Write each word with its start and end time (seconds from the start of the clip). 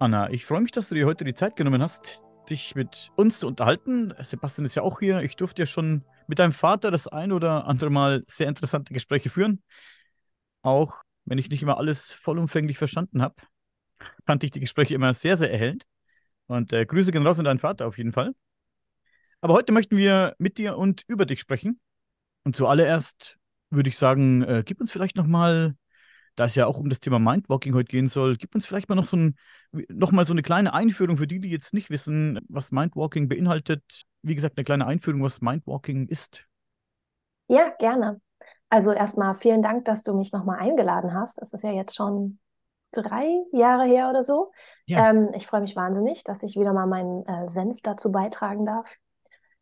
Anna, 0.00 0.30
ich 0.30 0.46
freue 0.46 0.62
mich, 0.62 0.72
dass 0.72 0.88
du 0.88 0.94
dir 0.94 1.04
heute 1.04 1.24
die 1.24 1.34
Zeit 1.34 1.56
genommen 1.56 1.82
hast, 1.82 2.22
dich 2.48 2.74
mit 2.74 3.10
uns 3.16 3.38
zu 3.40 3.46
unterhalten. 3.46 4.14
Sebastian 4.18 4.64
ist 4.64 4.74
ja 4.74 4.82
auch 4.82 4.98
hier. 5.00 5.20
Ich 5.20 5.36
durfte 5.36 5.60
ja 5.60 5.66
schon 5.66 6.06
mit 6.26 6.38
deinem 6.38 6.54
Vater 6.54 6.90
das 6.90 7.06
ein 7.06 7.32
oder 7.32 7.66
andere 7.66 7.90
Mal 7.90 8.24
sehr 8.26 8.48
interessante 8.48 8.94
Gespräche 8.94 9.28
führen. 9.28 9.62
Auch 10.62 11.02
wenn 11.26 11.36
ich 11.36 11.50
nicht 11.50 11.62
immer 11.62 11.76
alles 11.76 12.14
vollumfänglich 12.14 12.78
verstanden 12.78 13.20
habe, 13.20 13.34
fand 14.24 14.42
ich 14.42 14.50
die 14.52 14.60
Gespräche 14.60 14.94
immer 14.94 15.12
sehr, 15.12 15.36
sehr 15.36 15.52
erhellend. 15.52 15.84
Und 16.46 16.72
äh, 16.72 16.86
Grüße 16.86 17.12
gehen 17.12 17.26
raus 17.26 17.38
an 17.38 17.44
deinen 17.44 17.58
Vater 17.58 17.86
auf 17.86 17.98
jeden 17.98 18.12
Fall. 18.12 18.34
Aber 19.42 19.52
heute 19.52 19.72
möchten 19.72 19.98
wir 19.98 20.34
mit 20.38 20.56
dir 20.56 20.78
und 20.78 21.02
über 21.08 21.26
dich 21.26 21.40
sprechen. 21.40 21.78
Und 22.44 22.56
zuallererst 22.56 23.36
würde 23.68 23.90
ich 23.90 23.98
sagen, 23.98 24.40
äh, 24.44 24.62
gib 24.64 24.80
uns 24.80 24.92
vielleicht 24.92 25.16
nochmal 25.16 25.76
da 26.40 26.46
es 26.46 26.54
ja 26.54 26.64
auch 26.64 26.78
um 26.78 26.88
das 26.88 27.00
Thema 27.00 27.18
Mindwalking 27.18 27.74
heute 27.74 27.90
gehen 27.90 28.06
soll, 28.06 28.38
gib 28.38 28.54
uns 28.54 28.64
vielleicht 28.64 28.88
mal 28.88 28.94
noch 28.94 29.04
so 29.04 29.14
ein, 29.14 29.36
noch 29.90 30.10
mal 30.10 30.24
so 30.24 30.32
eine 30.32 30.40
kleine 30.40 30.72
Einführung 30.72 31.18
für 31.18 31.26
die, 31.26 31.38
die 31.38 31.50
jetzt 31.50 31.74
nicht 31.74 31.90
wissen, 31.90 32.40
was 32.48 32.72
Mindwalking 32.72 33.28
beinhaltet. 33.28 33.82
Wie 34.22 34.34
gesagt, 34.34 34.56
eine 34.56 34.64
kleine 34.64 34.86
Einführung, 34.86 35.22
was 35.22 35.42
Mindwalking 35.42 36.08
ist. 36.08 36.46
Ja, 37.48 37.68
gerne. 37.78 38.22
Also 38.70 38.92
erstmal 38.92 39.34
vielen 39.34 39.60
Dank, 39.60 39.84
dass 39.84 40.02
du 40.02 40.14
mich 40.14 40.32
nochmal 40.32 40.60
eingeladen 40.60 41.12
hast. 41.12 41.36
Das 41.36 41.52
ist 41.52 41.62
ja 41.62 41.72
jetzt 41.72 41.94
schon 41.94 42.38
drei 42.92 43.36
Jahre 43.52 43.84
her 43.84 44.08
oder 44.08 44.22
so. 44.22 44.50
Ja. 44.86 45.10
Ähm, 45.10 45.28
ich 45.36 45.46
freue 45.46 45.60
mich 45.60 45.76
wahnsinnig, 45.76 46.24
dass 46.24 46.42
ich 46.42 46.56
wieder 46.56 46.72
mal 46.72 46.86
meinen 46.86 47.26
äh, 47.26 47.50
Senf 47.50 47.82
dazu 47.82 48.10
beitragen 48.10 48.64
darf. 48.64 48.90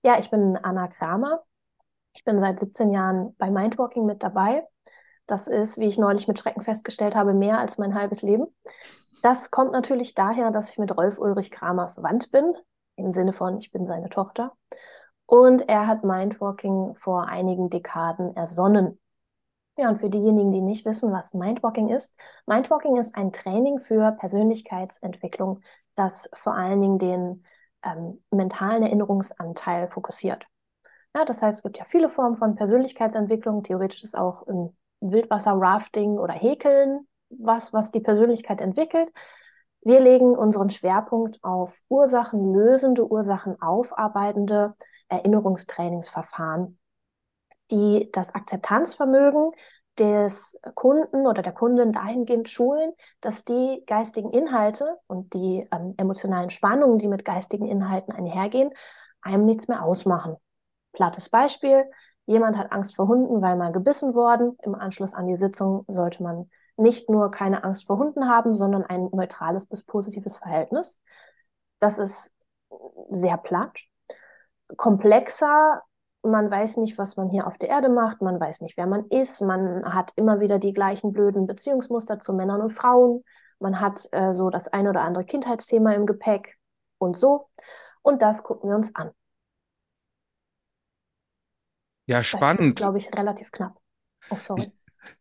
Ja, 0.05 0.17
ich 0.21 0.31
bin 0.31 0.57
Anna 0.63 0.87
Kramer. 0.87 1.43
Ich 2.15 2.23
bin 2.23 2.39
seit 2.39 2.61
17 2.61 2.93
Jahren 2.93 3.35
bei 3.37 3.51
Mindwalking 3.51 4.07
mit 4.07 4.23
dabei. 4.23 4.63
Das 5.29 5.47
ist, 5.47 5.79
wie 5.79 5.87
ich 5.87 5.99
neulich 5.99 6.27
mit 6.27 6.39
Schrecken 6.39 6.63
festgestellt 6.63 7.15
habe, 7.15 7.35
mehr 7.35 7.59
als 7.59 7.77
mein 7.77 7.95
halbes 7.95 8.23
Leben. 8.23 8.47
Das 9.23 9.51
kommt 9.51 9.73
natürlich 9.73 10.15
daher, 10.15 10.51
dass 10.51 10.71
ich 10.71 10.79
mit 10.79 10.97
Rolf 10.97 11.19
Ulrich 11.19 11.51
Kramer 11.51 11.91
verwandt 11.91 12.31
bin, 12.31 12.55
im 12.97 13.13
Sinne 13.13 13.35
von, 13.35 13.59
ich 13.59 13.71
bin 13.71 13.87
seine 13.87 14.09
Tochter. 14.09 14.57
Und 15.27 15.69
er 15.69 15.87
hat 15.87 16.03
Mindwalking 16.03 16.95
vor 16.97 17.27
einigen 17.27 17.69
Dekaden 17.69 18.35
ersonnen. 18.35 18.99
Ja, 19.77 19.91
und 19.91 19.99
für 19.99 20.09
diejenigen, 20.09 20.51
die 20.51 20.63
nicht 20.63 20.87
wissen, 20.87 21.13
was 21.13 21.35
Mindwalking 21.35 21.91
ist, 21.91 22.13
Mindwalking 22.47 22.97
ist 22.97 23.15
ein 23.15 23.31
Training 23.31 23.79
für 23.81 24.13
Persönlichkeitsentwicklung, 24.13 25.61
das 25.95 26.31
vor 26.33 26.55
allen 26.55 26.81
Dingen 26.81 26.99
den 26.99 27.45
ähm, 27.85 28.25
mentalen 28.31 28.83
Erinnerungsanteil 28.83 29.89
fokussiert. 29.89 30.47
Ja, 31.15 31.27
das 31.27 31.43
heißt, 31.43 31.59
es 31.59 31.63
gibt 31.63 31.77
ja 31.77 31.85
viele 31.85 32.09
Formen 32.09 32.35
von 32.35 32.55
Persönlichkeitsentwicklung. 32.55 33.63
Theoretisch 33.63 34.03
ist 34.05 34.17
auch 34.17 34.47
im 34.47 34.75
Wildwasser-Rafting 35.01 36.19
oder 36.19 36.35
Häkeln, 36.35 37.07
was, 37.31 37.73
was 37.73 37.93
die 37.93 38.01
Persönlichkeit 38.01 38.61
entwickelt. 38.61 39.09
Wir 39.83 40.01
legen 40.01 40.37
unseren 40.37 40.71
Schwerpunkt 40.71 41.43
auf 41.43 41.81
ursachenlösende, 41.89 43.07
Ursachen 43.07 43.61
aufarbeitende 43.61 44.75
Erinnerungstrainingsverfahren, 45.09 46.79
die 47.71 48.11
das 48.13 48.35
Akzeptanzvermögen 48.35 49.53
des 49.99 50.59
Kunden 50.75 51.27
oder 51.27 51.43
der 51.43 51.53
Kundin 51.53 51.93
dahingehend 51.93 52.49
schulen, 52.49 52.93
dass 53.21 53.45
die 53.45 53.83
geistigen 53.87 54.31
Inhalte 54.31 54.99
und 55.07 55.35
die 55.35 55.67
ähm, 55.73 55.95
emotionalen 55.97 56.51
Spannungen, 56.51 56.99
die 56.99 57.09
mit 57.09 57.25
geistigen 57.25 57.67
Inhalten 57.67 58.13
einhergehen, 58.13 58.71
einem 59.23 59.45
nichts 59.45 59.69
mehr 59.69 59.83
ausmachen. 59.83 60.37
Plattes 60.93 61.29
Beispiel, 61.29 61.85
Jemand 62.29 62.59
hat 62.59 62.73
Angst 62.73 62.95
vor 62.95 63.09
Hunden, 63.09 63.41
weil 63.41 63.57
mal 63.57 63.73
gebissen 63.73 64.15
worden. 64.15 64.59
Im 64.63 64.75
Anschluss 64.75 65.15
an 65.15 65.27
die 65.27 65.35
Sitzung 65.35 65.87
sollte 65.89 66.23
man 66.23 66.51
nicht 66.77 67.09
nur 67.09 67.31
keine 67.31 67.65
Angst 67.65 67.87
vor 67.87 67.97
Hunden 67.97 68.29
haben, 68.29 68.55
sondern 68.55 68.85
ein 68.85 69.09
neutrales 69.13 69.65
bis 69.65 69.83
positives 69.83 70.37
Verhältnis. 70.37 71.01
Das 71.81 71.97
ist 71.97 72.35
sehr 73.09 73.39
platt. 73.39 73.79
Komplexer, 74.77 75.83
man 76.23 76.51
weiß 76.51 76.77
nicht, 76.77 76.99
was 76.99 77.17
man 77.17 77.31
hier 77.31 77.47
auf 77.47 77.57
der 77.57 77.71
Erde 77.71 77.89
macht, 77.89 78.21
man 78.21 78.39
weiß 78.39 78.61
nicht, 78.61 78.77
wer 78.77 78.87
man 78.87 79.07
ist, 79.07 79.41
man 79.41 79.83
hat 79.95 80.13
immer 80.17 80.39
wieder 80.39 80.59
die 80.59 80.75
gleichen 80.75 81.15
blöden 81.15 81.47
Beziehungsmuster 81.47 82.21
zu 82.21 82.35
Männern 82.35 82.61
und 82.61 82.71
Frauen, 82.71 83.25
man 83.59 83.81
hat 83.81 84.07
äh, 84.13 84.35
so 84.35 84.51
das 84.51 84.69
ein 84.69 84.87
oder 84.87 85.01
andere 85.01 85.25
Kindheitsthema 85.25 85.95
im 85.95 86.05
Gepäck 86.05 86.59
und 86.99 87.17
so. 87.17 87.49
Und 88.03 88.21
das 88.21 88.43
gucken 88.43 88.69
wir 88.69 88.77
uns 88.77 88.95
an. 88.95 89.13
Ja, 92.09 92.25
spannend. 92.25 92.77
glaube 92.77 92.97
ich, 92.97 93.13
relativ 93.15 93.53
knapp. 93.53 93.79
Oh, 94.31 94.39
sorry. 94.39 94.63
Ich, 94.63 94.71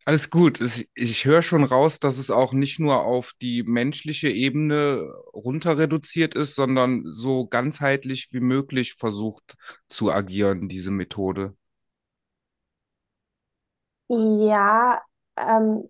alles 0.06 0.30
gut. 0.30 0.62
Ich, 0.62 0.90
ich 0.96 1.26
höre 1.26 1.42
schon 1.42 1.66
raus, 1.66 2.00
dass 2.00 2.18
es 2.18 2.32
auch 2.32 2.54
nicht 2.54 2.80
nur 2.80 3.04
auf 3.04 3.34
die 3.42 3.64
menschliche 3.64 4.30
Ebene 4.30 5.14
runter 5.34 5.78
reduziert 5.78 6.34
ist, 6.34 6.56
sondern 6.56 7.04
so 7.04 7.46
ganzheitlich 7.46 8.30
wie 8.32 8.40
möglich 8.40 8.94
versucht 8.94 9.56
zu 9.90 10.12
agieren, 10.12 10.70
diese 10.70 10.92
Methode. 10.92 11.56
Ja, 14.08 15.02
ähm, 15.36 15.90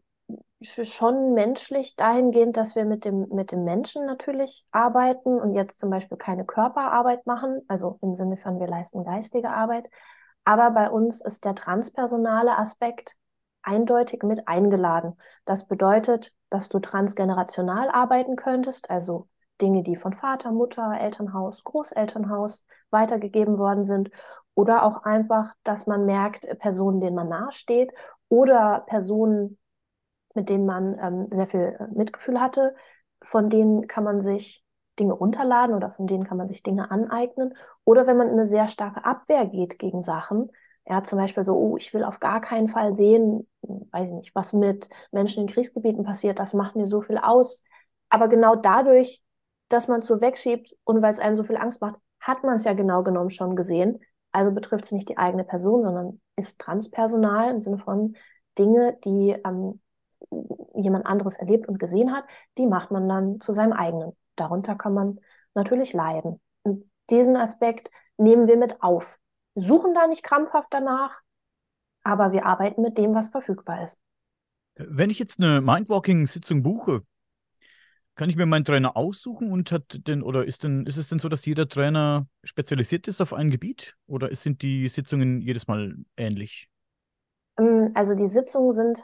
schon 0.64 1.36
menschlich 1.36 1.96
dahingehend, 1.96 2.58
dass 2.58 2.76
wir 2.76 2.86
mit 2.86 3.06
dem, 3.06 3.28
mit 3.30 3.52
dem 3.52 3.64
Menschen 3.64 4.08
natürlich 4.08 4.66
arbeiten 4.72 5.40
und 5.40 5.54
jetzt 5.54 5.78
zum 5.78 5.92
Beispiel 5.92 6.18
keine 6.18 6.44
Körperarbeit 6.44 7.28
machen, 7.28 7.62
also 7.68 8.00
im 8.02 8.16
Sinne 8.16 8.38
von 8.38 8.60
wir 8.60 8.66
leisten 8.66 9.06
geistige 9.06 9.52
Arbeit, 9.52 9.86
aber 10.48 10.72
bei 10.72 10.90
uns 10.90 11.20
ist 11.20 11.44
der 11.44 11.56
transpersonale 11.56 12.58
Aspekt 12.58 13.18
eindeutig 13.64 14.24
mit 14.24 14.48
eingeladen. 14.48 15.18
Das 15.44 15.68
bedeutet, 15.68 16.34
dass 16.50 16.70
du 16.70 16.80
transgenerational 16.80 17.90
arbeiten 17.90 18.38
könntest, 18.38 18.90
also 18.90 19.28
Dinge, 19.60 19.84
die 19.84 19.98
von 19.98 20.14
Vater, 20.14 20.54
Mutter, 20.54 20.98
Elternhaus, 20.98 21.66
Großelternhaus 21.66 22.66
weitergegeben 22.92 23.58
worden 23.58 23.84
sind. 23.84 24.10
Oder 24.54 24.84
auch 24.84 25.04
einfach, 25.04 25.54
dass 25.64 25.86
man 25.86 26.06
merkt, 26.06 26.48
Personen, 26.60 27.02
denen 27.02 27.18
man 27.18 27.28
nahesteht 27.28 27.92
oder 28.30 28.86
Personen, 28.88 29.58
mit 30.34 30.48
denen 30.48 30.66
man 30.66 30.98
ähm, 30.98 31.28
sehr 31.30 31.48
viel 31.48 31.76
äh, 31.78 31.88
Mitgefühl 31.94 32.40
hatte, 32.40 32.74
von 33.22 33.50
denen 33.50 33.88
kann 33.88 34.06
man 34.06 34.22
sich 34.22 34.64
Dinge 35.00 35.14
runterladen 35.14 35.76
oder 35.76 35.92
von 35.92 36.08
denen 36.08 36.24
kann 36.26 36.38
man 36.38 36.48
sich 36.48 36.64
Dinge 36.64 36.92
aneignen. 36.92 37.54
Oder 37.84 38.08
wenn 38.08 38.18
man 38.18 38.28
in 38.28 38.34
eine 38.34 38.46
sehr 38.46 38.68
starke 38.68 39.06
Abwehr 39.06 39.46
geht 39.46 39.80
gegen 39.80 40.04
Sachen, 40.04 40.52
ja, 40.86 41.04
zum 41.04 41.20
Beispiel 41.20 41.44
so, 41.44 41.54
oh, 41.56 41.78
ich 41.78 41.94
will 41.94 42.04
auf 42.04 42.20
gar 42.20 42.40
keinen 42.40 42.70
Fall 42.70 42.94
sehen, 42.94 43.48
weiß 43.62 44.08
ich 44.08 44.14
nicht, 44.14 44.36
was 44.36 44.54
mit 44.54 44.90
Menschen 45.12 45.42
in 45.42 45.48
Kriegsgebieten 45.48 46.04
passiert, 46.06 46.40
das 46.40 46.54
macht 46.54 46.76
mir 46.76 46.88
so 46.88 47.02
viel 47.02 47.18
aus. 47.18 47.64
Aber 48.10 48.28
genau 48.30 48.56
dadurch, 48.56 49.22
dass 49.70 49.88
man 49.90 50.00
es 50.00 50.08
so 50.08 50.22
wegschiebt 50.22 50.74
und 50.86 51.02
weil 51.02 51.12
es 51.12 51.20
einem 51.20 51.36
so 51.36 51.44
viel 51.44 51.58
Angst 51.58 51.82
macht, 51.82 52.00
hat 52.22 52.44
man 52.44 52.56
es 52.56 52.64
ja 52.64 52.74
genau 52.74 53.04
genommen 53.04 53.30
schon 53.30 53.56
gesehen. 53.56 54.00
Also 54.32 54.52
betrifft 54.52 54.86
es 54.86 54.92
nicht 54.92 55.10
die 55.10 55.18
eigene 55.18 55.44
Person, 55.44 55.84
sondern 55.84 56.22
ist 56.38 56.60
transpersonal 56.60 57.52
im 57.52 57.62
Sinne 57.62 57.80
von 57.80 58.16
Dinge, 58.58 58.98
die 59.04 59.36
ähm, 59.46 59.82
jemand 60.76 61.06
anderes 61.06 61.36
erlebt 61.36 61.68
und 61.68 61.80
gesehen 61.80 62.16
hat, 62.16 62.24
die 62.58 62.68
macht 62.68 62.92
man 62.92 63.08
dann 63.10 63.42
zu 63.42 63.52
seinem 63.52 63.74
eigenen 63.74 64.14
darunter 64.40 64.76
kann 64.76 64.94
man 64.94 65.20
natürlich 65.54 65.94
leiden. 65.94 66.40
Und 66.64 66.90
diesen 67.10 67.36
Aspekt 67.36 67.92
nehmen 68.18 68.48
wir 68.48 68.58
mit 68.58 68.82
auf. 68.82 69.20
Suchen 69.56 69.94
da 69.94 70.08
nicht 70.08 70.24
krampfhaft 70.24 70.70
danach, 70.72 71.22
aber 72.04 72.32
wir 72.32 72.46
arbeiten 72.46 72.82
mit 72.82 72.98
dem, 72.98 73.14
was 73.14 73.30
verfügbar 73.30 73.84
ist. 73.84 74.02
Wenn 74.76 75.10
ich 75.10 75.20
jetzt 75.20 75.40
eine 75.40 75.62
Mindwalking-Sitzung 75.62 76.62
buche, 76.62 77.02
kann 78.16 78.30
ich 78.30 78.36
mir 78.36 78.46
meinen 78.46 78.66
Trainer 78.66 78.98
aussuchen 78.98 79.52
und 79.52 79.72
hat 79.72 80.08
denn, 80.08 80.24
oder 80.24 80.46
ist 80.46 80.64
denn, 80.64 80.86
ist 80.86 80.98
es 80.98 81.08
denn 81.08 81.20
so, 81.20 81.30
dass 81.30 81.46
jeder 81.46 81.68
Trainer 81.68 82.28
spezialisiert 82.44 83.08
ist 83.08 83.22
auf 83.22 83.34
ein 83.34 83.52
Gebiet 83.52 83.96
oder 84.08 84.34
sind 84.36 84.62
die 84.62 84.88
Sitzungen 84.90 85.42
jedes 85.42 85.68
Mal 85.68 85.96
ähnlich? 86.18 86.70
Ähm, 87.60 87.90
also 87.94 88.16
die 88.16 88.28
Sitzungen 88.28 88.74
sind 88.74 89.04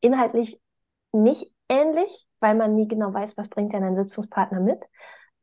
inhaltlich 0.00 0.60
nicht 1.12 1.52
ähnlich, 1.68 2.26
weil 2.40 2.54
man 2.54 2.74
nie 2.74 2.88
genau 2.88 3.12
weiß, 3.12 3.36
was 3.36 3.48
bringt 3.48 3.72
denn 3.72 3.84
ein 3.84 3.96
Sitzungspartner 3.96 4.60
mit. 4.60 4.88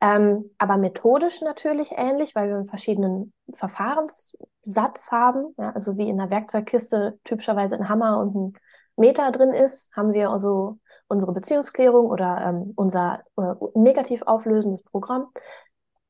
Ähm, 0.00 0.50
aber 0.58 0.76
methodisch 0.76 1.40
natürlich 1.40 1.92
ähnlich, 1.92 2.34
weil 2.34 2.48
wir 2.48 2.56
einen 2.56 2.66
verschiedenen 2.66 3.32
Verfahrenssatz 3.52 5.10
haben. 5.10 5.54
Ja, 5.58 5.70
also 5.72 5.96
wie 5.96 6.08
in 6.08 6.18
der 6.18 6.30
Werkzeugkiste 6.30 7.18
typischerweise 7.24 7.76
ein 7.76 7.88
Hammer 7.88 8.18
und 8.20 8.34
ein 8.34 8.52
Meter 8.96 9.30
drin 9.30 9.50
ist, 9.50 9.94
haben 9.96 10.12
wir 10.12 10.30
also 10.30 10.78
unsere 11.08 11.32
Beziehungsklärung 11.32 12.06
oder 12.06 12.44
ähm, 12.46 12.72
unser 12.76 13.22
äh, 13.38 13.54
negativ 13.74 14.22
auflösendes 14.22 14.82
Programm. 14.82 15.28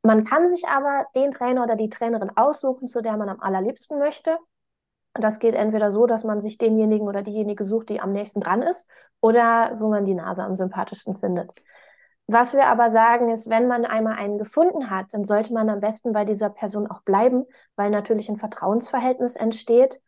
Man 0.03 0.25
kann 0.25 0.49
sich 0.49 0.67
aber 0.69 1.07
den 1.15 1.33
Trainer 1.33 1.65
oder 1.65 1.77
die 1.77 1.91
Trainerin 1.91 2.31
aussuchen, 2.37 2.87
zu 2.87 3.03
der 3.03 3.17
man 3.17 3.29
am 3.29 3.41
allerliebsten 3.41 3.99
möchte. 3.99 4.39
Das 5.21 5.39
geht 5.39 5.55
entweder 5.55 5.91
so, 5.91 6.07
dass 6.07 6.25
man 6.25 6.41
sich 6.41 6.59
denjenigen 6.59 7.09
oder 7.09 7.23
diejenige 7.23 7.65
sucht, 7.65 7.89
die 7.91 8.01
am 8.01 8.13
nächsten 8.13 8.41
dran 8.41 8.63
ist, 8.63 8.89
oder 9.21 9.73
wo 9.79 9.89
man 9.89 10.05
die 10.05 10.15
Nase 10.15 10.43
am 10.45 10.57
sympathischsten 10.57 11.17
findet. 11.17 11.55
Was 12.29 12.55
wir 12.55 12.67
aber 12.67 12.91
sagen 12.91 13.31
ist, 13.31 13.49
wenn 13.51 13.69
man 13.69 13.85
einmal 13.85 14.19
einen 14.19 14.39
gefunden 14.39 14.91
hat, 14.91 15.07
dann 15.15 15.25
sollte 15.25 15.53
man 15.53 15.69
am 15.71 15.81
besten 15.81 16.13
bei 16.13 16.25
dieser 16.25 16.51
Person 16.51 16.89
auch 16.91 17.03
bleiben, 17.03 17.45
weil 17.77 17.91
natürlich 17.91 18.29
ein 18.29 18.39
Vertrauensverhältnis 18.39 19.37
entsteht. 19.37 20.01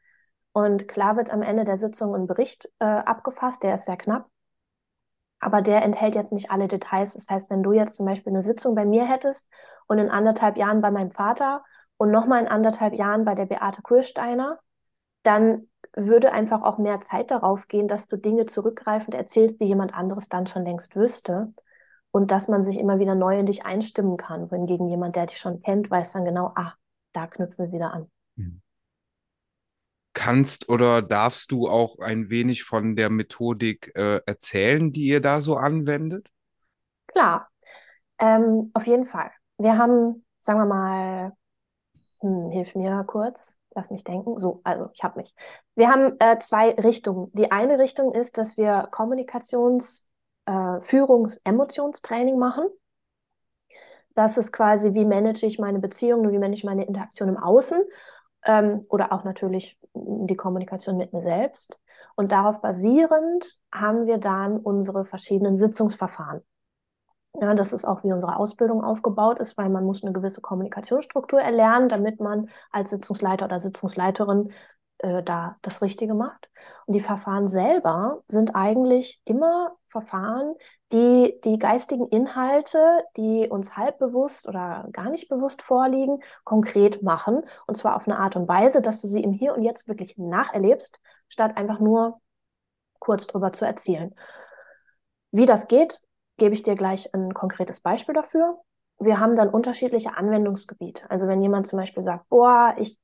Und 0.52 0.88
klar 0.88 1.16
wird 1.16 1.32
am 1.32 1.42
Ende 1.42 1.64
der 1.64 1.76
Sitzung 1.76 2.14
ein 2.14 2.26
Bericht 2.26 2.68
äh, 2.80 2.84
abgefasst, 2.84 3.62
der 3.62 3.76
ist 3.76 3.86
sehr 3.86 3.96
knapp. 3.96 4.28
aber 5.40 5.62
der 5.62 5.84
enthält 5.84 6.14
jetzt 6.14 6.32
nicht 6.32 6.50
alle 6.50 6.68
Details. 6.68 7.14
Das 7.14 7.28
heißt, 7.28 7.50
wenn 7.50 7.62
du 7.62 7.72
jetzt 7.72 7.96
zum 7.96 8.06
Beispiel 8.06 8.32
eine 8.32 8.42
Sitzung 8.42 8.74
bei 8.74 8.84
mir 8.84 9.06
hättest 9.06 9.48
und 9.86 9.98
in 9.98 10.10
anderthalb 10.10 10.56
Jahren 10.56 10.80
bei 10.80 10.90
meinem 10.90 11.10
Vater 11.10 11.64
und 11.96 12.10
nochmal 12.10 12.40
in 12.42 12.48
anderthalb 12.48 12.94
Jahren 12.94 13.24
bei 13.24 13.34
der 13.34 13.46
Beate 13.46 13.82
Kursteiner, 13.82 14.58
dann 15.28 15.68
würde 15.94 16.32
einfach 16.32 16.62
auch 16.62 16.78
mehr 16.78 17.02
Zeit 17.02 17.30
darauf 17.30 17.68
gehen, 17.68 17.86
dass 17.86 18.08
du 18.08 18.16
Dinge 18.16 18.46
zurückgreifend 18.46 19.14
erzählst, 19.14 19.60
die 19.60 19.66
jemand 19.66 19.92
anderes 19.94 20.28
dann 20.28 20.46
schon 20.46 20.64
längst 20.64 20.96
wüsste. 20.96 21.52
Und 22.10 22.30
dass 22.30 22.48
man 22.48 22.62
sich 22.62 22.78
immer 22.78 22.98
wieder 22.98 23.14
neu 23.14 23.38
in 23.38 23.44
dich 23.44 23.66
einstimmen 23.66 24.16
kann. 24.16 24.50
Wohingegen 24.50 24.88
jemand, 24.88 25.14
der 25.14 25.26
dich 25.26 25.36
schon 25.36 25.60
kennt, 25.60 25.90
weiß 25.90 26.12
dann 26.12 26.24
genau, 26.24 26.52
ah, 26.54 26.72
da 27.12 27.26
knüpfen 27.26 27.66
wir 27.66 27.72
wieder 27.72 27.92
an. 27.92 28.10
Mhm. 28.36 28.62
Kannst 30.14 30.70
oder 30.70 31.02
darfst 31.02 31.52
du 31.52 31.68
auch 31.68 31.98
ein 31.98 32.30
wenig 32.30 32.64
von 32.64 32.96
der 32.96 33.10
Methodik 33.10 33.92
äh, 33.94 34.22
erzählen, 34.24 34.90
die 34.90 35.04
ihr 35.04 35.20
da 35.20 35.42
so 35.42 35.56
anwendet? 35.56 36.30
Klar, 37.08 37.50
ähm, 38.18 38.70
auf 38.72 38.86
jeden 38.86 39.04
Fall. 39.04 39.30
Wir 39.58 39.76
haben, 39.76 40.24
sagen 40.40 40.58
wir 40.58 40.66
mal, 40.66 41.32
hm, 42.20 42.50
hilf 42.50 42.74
mir 42.74 43.04
kurz, 43.06 43.58
lass 43.78 43.90
mich 43.90 44.04
denken. 44.04 44.38
So, 44.38 44.60
also 44.64 44.90
ich 44.92 45.02
habe 45.04 45.20
mich. 45.20 45.34
Wir 45.74 45.88
haben 45.88 46.16
äh, 46.18 46.38
zwei 46.38 46.70
Richtungen. 46.72 47.30
Die 47.32 47.50
eine 47.50 47.78
Richtung 47.78 48.12
ist, 48.12 48.36
dass 48.36 48.56
wir 48.56 48.88
Kommunikations-, 48.90 50.04
äh, 50.46 50.80
Führungs-, 50.80 51.40
Emotionstraining 51.44 52.38
machen. 52.38 52.64
Das 54.14 54.36
ist 54.36 54.52
quasi, 54.52 54.94
wie 54.94 55.04
manage 55.04 55.46
ich 55.46 55.60
meine 55.60 55.78
Beziehungen 55.78 56.26
und 56.26 56.32
wie 56.32 56.38
manage 56.38 56.58
ich 56.58 56.64
meine 56.64 56.84
Interaktion 56.84 57.28
im 57.28 57.36
Außen 57.36 57.80
ähm, 58.46 58.82
oder 58.88 59.12
auch 59.12 59.22
natürlich 59.22 59.78
die 59.94 60.36
Kommunikation 60.36 60.96
mit 60.96 61.12
mir 61.12 61.22
selbst. 61.22 61.80
Und 62.16 62.32
darauf 62.32 62.60
basierend 62.60 63.60
haben 63.72 64.06
wir 64.06 64.18
dann 64.18 64.58
unsere 64.58 65.04
verschiedenen 65.04 65.56
Sitzungsverfahren. 65.56 66.42
Ja, 67.34 67.54
das 67.54 67.72
ist 67.72 67.84
auch, 67.84 68.02
wie 68.02 68.12
unsere 68.12 68.36
Ausbildung 68.36 68.82
aufgebaut 68.82 69.38
ist, 69.38 69.56
weil 69.56 69.68
man 69.68 69.84
muss 69.84 70.02
eine 70.02 70.12
gewisse 70.12 70.40
Kommunikationsstruktur 70.40 71.40
erlernen, 71.40 71.88
damit 71.88 72.20
man 72.20 72.48
als 72.70 72.90
Sitzungsleiter 72.90 73.44
oder 73.44 73.60
Sitzungsleiterin 73.60 74.50
äh, 74.98 75.22
da 75.22 75.56
das 75.62 75.80
Richtige 75.80 76.14
macht. 76.14 76.48
Und 76.86 76.94
die 76.94 77.00
Verfahren 77.00 77.48
selber 77.48 78.22
sind 78.26 78.56
eigentlich 78.56 79.20
immer 79.24 79.76
Verfahren, 79.88 80.54
die 80.92 81.38
die 81.44 81.58
geistigen 81.58 82.08
Inhalte, 82.08 83.04
die 83.16 83.48
uns 83.48 83.76
halb 83.76 83.98
bewusst 83.98 84.48
oder 84.48 84.88
gar 84.92 85.10
nicht 85.10 85.28
bewusst 85.28 85.62
vorliegen, 85.62 86.20
konkret 86.44 87.02
machen. 87.02 87.42
Und 87.68 87.76
zwar 87.76 87.94
auf 87.94 88.08
eine 88.08 88.18
Art 88.18 88.34
und 88.34 88.48
Weise, 88.48 88.82
dass 88.82 89.00
du 89.00 89.06
sie 89.06 89.22
im 89.22 89.32
Hier 89.32 89.54
und 89.54 89.62
Jetzt 89.62 89.86
wirklich 89.86 90.18
nacherlebst, 90.18 90.98
statt 91.28 91.56
einfach 91.56 91.78
nur 91.78 92.20
kurz 92.98 93.26
drüber 93.28 93.52
zu 93.52 93.64
erzählen. 93.64 94.14
Wie 95.30 95.46
das 95.46 95.68
geht, 95.68 96.00
gebe 96.38 96.54
ich 96.54 96.62
dir 96.62 96.76
gleich 96.76 97.12
ein 97.14 97.34
konkretes 97.34 97.80
Beispiel 97.80 98.14
dafür. 98.14 98.58
Wir 98.98 99.20
haben 99.20 99.36
dann 99.36 99.50
unterschiedliche 99.50 100.16
Anwendungsgebiete. 100.16 101.10
Also 101.10 101.28
wenn 101.28 101.42
jemand 101.42 101.66
zum 101.66 101.78
Beispiel 101.78 102.02
sagt, 102.02 102.28
boah, 102.28 102.74
ich 102.78 102.98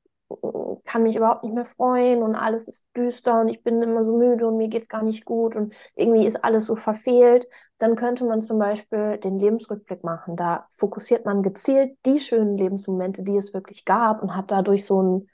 kann 0.84 1.02
mich 1.02 1.16
überhaupt 1.16 1.44
nicht 1.44 1.54
mehr 1.54 1.64
freuen 1.64 2.22
und 2.22 2.34
alles 2.34 2.68
ist 2.68 2.86
düster 2.96 3.40
und 3.40 3.48
ich 3.48 3.62
bin 3.62 3.82
immer 3.82 4.04
so 4.04 4.16
müde 4.16 4.46
und 4.46 4.56
mir 4.56 4.68
geht 4.68 4.82
es 4.82 4.88
gar 4.88 5.02
nicht 5.02 5.24
gut 5.24 5.56
und 5.56 5.74
irgendwie 5.94 6.26
ist 6.26 6.44
alles 6.44 6.66
so 6.66 6.76
verfehlt, 6.76 7.46
dann 7.78 7.96
könnte 7.96 8.24
man 8.24 8.40
zum 8.40 8.58
Beispiel 8.58 9.18
den 9.18 9.38
Lebensrückblick 9.38 10.02
machen. 10.04 10.36
Da 10.36 10.66
fokussiert 10.70 11.24
man 11.24 11.42
gezielt 11.42 11.96
die 12.06 12.18
schönen 12.18 12.56
Lebensmomente, 12.56 13.22
die 13.22 13.36
es 13.36 13.54
wirklich 13.54 13.84
gab 13.84 14.22
und 14.22 14.34
hat 14.34 14.50
dadurch 14.50 14.86
so 14.86 15.02
ein, 15.02 15.28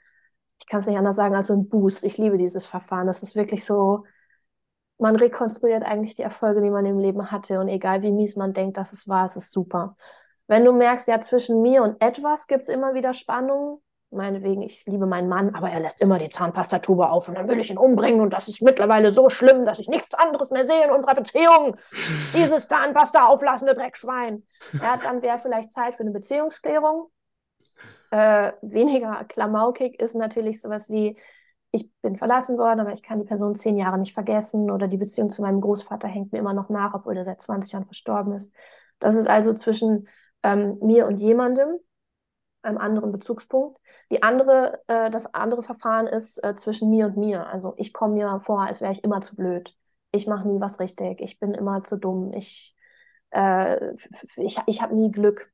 ich 0.59 0.67
kann 0.67 0.81
es 0.81 0.87
nicht 0.87 0.97
anders 0.97 1.15
sagen, 1.15 1.35
also 1.35 1.53
ein 1.53 1.69
Boost. 1.69 2.03
Ich 2.03 2.17
liebe 2.17 2.37
dieses 2.37 2.65
Verfahren. 2.65 3.07
Das 3.07 3.23
ist 3.23 3.35
wirklich 3.35 3.65
so, 3.65 4.03
man 5.01 5.15
rekonstruiert 5.15 5.83
eigentlich 5.83 6.15
die 6.15 6.21
Erfolge, 6.21 6.61
die 6.61 6.69
man 6.69 6.85
im 6.85 6.99
Leben 6.99 7.31
hatte 7.31 7.59
und 7.59 7.67
egal 7.67 8.03
wie 8.03 8.11
mies 8.11 8.35
man 8.35 8.53
denkt, 8.53 8.77
dass 8.77 8.93
es 8.93 9.07
war, 9.07 9.25
es 9.25 9.35
ist 9.35 9.51
super. 9.51 9.95
Wenn 10.47 10.63
du 10.63 10.73
merkst, 10.73 11.07
ja, 11.07 11.19
zwischen 11.21 11.61
mir 11.61 11.81
und 11.81 12.01
etwas 12.01 12.47
gibt 12.47 12.63
es 12.63 12.69
immer 12.69 12.93
wieder 12.93 13.13
Spannungen, 13.13 13.79
meinetwegen, 14.11 14.61
ich 14.61 14.85
liebe 14.85 15.07
meinen 15.07 15.29
Mann, 15.29 15.55
aber 15.55 15.69
er 15.69 15.79
lässt 15.79 16.01
immer 16.01 16.19
die 16.19 16.29
Zahnpastatube 16.29 17.09
auf 17.09 17.29
und 17.29 17.35
dann 17.35 17.47
will 17.47 17.59
ich 17.59 17.71
ihn 17.71 17.77
umbringen 17.77 18.21
und 18.21 18.31
das 18.33 18.47
ist 18.47 18.61
mittlerweile 18.61 19.11
so 19.11 19.29
schlimm, 19.29 19.65
dass 19.65 19.79
ich 19.79 19.87
nichts 19.87 20.13
anderes 20.13 20.51
mehr 20.51 20.65
sehe 20.65 20.83
in 20.83 20.91
unserer 20.91 21.15
Beziehung. 21.15 21.77
Dieses 22.35 22.67
Zahnpasta 22.67 23.25
auflassende 23.25 23.73
Dreckschwein. 23.73 24.43
Ja, 24.81 24.97
dann 24.97 25.21
wäre 25.21 25.39
vielleicht 25.39 25.71
Zeit 25.71 25.95
für 25.95 26.03
eine 26.03 26.11
Beziehungsklärung. 26.11 27.09
Äh, 28.11 28.51
weniger 28.61 29.23
klamaukig 29.29 29.99
ist 29.99 30.15
natürlich 30.15 30.61
sowas 30.61 30.89
wie, 30.89 31.17
ich 31.71 31.91
bin 32.01 32.17
verlassen 32.17 32.57
worden, 32.57 32.79
aber 32.81 32.93
ich 32.93 33.03
kann 33.03 33.19
die 33.19 33.25
Person 33.25 33.55
zehn 33.55 33.77
Jahre 33.77 33.97
nicht 33.97 34.13
vergessen 34.13 34.69
oder 34.71 34.87
die 34.87 34.97
Beziehung 34.97 35.31
zu 35.31 35.41
meinem 35.41 35.61
Großvater 35.61 36.07
hängt 36.07 36.31
mir 36.33 36.39
immer 36.39 36.53
noch 36.53 36.69
nach, 36.69 36.93
obwohl 36.93 37.17
er 37.17 37.23
seit 37.25 37.41
20 37.41 37.71
Jahren 37.73 37.85
verstorben 37.85 38.33
ist. 38.33 38.53
Das 38.99 39.15
ist 39.15 39.27
also 39.29 39.53
zwischen 39.53 40.07
ähm, 40.43 40.77
mir 40.81 41.07
und 41.07 41.17
jemandem, 41.17 41.79
einem 42.63 42.77
anderen 42.77 43.11
Bezugspunkt. 43.11 43.79
Die 44.11 44.23
andere, 44.23 44.81
äh, 44.87 45.09
das 45.09 45.33
andere 45.33 45.63
Verfahren 45.63 46.07
ist 46.07 46.43
äh, 46.43 46.55
zwischen 46.55 46.89
mir 46.89 47.07
und 47.07 47.17
mir. 47.17 47.47
Also 47.47 47.73
ich 47.77 47.93
komme 47.93 48.15
mir 48.15 48.41
vor, 48.41 48.61
als 48.61 48.81
wäre 48.81 48.91
ich 48.91 49.03
immer 49.03 49.21
zu 49.21 49.35
blöd. 49.35 49.75
Ich 50.11 50.27
mache 50.27 50.47
nie 50.47 50.59
was 50.61 50.79
richtig. 50.79 51.21
Ich 51.21 51.39
bin 51.39 51.53
immer 51.53 51.83
zu 51.83 51.97
dumm. 51.97 52.33
Ich, 52.33 52.75
äh, 53.31 53.93
ich, 54.37 54.59
ich 54.67 54.81
habe 54.81 54.95
nie 54.95 55.11
Glück. 55.11 55.51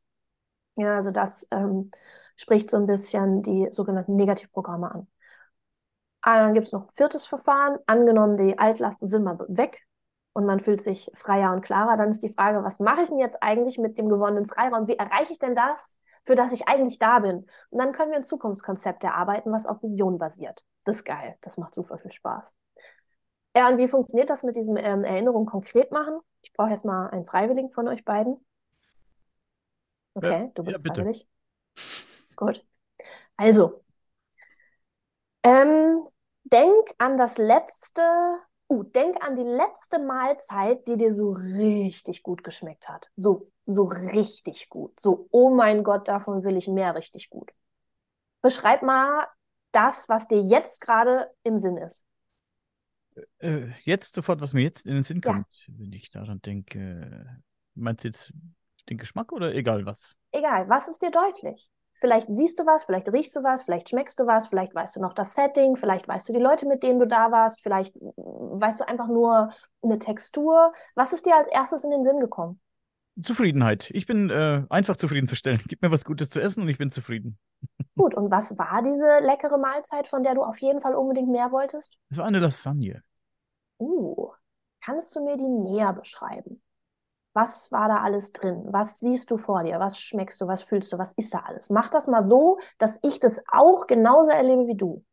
Ja, 0.78 0.96
also 0.96 1.12
das 1.12 1.48
ähm, 1.52 1.92
spricht 2.36 2.70
so 2.70 2.78
ein 2.78 2.88
bisschen 2.88 3.42
die 3.44 3.70
sogenannten 3.72 4.16
Negativprogramme 4.16 4.92
an. 4.92 5.08
Ah, 6.22 6.40
dann 6.40 6.54
gibt 6.54 6.68
es 6.68 6.74
noch 6.74 6.84
ein 6.88 6.92
viertes 6.92 7.26
Verfahren. 7.26 7.78
Angenommen, 7.86 8.38
die 8.38 8.58
Altlasten 8.58 9.08
sind 9.08 9.24
mal 9.24 9.38
weg 9.48 9.86
und 10.34 10.46
man 10.46 10.60
fühlt 10.60 10.82
sich 10.82 11.10
freier 11.14 11.54
und 11.54 11.62
klarer, 11.62 11.98
dann 11.98 12.10
ist 12.10 12.24
die 12.24 12.34
Frage, 12.34 12.64
was 12.64 12.80
mache 12.80 13.02
ich 13.02 13.10
denn 13.10 13.20
jetzt 13.20 13.42
eigentlich 13.42 13.78
mit 13.78 13.98
dem 13.98 14.10
gewonnenen 14.10 14.46
Freiraum? 14.46 14.88
Wie 14.88 14.98
erreiche 14.98 15.34
ich 15.34 15.40
denn 15.40 15.56
das, 15.56 15.98
für 16.28 16.36
das 16.36 16.52
ich 16.52 16.68
eigentlich 16.68 17.00
da 17.00 17.20
bin. 17.20 17.48
Und 17.70 17.80
dann 17.80 17.94
können 17.94 18.12
wir 18.12 18.18
ein 18.18 18.24
Zukunftskonzept 18.24 19.04
erarbeiten, 19.04 19.52
was 19.52 19.66
auf 19.66 19.82
Vision 19.82 20.20
basiert. 20.20 20.64
Das 20.84 20.98
ist 20.98 21.06
geil. 21.06 21.38
Das 21.42 21.58
macht 21.58 21.74
super 21.74 21.98
viel 21.98 22.12
Spaß. 22.12 22.56
Ja, 23.56 23.70
und 23.70 23.78
wie 23.78 23.88
funktioniert 23.88 24.30
das 24.30 24.44
mit 24.44 24.56
diesem 24.56 24.78
ähm, 24.78 25.04
Erinnerung 25.04 25.46
konkret 25.46 25.92
machen? 25.92 26.20
Ich 26.44 26.54
brauche 26.54 26.70
jetzt 26.70 26.86
mal 26.86 27.10
einen 27.10 27.26
Freiwilligen 27.26 27.72
von 27.72 27.88
euch 27.88 28.06
beiden. 28.06 28.46
Okay, 30.14 30.44
ja, 30.44 30.52
du 30.54 30.64
bist 30.64 30.80
ja, 30.86 30.94
freiwillig. 30.94 31.28
Gut. 32.36 32.64
Also, 33.38 33.84
ähm, 35.48 36.08
denk 36.44 36.94
an 36.98 37.18
das 37.18 37.38
letzte 37.38 38.02
Uh, 38.70 38.84
denk 38.84 39.24
an 39.24 39.38
die 39.38 39.44
letzte 39.44 39.98
Mahlzeit, 39.98 40.86
die 40.90 40.98
dir 40.98 41.14
so 41.14 41.32
richtig 41.32 42.22
gut 42.22 42.44
geschmeckt 42.44 42.90
hat. 42.90 43.10
So, 43.16 43.50
so 43.66 43.86
richtig 43.86 44.68
gut. 44.68 45.00
So, 45.00 45.30
oh 45.32 45.50
mein 45.50 45.86
Gott, 45.86 46.10
davon 46.10 46.44
will 46.44 46.58
ich 46.58 46.68
mehr 46.68 46.94
richtig 46.94 47.30
gut. 47.30 47.54
Beschreib 48.42 48.82
mal 48.82 49.26
das, 49.72 50.10
was 50.10 50.28
dir 50.28 50.42
jetzt 50.42 50.82
gerade 50.82 51.32
im 51.44 51.58
Sinn 51.58 51.78
ist. 51.78 52.06
Äh, 53.40 53.68
jetzt 53.84 54.16
sofort, 54.16 54.42
was 54.42 54.52
mir 54.52 54.64
jetzt 54.64 54.86
in 54.86 54.96
den 54.96 55.04
Sinn 55.04 55.22
kommt, 55.22 55.48
ja. 55.66 55.74
wenn 55.78 55.94
ich 55.94 56.10
daran 56.10 56.42
denke. 56.42 57.42
Meinst 57.74 58.04
du 58.04 58.10
jetzt 58.10 58.34
den 58.90 58.98
Geschmack 58.98 59.32
oder 59.32 59.56
egal 59.56 59.86
was? 59.86 60.18
Egal, 60.34 60.68
was 60.68 60.90
ist 60.90 61.02
dir 61.02 61.12
deutlich? 61.12 61.72
Vielleicht 62.00 62.28
siehst 62.32 62.60
du 62.60 62.66
was, 62.66 62.84
vielleicht 62.84 63.12
riechst 63.12 63.36
du 63.36 63.44
was, 63.44 63.64
vielleicht 63.64 63.90
schmeckst 63.90 64.20
du 64.20 64.28
was, 64.28 64.48
vielleicht 64.48 64.76
weißt 64.76 64.96
du 64.96 65.02
noch 65.02 65.14
das 65.14 65.34
Setting, 65.34 65.76
vielleicht 65.78 66.08
weißt 66.08 66.30
du 66.30 66.34
die 66.34 66.40
Leute, 66.40 66.68
mit 66.68 66.84
denen 66.84 67.00
du 67.00 67.08
da 67.08 67.32
warst, 67.32 67.62
vielleicht 67.62 67.96
weißt 67.96 68.80
du 68.80 68.88
einfach 68.88 69.08
nur 69.08 69.50
eine 69.82 69.98
Textur. 69.98 70.74
Was 70.96 71.14
ist 71.14 71.26
dir 71.26 71.36
als 71.36 71.48
erstes 71.48 71.84
in 71.84 71.92
den 71.92 72.04
Sinn 72.04 72.20
gekommen? 72.20 72.60
Zufriedenheit. 73.22 73.90
Ich 73.92 74.06
bin 74.06 74.30
äh, 74.30 74.64
einfach 74.70 74.98
zufriedenzustellen. 74.98 75.60
Gib 75.68 75.82
mir 75.82 75.92
was 75.92 76.06
Gutes 76.06 76.30
zu 76.30 76.40
essen 76.40 76.62
und 76.62 76.70
ich 76.70 76.78
bin 76.78 76.92
zufrieden. 76.92 77.40
Gut, 77.96 78.14
und 78.14 78.30
was 78.30 78.58
war 78.58 78.84
diese 78.84 79.20
leckere 79.26 79.58
Mahlzeit, 79.58 80.08
von 80.08 80.24
der 80.24 80.36
du 80.36 80.44
auf 80.44 80.60
jeden 80.60 80.82
Fall 80.82 80.94
unbedingt 80.94 81.30
mehr 81.30 81.52
wolltest? 81.52 81.98
Es 82.12 82.18
war 82.18 82.26
eine 82.26 82.40
Lasagne. 82.40 83.02
Uh, 83.80 84.32
kannst 84.82 85.16
du 85.16 85.24
mir 85.24 85.38
die 85.38 85.48
näher 85.48 85.94
beschreiben? 85.94 86.62
Was 87.40 87.72
war 87.72 87.88
da 87.88 88.02
alles 88.02 88.32
drin? 88.32 88.64
Was 88.72 89.00
siehst 89.00 89.30
du 89.30 89.38
vor 89.38 89.64
dir? 89.64 89.80
Was 89.80 90.00
schmeckst 90.00 90.42
du? 90.42 90.48
Was 90.48 90.64
fühlst 90.64 90.92
du? 90.92 90.98
Was 90.98 91.12
ist 91.12 91.32
da 91.36 91.42
alles? 91.42 91.70
Mach 91.70 91.90
das 91.90 92.08
mal 92.08 92.24
so, 92.24 92.58
dass 92.80 92.98
ich 93.04 93.20
das 93.20 93.40
auch 93.52 93.86
genauso 93.86 94.32
erlebe 94.32 94.66
wie 94.66 94.76
du. 94.76 95.06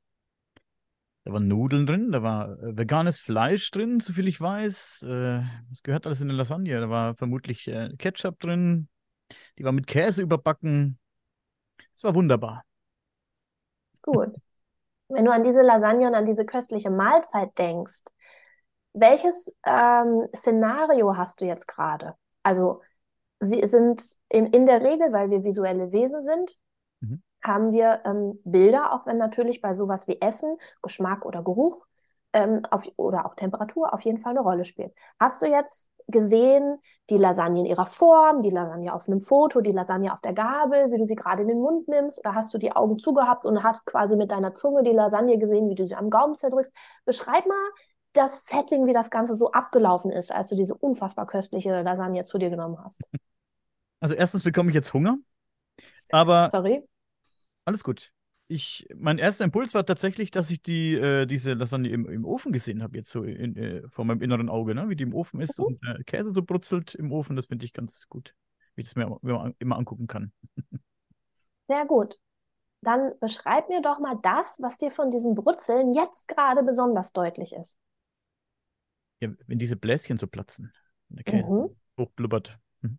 Da 1.25 1.35
waren 1.35 1.49
Nudeln 1.49 1.85
drin, 1.85 2.12
da 2.12 2.23
war 2.23 2.59
äh, 2.62 2.78
veganes 2.78 3.21
Fleisch 3.21 3.71
drin, 3.73 4.00
soviel 4.00 4.26
ich 4.26 4.40
weiß. 4.40 5.02
Äh, 5.02 5.43
das 5.69 5.83
gehört 5.83 6.07
alles 6.07 6.23
in 6.23 6.28
der 6.28 6.38
Lasagne. 6.38 6.81
Da 6.81 6.88
war 6.88 7.14
vermutlich 7.14 7.69
äh, 7.69 7.90
Ketchup 7.99 8.40
drin. 8.40 8.88
Die 9.59 9.64
war 9.64 9.73
mit 9.73 9.87
Käse 9.87 10.23
überbacken. 10.23 10.99
Es 11.95 12.04
war 12.04 12.14
wunderbar. 12.14 12.64
Gut. 14.00 14.35
Wenn 15.09 15.26
du 15.26 15.31
an 15.31 15.45
diese 15.45 15.61
Lasagne 15.61 16.07
und 16.07 16.14
an 16.14 16.25
diese 16.25 16.47
köstliche 16.47 16.88
Mahlzeit 16.88 17.50
denkst, 17.59 18.04
welches 18.94 19.54
ähm, 19.66 20.28
Szenario 20.34 21.16
hast 21.16 21.40
du 21.40 21.44
jetzt 21.44 21.68
gerade? 21.68 22.14
Also 22.42 22.80
sie 23.40 23.66
sind 23.66 24.02
in, 24.28 24.46
in 24.46 24.66
der 24.66 24.82
Regel, 24.82 25.12
weil 25.12 25.30
wir 25.30 25.44
visuelle 25.44 25.92
Wesen 25.92 26.20
sind, 26.20 26.56
mhm. 27.00 27.22
haben 27.42 27.72
wir 27.72 28.00
ähm, 28.04 28.40
Bilder, 28.44 28.92
auch 28.92 29.06
wenn 29.06 29.18
natürlich 29.18 29.60
bei 29.60 29.74
sowas 29.74 30.06
wie 30.06 30.20
Essen, 30.20 30.56
Geschmack 30.82 31.26
oder 31.26 31.42
Geruch 31.42 31.86
ähm, 32.32 32.62
auf, 32.70 32.86
oder 32.96 33.26
auch 33.26 33.34
Temperatur 33.34 33.92
auf 33.92 34.00
jeden 34.02 34.18
Fall 34.18 34.30
eine 34.30 34.40
Rolle 34.40 34.64
spielt. 34.64 34.94
Hast 35.18 35.42
du 35.42 35.46
jetzt 35.46 35.90
gesehen 36.06 36.78
die 37.08 37.16
Lasagne 37.16 37.60
in 37.60 37.66
ihrer 37.66 37.86
Form, 37.86 38.42
die 38.42 38.50
Lasagne 38.50 38.94
auf 38.94 39.08
einem 39.08 39.20
Foto, 39.20 39.60
die 39.60 39.72
Lasagne 39.72 40.12
auf 40.12 40.20
der 40.20 40.34
Gabel, 40.34 40.92
wie 40.92 40.98
du 40.98 41.06
sie 41.06 41.14
gerade 41.14 41.42
in 41.42 41.48
den 41.48 41.60
Mund 41.60 41.88
nimmst, 41.88 42.18
oder 42.18 42.34
hast 42.34 42.52
du 42.52 42.58
die 42.58 42.72
Augen 42.72 42.98
zugehabt 42.98 43.44
und 43.44 43.62
hast 43.62 43.86
quasi 43.86 44.16
mit 44.16 44.30
deiner 44.30 44.54
Zunge 44.54 44.82
die 44.82 44.92
Lasagne 44.92 45.38
gesehen, 45.38 45.68
wie 45.70 45.74
du 45.74 45.86
sie 45.86 45.94
am 45.94 46.10
Gaumen 46.10 46.34
zerdrückst? 46.34 46.72
Beschreib 47.06 47.46
mal 47.46 47.70
das 48.14 48.47
Setting, 48.47 48.87
wie 48.87 48.92
das 48.94 49.11
Ganze 49.11 49.35
so 49.37 49.52
abgelaufen 49.52 50.11
ist, 50.11 50.33
als 50.33 50.49
du 50.50 50.56
diese 50.56 50.75
unfassbar 50.75 51.26
köstliche 51.26 51.83
Lasagne 51.83 52.25
zu 52.25 52.38
dir 52.38 52.50
genommen 52.50 52.78
hast. 52.85 53.09
Also 54.00 54.14
erstens 54.14 54.42
bekomme 54.42 54.71
ich 54.71 54.75
jetzt 54.75 54.92
Hunger, 54.92 55.18
aber 56.11 56.50
Sorry. 56.50 56.85
alles 57.64 57.85
gut. 57.85 58.12
Ich, 58.47 58.87
mein 58.94 59.16
erster 59.18 59.44
Impuls 59.44 59.73
war 59.73 59.87
tatsächlich, 59.87 60.30
dass 60.30 60.50
ich 60.50 60.61
die, 60.61 60.94
äh, 60.94 61.25
diese 61.26 61.54
Lasagne 61.54 61.88
im, 61.88 62.06
im 62.09 62.25
Ofen 62.26 62.52
gesehen 62.52 62.83
habe, 62.83 62.97
jetzt 62.99 63.09
so 63.09 63.23
in, 63.23 63.56
äh, 63.56 63.83
vor 63.88 64.04
meinem 64.04 64.21
inneren 64.21 64.50
Auge, 64.50 64.75
ne? 64.75 64.88
wie 64.90 64.97
die 64.97 65.04
im 65.04 65.14
Ofen 65.14 65.40
ist 65.40 65.59
Mhm. 65.59 65.66
und 65.66 65.83
äh, 65.83 66.02
Käse 66.04 66.33
so 66.33 66.42
brutzelt 66.42 66.94
im 66.94 67.11
Ofen. 67.11 67.37
Das 67.37 67.47
finde 67.47 67.64
ich 67.64 67.73
ganz 67.73 68.06
gut, 68.09 68.35
wie 68.75 68.83
ich 68.83 68.88
das 68.88 68.97
mir 68.97 69.04
immer, 69.23 69.52
immer 69.59 69.76
angucken 69.76 70.06
kann. 70.06 70.33
Sehr 71.68 71.85
gut. 71.87 72.18
Dann 72.83 73.18
beschreib 73.21 73.68
mir 73.71 73.83
doch 73.83 73.99
mal 74.00 74.16
das, 74.23 74.61
was 74.62 74.78
dir 74.78 74.90
von 74.92 75.11
diesem 75.11 75.35
Brutzeln 75.35 75.94
jetzt 75.94 76.28
gerade 76.28 76.62
besonders 76.64 77.12
deutlich 77.12 77.54
ist. 77.54 77.78
Ja, 79.21 79.28
wenn 79.47 79.59
diese 79.59 79.76
Bläschen 79.76 80.16
so 80.16 80.26
platzen, 80.26 80.73
Käse 81.25 81.49
Mhm. 81.49 81.76
hochblubbert. 81.99 82.59
Mhm. 82.80 82.99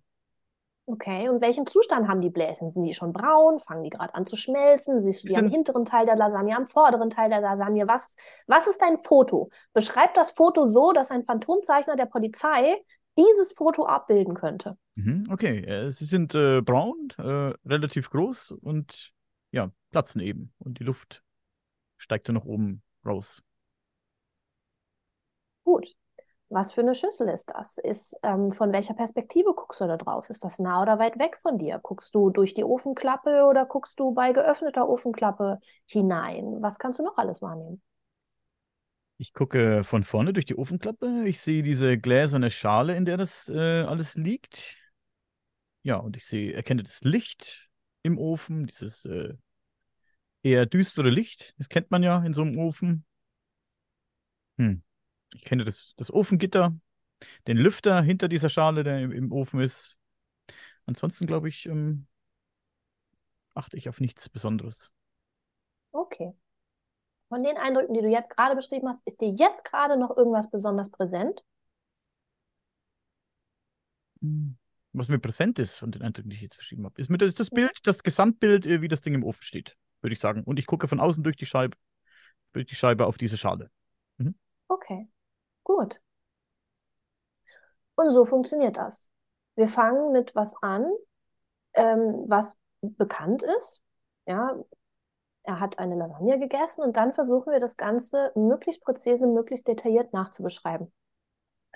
Okay, 0.88 1.29
und 1.29 1.41
welchen 1.41 1.65
Zustand 1.65 2.07
haben 2.07 2.22
die 2.22 2.29
Bläschen? 2.29 2.69
Sind 2.69 2.84
die 2.84 2.93
schon 2.93 3.12
braun? 3.12 3.60
Fangen 3.60 3.84
die 3.84 3.89
gerade 3.89 4.13
an 4.13 4.27
zu 4.27 4.36
schmelzen? 4.36 5.01
Siehst 5.01 5.24
du 5.24 5.27
die 5.27 5.38
am 5.38 5.48
hinteren 5.50 5.84
Teil 5.84 6.05
der 6.05 6.15
Lasagne, 6.15 6.55
am 6.55 6.67
vorderen 6.67 7.10
Teil 7.10 7.29
der 7.29 7.41
Lasagne? 7.41 7.88
Was, 7.88 8.15
was 8.45 8.67
ist 8.67 8.79
dein 8.81 9.01
Foto? 9.03 9.50
Beschreib 9.74 10.13
das 10.13 10.29
Foto 10.31 10.67
so, 10.67 10.91
dass 10.93 11.10
ein 11.10 11.25
Phantomzeichner 11.25 11.95
der 11.95 12.05
Polizei 12.05 12.77
dieses 13.17 13.53
Foto 13.53 13.86
abbilden 13.88 14.36
könnte. 14.36 14.77
Mhm, 14.93 15.24
okay, 15.31 15.60
äh, 15.65 15.89
sie 15.89 16.05
sind 16.05 16.36
äh, 16.36 16.62
braun, 16.62 17.10
äh, 17.17 17.53
relativ 17.67 18.12
groß 18.12 18.51
und 18.51 19.12
ja, 19.51 19.72
platzen 19.89 20.22
eben. 20.22 20.53
Und 20.60 20.79
die 20.79 20.84
Luft 20.84 21.24
steigt 21.98 22.27
so 22.27 22.34
nach 22.34 22.45
oben 22.45 22.84
raus. 23.05 23.41
Gut. 25.63 25.95
Was 26.49 26.71
für 26.71 26.81
eine 26.81 26.93
Schüssel 26.93 27.27
ist 27.29 27.49
das? 27.49 27.79
Ist, 27.79 28.15
ähm, 28.21 28.51
von 28.51 28.71
welcher 28.71 28.93
Perspektive 28.93 29.53
guckst 29.55 29.81
du 29.81 29.87
da 29.87 29.97
drauf? 29.97 30.29
Ist 30.29 30.43
das 30.43 30.59
nah 30.59 30.81
oder 30.81 30.99
weit 30.99 31.17
weg 31.17 31.39
von 31.39 31.57
dir? 31.57 31.79
Guckst 31.81 32.13
du 32.13 32.29
durch 32.29 32.53
die 32.53 32.63
Ofenklappe 32.63 33.45
oder 33.45 33.65
guckst 33.65 33.99
du 33.99 34.13
bei 34.13 34.31
geöffneter 34.31 34.87
Ofenklappe 34.87 35.59
hinein? 35.87 36.61
Was 36.61 36.77
kannst 36.77 36.99
du 36.99 37.03
noch 37.03 37.17
alles 37.17 37.41
wahrnehmen? 37.41 37.81
Ich 39.17 39.33
gucke 39.33 39.83
von 39.83 40.03
vorne 40.03 40.33
durch 40.33 40.45
die 40.45 40.57
Ofenklappe. 40.57 41.23
Ich 41.25 41.39
sehe 41.39 41.63
diese 41.63 41.97
gläserne 41.97 42.51
Schale, 42.51 42.95
in 42.95 43.05
der 43.05 43.17
das 43.17 43.49
äh, 43.49 43.81
alles 43.81 44.15
liegt. 44.15 44.77
Ja, 45.83 45.97
und 45.97 46.15
ich 46.15 46.25
sehe, 46.25 46.53
erkenne 46.53 46.83
das 46.83 47.01
Licht 47.01 47.69
im 48.03 48.17
Ofen, 48.17 48.67
dieses 48.67 49.05
äh, 49.05 49.33
eher 50.43 50.65
düstere 50.65 51.09
Licht. 51.09 51.55
Das 51.57 51.69
kennt 51.69 51.89
man 51.91 52.03
ja 52.03 52.23
in 52.23 52.33
so 52.33 52.43
einem 52.43 52.57
Ofen. 52.57 53.05
Hm. 54.57 54.83
Ich 55.34 55.44
kenne 55.44 55.65
das, 55.65 55.94
das 55.98 56.12
Ofengitter, 56.12 56.75
den 57.48 57.58
Lüfter 57.58 58.01
hinter 58.01 58.27
dieser 58.27 58.50
Schale, 58.50 58.84
der 58.84 59.00
im, 59.00 59.12
im 59.12 59.32
Ofen 59.32 59.60
ist. 59.60 59.98
Ansonsten, 60.86 61.25
glaube 61.27 61.50
ich, 61.50 61.65
ähm, 61.65 62.08
achte 63.53 63.77
ich 63.77 63.89
auf 63.89 64.00
nichts 64.00 64.29
Besonderes. 64.29 64.91
Okay. 65.91 66.34
Von 67.29 67.44
den 67.44 67.58
Eindrücken, 67.58 67.94
die 67.94 68.01
du 68.01 68.10
jetzt 68.10 68.29
gerade 68.29 68.55
beschrieben 68.55 68.88
hast, 68.88 69.05
ist 69.08 69.20
dir 69.20 69.29
jetzt 69.29 69.65
gerade 69.65 69.98
noch 69.98 70.15
irgendwas 70.15 70.50
besonders 70.50 70.91
präsent? 70.91 71.44
Hm. 74.22 74.58
Was 74.94 75.10
mir 75.10 75.20
präsent 75.20 75.60
ist 75.60 75.79
von 75.79 75.91
den 75.91 76.03
Eindrücken, 76.03 76.29
die 76.29 76.38
ich 76.38 76.41
jetzt 76.41 76.58
beschrieben 76.58 76.86
habe, 76.86 77.01
ist 77.01 77.10
mir 77.10 77.17
das, 77.17 77.34
das 77.34 77.50
Bild, 77.50 77.79
das 77.84 78.03
Gesamtbild, 78.03 78.65
äh, 78.65 78.82
wie 78.82 78.88
das 78.88 79.01
Ding 79.01 79.13
im 79.13 79.24
Ofen 79.24 79.44
steht, 79.44 79.75
würde 80.01 80.13
ich 80.13 80.20
sagen. 80.20 80.44
Und 80.44 80.60
ich 80.60 80.67
gucke 80.67 80.88
von 80.88 81.01
außen 81.01 81.24
durch 81.24 81.36
die 81.36 81.46
Scheibe, 81.46 81.77
durch 82.53 82.65
die 82.65 82.75
Scheibe 82.75 83.05
auf 83.05 83.17
diese 83.17 83.38
Schale. 83.38 83.72
Okay, 84.67 85.08
gut. 85.65 86.00
Und 87.95 88.12
so 88.12 88.24
funktioniert 88.24 88.77
das. 88.77 89.12
Wir 89.55 89.67
fangen 89.67 90.12
mit 90.13 90.36
was 90.36 90.53
an, 90.62 90.86
ähm, 91.74 92.24
was 92.27 92.55
bekannt 92.81 93.43
ist. 93.43 93.81
Ja, 94.25 94.55
er 95.43 95.60
hat 95.60 95.79
eine 95.79 95.95
Lasagne 95.95 96.39
gegessen 96.39 96.81
und 96.81 96.98
dann 96.98 97.13
versuchen 97.13 97.51
wir 97.51 97.60
das 97.60 97.77
Ganze 97.77 98.31
möglichst 98.36 98.84
präzise, 98.84 99.27
möglichst 99.27 99.67
detailliert 99.67 100.13
nachzubeschreiben. 100.13 100.91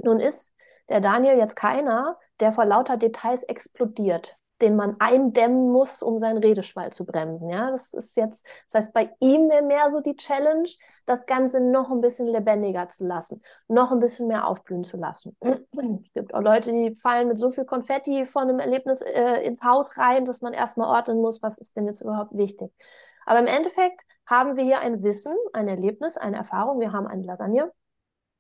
Nun 0.02 0.20
ist 0.20 0.54
der 0.90 1.02
Daniel 1.02 1.38
jetzt 1.38 1.56
keiner, 1.56 2.18
der 2.40 2.52
vor 2.52 2.66
lauter 2.66 2.98
Details 2.98 3.44
explodiert, 3.44 4.38
den 4.62 4.76
man 4.76 4.96
eindämmen 5.00 5.72
muss, 5.72 6.02
um 6.02 6.20
seinen 6.20 6.38
Redeschwall 6.38 6.92
zu 6.92 7.06
bremsen. 7.06 7.50
Ja, 7.50 7.72
das 7.72 7.94
ist 7.94 8.16
jetzt, 8.18 8.46
das 8.70 8.84
heißt, 8.86 8.94
bei 8.94 9.12
ihm 9.20 9.50
wäre 9.50 9.64
mehr 9.64 9.90
so 9.90 10.02
die 10.02 10.16
Challenge, 10.16 10.70
das 11.06 11.26
Ganze 11.26 11.60
noch 11.60 11.92
ein 11.92 12.02
bisschen 12.02 12.28
lebendiger 12.28 12.90
zu 12.90 13.06
lassen, 13.06 13.42
noch 13.68 13.92
ein 13.92 14.00
bisschen 14.00 14.28
mehr 14.28 14.48
aufblühen 14.48 14.84
zu 14.84 14.98
lassen. 14.98 15.36
Es 15.80 16.14
gibt 16.14 16.34
auch 16.34 16.42
Leute, 16.42 16.72
die 16.72 16.92
fallen 16.92 17.30
mit 17.30 17.40
so 17.40 17.52
viel 17.52 17.64
Konfetti 17.64 18.26
von 18.26 18.44
einem 18.44 18.60
Erlebnis 18.60 19.02
äh, 19.02 19.42
ins 19.44 19.64
Haus 19.64 19.98
rein, 19.98 20.26
dass 20.26 20.42
man 20.42 20.54
erstmal 20.54 20.90
ordnen 20.90 21.22
muss, 21.22 21.42
was 21.42 21.58
ist 21.58 21.76
denn 21.76 21.88
jetzt 21.88 22.02
überhaupt 22.02 22.36
wichtig. 22.36 22.72
Aber 23.26 23.40
im 23.40 23.48
Endeffekt 23.48 24.06
haben 24.26 24.58
wir 24.58 24.64
hier 24.64 24.80
ein 24.80 25.04
Wissen, 25.04 25.36
ein 25.54 25.68
Erlebnis, 25.68 26.18
eine 26.18 26.38
Erfahrung. 26.38 26.80
Wir 26.80 26.92
haben 26.92 27.08
eine 27.08 27.24
Lasagne. 27.24 27.72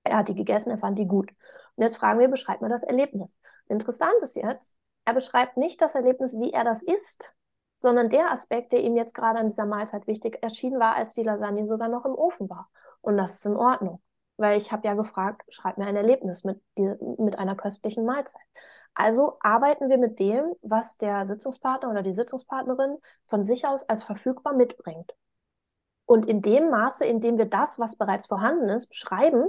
Er 0.03 0.17
hat 0.17 0.29
die 0.29 0.35
gegessen, 0.35 0.71
er 0.71 0.79
fand 0.79 0.97
die 0.97 1.07
gut. 1.07 1.31
Und 1.75 1.83
jetzt 1.83 1.97
fragen 1.97 2.19
wir, 2.19 2.27
beschreib 2.27 2.61
mal 2.61 2.69
das 2.69 2.83
Erlebnis. 2.83 3.37
Interessant 3.67 4.21
ist 4.23 4.35
jetzt, 4.35 4.75
er 5.05 5.13
beschreibt 5.13 5.57
nicht 5.57 5.81
das 5.81 5.95
Erlebnis, 5.95 6.33
wie 6.33 6.51
er 6.51 6.63
das 6.63 6.81
isst, 6.81 7.33
sondern 7.77 8.09
der 8.09 8.31
Aspekt, 8.31 8.73
der 8.73 8.81
ihm 8.83 8.95
jetzt 8.95 9.13
gerade 9.13 9.39
an 9.39 9.47
dieser 9.47 9.65
Mahlzeit 9.65 10.05
wichtig 10.07 10.39
erschienen 10.41 10.79
war, 10.79 10.95
als 10.95 11.13
die 11.13 11.23
Lasagne 11.23 11.65
sogar 11.65 11.87
noch 11.87 12.05
im 12.05 12.13
Ofen 12.13 12.49
war. 12.49 12.69
Und 13.01 13.17
das 13.17 13.35
ist 13.35 13.45
in 13.45 13.55
Ordnung, 13.55 14.01
weil 14.37 14.57
ich 14.57 14.71
habe 14.71 14.85
ja 14.87 14.93
gefragt, 14.93 15.43
schreib 15.49 15.77
mir 15.77 15.85
ein 15.85 15.95
Erlebnis 15.95 16.43
mit, 16.43 16.61
die, 16.77 16.93
mit 17.17 17.39
einer 17.39 17.55
köstlichen 17.55 18.05
Mahlzeit. 18.05 18.41
Also 18.93 19.37
arbeiten 19.39 19.89
wir 19.89 19.97
mit 19.97 20.19
dem, 20.19 20.53
was 20.61 20.97
der 20.97 21.25
Sitzungspartner 21.25 21.89
oder 21.89 22.03
die 22.03 22.11
Sitzungspartnerin 22.11 22.97
von 23.25 23.43
sich 23.43 23.65
aus 23.65 23.87
als 23.87 24.03
verfügbar 24.03 24.53
mitbringt. 24.53 25.13
Und 26.05 26.25
in 26.25 26.41
dem 26.41 26.69
Maße, 26.69 27.05
in 27.05 27.21
dem 27.21 27.37
wir 27.37 27.45
das, 27.45 27.79
was 27.79 27.95
bereits 27.95 28.25
vorhanden 28.25 28.67
ist, 28.69 28.87
beschreiben, 28.87 29.47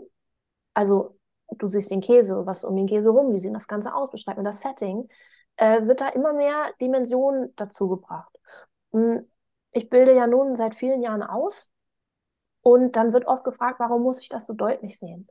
also 0.74 1.16
du 1.48 1.68
siehst 1.68 1.90
den 1.90 2.00
Käse, 2.00 2.46
was 2.46 2.64
um 2.64 2.76
den 2.76 2.86
Käse 2.86 3.10
rum, 3.10 3.32
wie 3.32 3.38
sieht 3.38 3.54
das 3.54 3.66
Ganze 3.66 3.94
aus, 3.94 4.10
beschreib 4.10 4.36
mir 4.36 4.44
das 4.44 4.60
Setting, 4.60 5.08
äh, 5.60 5.86
wird 5.86 6.00
da 6.02 6.08
immer 6.10 6.32
mehr 6.34 6.72
Dimensionen 6.80 7.54
dazu 7.56 7.88
gebracht. 7.88 8.34
Hm, 8.92 9.30
Ich 9.72 9.90
bilde 9.90 10.14
ja 10.14 10.26
nun 10.26 10.56
seit 10.56 10.74
vielen 10.74 11.02
Jahren 11.02 11.22
aus 11.22 11.70
und 12.62 12.96
dann 12.96 13.12
wird 13.12 13.26
oft 13.26 13.44
gefragt, 13.44 13.80
warum 13.80 14.02
muss 14.02 14.20
ich 14.20 14.28
das 14.30 14.46
so 14.46 14.54
deutlich 14.54 14.98
sehen? 14.98 15.28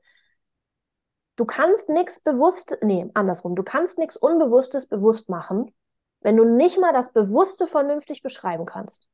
Du 1.37 1.45
kannst 1.45 1.89
nichts 1.89 2.19
bewusst, 2.19 2.77
nee, 2.83 3.09
andersrum, 3.15 3.55
du 3.55 3.63
kannst 3.63 3.97
nichts 3.97 4.15
Unbewusstes 4.15 4.87
bewusst 4.87 5.27
machen, 5.29 5.73
wenn 6.21 6.37
du 6.37 6.43
nicht 6.45 6.79
mal 6.79 6.93
das 6.93 7.11
Bewusste 7.13 7.65
vernünftig 7.65 8.21
beschreiben 8.21 8.65
kannst. 8.67 9.07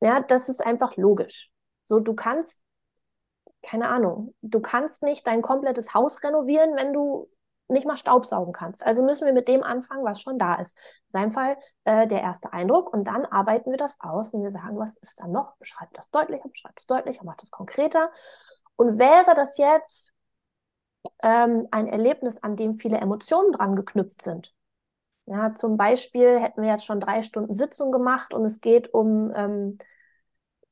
Ja, 0.00 0.20
das 0.20 0.48
ist 0.48 0.64
einfach 0.64 0.96
logisch. 0.96 1.50
So, 1.84 2.00
du 2.00 2.14
kannst, 2.14 2.60
keine 3.62 3.88
Ahnung, 3.88 4.34
du 4.42 4.60
kannst 4.60 5.02
nicht 5.02 5.26
dein 5.26 5.42
komplettes 5.42 5.94
Haus 5.94 6.22
renovieren, 6.22 6.76
wenn 6.76 6.92
du 6.92 7.28
nicht 7.68 7.86
mal 7.86 7.96
Staubsaugen 7.96 8.52
kannst. 8.52 8.84
Also 8.84 9.02
müssen 9.02 9.26
wir 9.26 9.32
mit 9.32 9.48
dem 9.48 9.62
anfangen, 9.62 10.04
was 10.04 10.20
schon 10.20 10.38
da 10.38 10.56
ist. 10.56 10.76
In 11.08 11.20
seinem 11.20 11.30
Fall 11.30 11.56
äh, 11.84 12.06
der 12.06 12.22
erste 12.22 12.52
Eindruck 12.52 12.92
und 12.92 13.04
dann 13.04 13.26
arbeiten 13.26 13.70
wir 13.70 13.78
das 13.78 13.96
aus 14.00 14.32
und 14.32 14.42
wir 14.42 14.50
sagen, 14.50 14.78
was 14.78 14.96
ist 14.96 15.20
da 15.20 15.26
noch? 15.26 15.56
Beschreib 15.58 15.92
das 15.94 16.10
deutlicher, 16.10 16.48
beschreib 16.48 16.74
das 16.76 16.86
deutlicher, 16.86 17.22
mach 17.24 17.36
das 17.36 17.50
konkreter. 17.50 18.10
Und 18.76 18.98
wäre 18.98 19.34
das 19.34 19.58
jetzt 19.58 20.12
ähm, 21.22 21.68
ein 21.70 21.88
Erlebnis, 21.88 22.42
an 22.42 22.56
dem 22.56 22.76
viele 22.76 22.98
Emotionen 22.98 23.52
dran 23.52 23.76
geknüpft 23.76 24.22
sind, 24.22 24.54
ja, 25.30 25.54
zum 25.54 25.76
Beispiel 25.76 26.40
hätten 26.40 26.62
wir 26.62 26.70
jetzt 26.70 26.86
schon 26.86 27.00
drei 27.00 27.22
Stunden 27.22 27.52
Sitzung 27.52 27.92
gemacht 27.92 28.32
und 28.32 28.46
es 28.46 28.62
geht 28.62 28.94
um 28.94 29.30
ähm, 29.34 29.78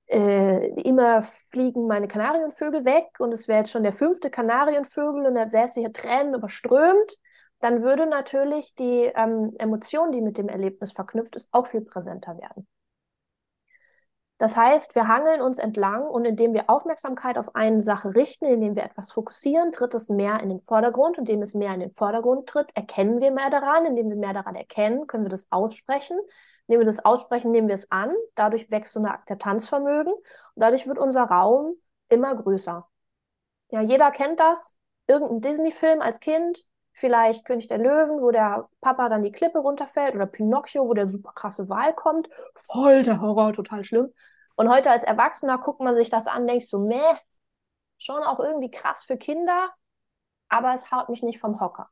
äh, 0.06 0.68
immer 0.82 1.22
fliegen 1.22 1.86
meine 1.86 2.08
Kanarienvögel 2.08 2.84
weg 2.84 3.06
und 3.18 3.32
es 3.32 3.48
wäre 3.48 3.58
jetzt 3.58 3.70
schon 3.70 3.82
der 3.82 3.92
fünfte 3.92 4.30
Kanarienvögel 4.30 5.26
und 5.26 5.36
er 5.36 5.48
säße 5.48 5.80
hier 5.80 5.92
Tränen 5.92 6.34
überströmt, 6.34 7.18
dann 7.60 7.82
würde 7.82 8.06
natürlich 8.06 8.74
die 8.74 9.10
ähm, 9.14 9.54
Emotion, 9.58 10.12
die 10.12 10.20
mit 10.20 10.38
dem 10.38 10.48
Erlebnis 10.48 10.92
verknüpft 10.92 11.36
ist, 11.36 11.48
auch 11.52 11.66
viel 11.66 11.80
präsenter 11.80 12.38
werden. 12.38 12.66
Das 14.38 14.54
heißt, 14.54 14.94
wir 14.94 15.08
hangeln 15.08 15.40
uns 15.40 15.58
entlang 15.58 16.02
und 16.02 16.26
indem 16.26 16.52
wir 16.52 16.68
Aufmerksamkeit 16.68 17.38
auf 17.38 17.54
eine 17.54 17.82
Sache 17.82 18.14
richten, 18.14 18.44
indem 18.44 18.76
wir 18.76 18.84
etwas 18.84 19.10
fokussieren, 19.12 19.72
tritt 19.72 19.94
es 19.94 20.10
mehr 20.10 20.40
in 20.40 20.50
den 20.50 20.60
Vordergrund. 20.60 21.16
Indem 21.16 21.40
es 21.40 21.54
mehr 21.54 21.72
in 21.72 21.80
den 21.80 21.92
Vordergrund 21.92 22.46
tritt, 22.46 22.68
erkennen 22.76 23.22
wir 23.22 23.30
mehr 23.30 23.48
daran. 23.48 23.86
Indem 23.86 24.10
wir 24.10 24.16
mehr 24.16 24.34
daran 24.34 24.54
erkennen, 24.54 25.06
können 25.06 25.24
wir 25.24 25.30
das 25.30 25.46
aussprechen. 25.50 26.18
Indem 26.66 26.80
wir 26.80 26.86
das 26.86 27.04
aussprechen, 27.04 27.50
nehmen 27.52 27.68
wir 27.68 27.74
es 27.76 27.90
an. 27.90 28.14
Dadurch 28.34 28.70
wächst 28.70 28.92
so 28.92 29.00
ein 29.00 29.06
Akzeptanzvermögen 29.06 30.12
und 30.12 30.24
dadurch 30.56 30.86
wird 30.86 30.98
unser 30.98 31.24
Raum 31.24 31.74
immer 32.08 32.34
größer. 32.34 32.88
Ja, 33.70 33.80
jeder 33.80 34.10
kennt 34.10 34.40
das. 34.40 34.76
Irgendein 35.06 35.40
Disney-Film 35.40 36.00
als 36.02 36.20
Kind. 36.20 36.66
vielleicht 36.96 37.44
König 37.44 37.68
der 37.68 37.78
Löwen, 37.78 38.20
wo 38.22 38.30
der 38.30 38.68
Papa 38.80 39.08
dann 39.08 39.22
die 39.22 39.32
Klippe 39.32 39.58
runterfällt 39.58 40.14
oder 40.14 40.26
Pinocchio, 40.26 40.88
wo 40.88 40.94
der 40.94 41.08
super 41.08 41.32
krasse 41.34 41.68
Wal 41.68 41.94
kommt. 41.94 42.28
Voll 42.54 43.02
der 43.02 43.20
Horror, 43.20 43.52
total 43.52 43.84
schlimm. 43.84 44.12
Und 44.56 44.70
heute 44.70 44.90
als 44.90 45.04
Erwachsener 45.04 45.58
guckt 45.58 45.80
man 45.80 45.94
sich 45.94 46.08
das 46.08 46.26
an, 46.26 46.46
denkt 46.46 46.66
so, 46.66 46.78
meh, 46.78 46.96
schon 47.98 48.22
auch 48.22 48.40
irgendwie 48.40 48.70
krass 48.70 49.04
für 49.04 49.18
Kinder, 49.18 49.70
aber 50.48 50.74
es 50.74 50.90
haut 50.90 51.10
mich 51.10 51.22
nicht 51.22 51.38
vom 51.38 51.60
Hocker. 51.60 51.90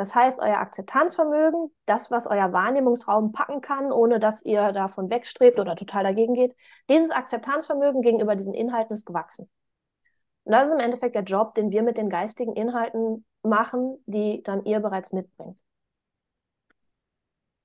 Das 0.00 0.14
heißt, 0.14 0.38
euer 0.38 0.56
Akzeptanzvermögen, 0.56 1.70
das, 1.84 2.10
was 2.10 2.26
euer 2.26 2.54
Wahrnehmungsraum 2.54 3.32
packen 3.32 3.60
kann, 3.60 3.92
ohne 3.92 4.18
dass 4.18 4.42
ihr 4.42 4.72
davon 4.72 5.10
wegstrebt 5.10 5.60
oder 5.60 5.76
total 5.76 6.04
dagegen 6.04 6.32
geht, 6.32 6.56
dieses 6.88 7.10
Akzeptanzvermögen 7.10 8.00
gegenüber 8.00 8.34
diesen 8.34 8.54
Inhalten 8.54 8.94
ist 8.94 9.04
gewachsen. 9.04 9.50
Und 10.44 10.52
das 10.52 10.68
ist 10.68 10.72
im 10.72 10.80
Endeffekt 10.80 11.16
der 11.16 11.24
Job, 11.24 11.54
den 11.54 11.70
wir 11.70 11.82
mit 11.82 11.98
den 11.98 12.08
geistigen 12.08 12.56
Inhalten 12.56 13.26
machen, 13.42 14.02
die 14.06 14.42
dann 14.42 14.64
ihr 14.64 14.80
bereits 14.80 15.12
mitbringt. 15.12 15.58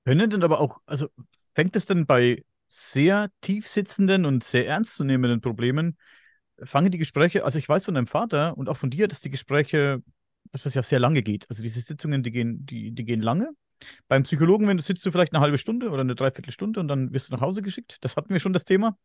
Können 0.04 0.28
denn 0.28 0.42
aber 0.42 0.60
auch, 0.60 0.76
also 0.84 1.06
fängt 1.54 1.74
es 1.74 1.86
denn 1.86 2.04
bei 2.04 2.44
sehr 2.66 3.30
tief 3.40 3.66
sitzenden 3.66 4.26
und 4.26 4.44
sehr 4.44 4.66
ernstzunehmenden 4.66 5.40
Problemen, 5.40 5.96
fangen 6.62 6.90
die 6.90 6.98
Gespräche, 6.98 7.46
also 7.46 7.58
ich 7.58 7.66
weiß 7.66 7.86
von 7.86 7.94
deinem 7.94 8.06
Vater 8.06 8.58
und 8.58 8.68
auch 8.68 8.76
von 8.76 8.90
dir, 8.90 9.08
dass 9.08 9.22
die 9.22 9.30
Gespräche 9.30 10.02
dass 10.52 10.64
das 10.64 10.74
ja 10.74 10.82
sehr 10.82 10.98
lange 10.98 11.22
geht. 11.22 11.48
Also 11.48 11.62
diese 11.62 11.80
Sitzungen, 11.80 12.22
die 12.22 12.30
gehen, 12.30 12.66
die, 12.66 12.92
die 12.92 13.04
gehen 13.04 13.22
lange. 13.22 13.50
Beim 14.08 14.22
Psychologen, 14.22 14.68
wenn 14.68 14.76
du 14.76 14.82
sitzt 14.82 15.04
du 15.04 15.10
vielleicht 15.10 15.34
eine 15.34 15.42
halbe 15.42 15.58
Stunde 15.58 15.90
oder 15.90 16.00
eine 16.00 16.14
Dreiviertelstunde 16.14 16.80
und 16.80 16.88
dann 16.88 17.12
wirst 17.12 17.28
du 17.28 17.34
nach 17.34 17.42
Hause 17.42 17.62
geschickt. 17.62 17.98
Das 18.00 18.16
hatten 18.16 18.30
wir 18.30 18.40
schon 18.40 18.52
das 18.52 18.64
Thema. 18.64 18.96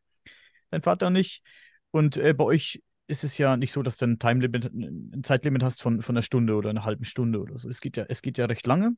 Dein 0.70 0.82
Vater 0.82 1.10
nicht. 1.10 1.44
Und 1.92 2.18
äh, 2.18 2.34
bei 2.34 2.46
euch 2.46 2.82
ist 3.08 3.24
es 3.24 3.38
ja 3.38 3.58
nicht 3.58 3.74
so, 3.74 3.84
dass 3.84 3.98
du 3.98 4.06
ein 4.06 4.20
Timelimit, 4.20 4.66
ein 4.74 5.22
Zeitlimit 5.24 5.64
hast 5.64 5.82
von, 5.82 6.02
von 6.02 6.16
einer 6.16 6.22
Stunde 6.22 6.56
oder 6.56 6.70
einer 6.70 6.86
halben 6.86 7.04
Stunde 7.04 7.42
oder 7.42 7.58
so. 7.58 7.68
Es 7.68 7.82
geht 7.82 7.98
ja, 7.98 8.06
es 8.08 8.22
geht 8.22 8.38
ja 8.38 8.46
recht 8.46 8.66
lange. 8.66 8.96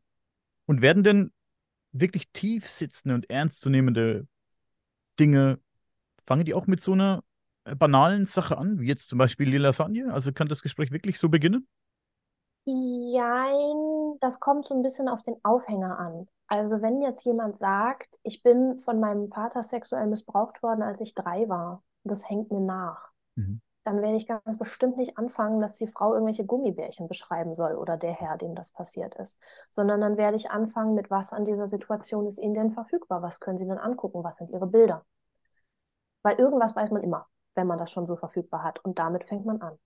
Und 0.65 0.81
werden 0.81 1.03
denn 1.03 1.31
wirklich 1.91 2.29
tief 2.31 2.67
sitzende 2.67 3.15
und 3.15 3.29
ernstzunehmende 3.29 4.27
Dinge, 5.19 5.59
fangen 6.25 6.45
die 6.45 6.53
auch 6.53 6.67
mit 6.67 6.81
so 6.81 6.93
einer 6.93 7.23
äh, 7.65 7.75
banalen 7.75 8.25
Sache 8.25 8.57
an, 8.57 8.79
wie 8.79 8.87
jetzt 8.87 9.07
zum 9.07 9.17
Beispiel 9.17 9.49
die 9.49 9.57
Lasagne? 9.57 10.13
Also 10.13 10.31
kann 10.31 10.47
das 10.47 10.61
Gespräch 10.61 10.91
wirklich 10.91 11.17
so 11.17 11.29
beginnen? 11.29 11.67
Jein, 12.65 14.17
das 14.19 14.39
kommt 14.39 14.67
so 14.67 14.73
ein 14.75 14.81
bisschen 14.83 15.09
auf 15.09 15.21
den 15.23 15.35
Aufhänger 15.43 15.97
an. 15.99 16.27
Also 16.47 16.81
wenn 16.81 17.01
jetzt 17.01 17.23
jemand 17.25 17.57
sagt, 17.57 18.19
ich 18.23 18.43
bin 18.43 18.79
von 18.79 18.99
meinem 18.99 19.27
Vater 19.27 19.63
sexuell 19.63 20.07
missbraucht 20.07 20.61
worden, 20.63 20.83
als 20.83 21.01
ich 21.01 21.15
drei 21.15 21.47
war, 21.49 21.83
das 22.03 22.29
hängt 22.29 22.51
mir 22.51 22.59
nach, 22.59 23.11
Mhm. 23.35 23.61
dann 23.85 24.01
werde 24.01 24.17
ich 24.17 24.27
ganz 24.27 24.57
bestimmt 24.57 24.97
nicht 24.97 25.17
anfangen, 25.17 25.61
dass 25.61 25.77
die 25.77 25.87
Frau 25.87 26.13
irgendwelche 26.13 26.45
Gummibärchen 26.45 27.07
beschreiben 27.07 27.55
soll 27.55 27.75
oder 27.75 27.97
der 27.97 28.13
Herr, 28.13 28.37
dem 28.37 28.55
das 28.55 28.71
passiert 28.71 29.15
ist, 29.15 29.39
sondern 29.69 30.01
dann 30.01 30.17
werde 30.17 30.37
ich 30.37 30.51
anfangen 30.51 30.95
mit, 30.95 31.11
was 31.11 31.33
an 31.33 31.45
dieser 31.45 31.67
Situation 31.67 32.27
ist 32.27 32.39
Ihnen 32.39 32.53
denn 32.55 32.71
verfügbar? 32.73 33.21
Was 33.21 33.39
können 33.39 33.57
Sie 33.57 33.67
denn 33.67 33.79
angucken? 33.79 34.23
Was 34.23 34.37
sind 34.37 34.51
Ihre 34.51 34.67
Bilder? 34.67 35.05
Weil 36.21 36.37
irgendwas 36.37 36.75
weiß 36.75 36.91
man 36.91 37.01
immer, 37.03 37.27
wenn 37.55 37.67
man 37.67 37.77
das 37.77 37.89
schon 37.91 38.07
so 38.07 38.17
verfügbar 38.17 38.63
hat 38.63 38.83
und 38.83 38.99
damit 38.99 39.23
fängt 39.23 39.45
man 39.45 39.61
an. 39.61 39.79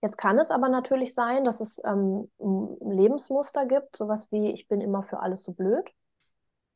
Jetzt 0.00 0.16
kann 0.16 0.38
es 0.38 0.50
aber 0.50 0.68
natürlich 0.68 1.14
sein, 1.14 1.44
dass 1.44 1.60
es 1.60 1.80
ähm, 1.84 2.30
Lebensmuster 2.80 3.66
gibt, 3.66 3.96
sowas 3.96 4.28
wie 4.30 4.52
ich 4.52 4.68
bin 4.68 4.80
immer 4.80 5.02
für 5.02 5.20
alles 5.20 5.42
so 5.42 5.52
blöd. 5.52 5.90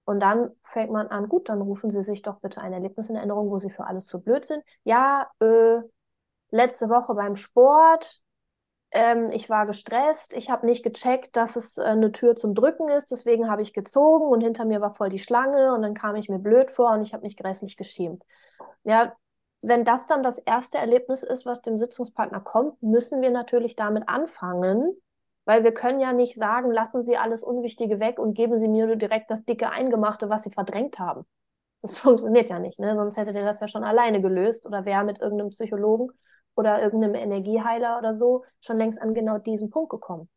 Und 0.04 0.20
dann 0.20 0.50
fängt 0.64 0.90
man 0.90 1.06
an, 1.08 1.28
gut, 1.28 1.48
dann 1.48 1.60
rufen 1.60 1.90
Sie 1.90 2.02
sich 2.02 2.22
doch 2.22 2.40
bitte 2.40 2.60
ein 2.60 2.72
Erlebnis 2.72 3.08
in 3.08 3.16
Erinnerung, 3.16 3.50
wo 3.50 3.58
Sie 3.58 3.70
für 3.70 3.86
alles 3.86 4.08
so 4.08 4.18
blöd 4.18 4.44
sind. 4.44 4.64
Ja, 4.82 5.30
äh, 5.40 5.78
letzte 6.50 6.88
Woche 6.88 7.14
beim 7.14 7.36
Sport, 7.36 8.20
ähm, 8.92 9.30
ich 9.30 9.48
war 9.50 9.66
gestresst, 9.66 10.34
ich 10.34 10.50
habe 10.50 10.66
nicht 10.66 10.82
gecheckt, 10.84 11.36
dass 11.36 11.56
es 11.56 11.78
äh, 11.78 11.82
eine 11.82 12.12
Tür 12.12 12.36
zum 12.36 12.54
Drücken 12.54 12.88
ist, 12.88 13.10
deswegen 13.10 13.50
habe 13.50 13.62
ich 13.62 13.72
gezogen 13.72 14.26
und 14.26 14.42
hinter 14.42 14.64
mir 14.66 14.80
war 14.80 14.94
voll 14.94 15.08
die 15.08 15.18
Schlange 15.18 15.74
und 15.74 15.82
dann 15.82 15.94
kam 15.94 16.16
ich 16.16 16.28
mir 16.28 16.38
blöd 16.38 16.70
vor 16.70 16.92
und 16.92 17.02
ich 17.02 17.14
habe 17.14 17.24
mich 17.24 17.36
grässlich 17.36 17.76
geschämt. 17.76 18.24
Ja, 18.84 19.14
wenn 19.62 19.84
das 19.84 20.06
dann 20.06 20.22
das 20.22 20.38
erste 20.38 20.78
Erlebnis 20.78 21.22
ist, 21.22 21.46
was 21.46 21.62
dem 21.62 21.78
Sitzungspartner 21.78 22.40
kommt, 22.40 22.82
müssen 22.82 23.22
wir 23.22 23.30
natürlich 23.30 23.76
damit 23.76 24.08
anfangen, 24.08 24.96
weil 25.44 25.64
wir 25.64 25.72
können 25.72 26.00
ja 26.00 26.12
nicht 26.12 26.36
sagen, 26.36 26.70
lassen 26.72 27.02
Sie 27.02 27.16
alles 27.16 27.44
Unwichtige 27.44 28.00
weg 28.00 28.18
und 28.18 28.34
geben 28.34 28.58
Sie 28.58 28.68
mir 28.68 28.86
nur 28.86 28.96
direkt 28.96 29.30
das 29.30 29.44
dicke 29.44 29.70
Eingemachte, 29.70 30.28
was 30.28 30.42
Sie 30.42 30.50
verdrängt 30.50 30.98
haben. 30.98 31.24
Das 31.80 31.98
funktioniert 31.98 32.50
ja 32.50 32.58
nicht, 32.58 32.78
ne? 32.78 32.96
sonst 32.96 33.16
hätte 33.16 33.32
der 33.32 33.44
das 33.44 33.60
ja 33.60 33.68
schon 33.68 33.84
alleine 33.84 34.20
gelöst 34.20 34.66
oder 34.66 34.84
wäre 34.84 35.04
mit 35.04 35.20
irgendeinem 35.20 35.50
Psychologen 35.50 36.10
oder 36.54 36.82
irgendeinem 36.82 37.14
Energieheiler 37.14 37.98
oder 37.98 38.14
so 38.14 38.44
schon 38.60 38.78
längst 38.78 39.00
an 39.00 39.14
genau 39.14 39.38
diesen 39.38 39.70
Punkt 39.70 39.90
gekommen. 39.90 40.28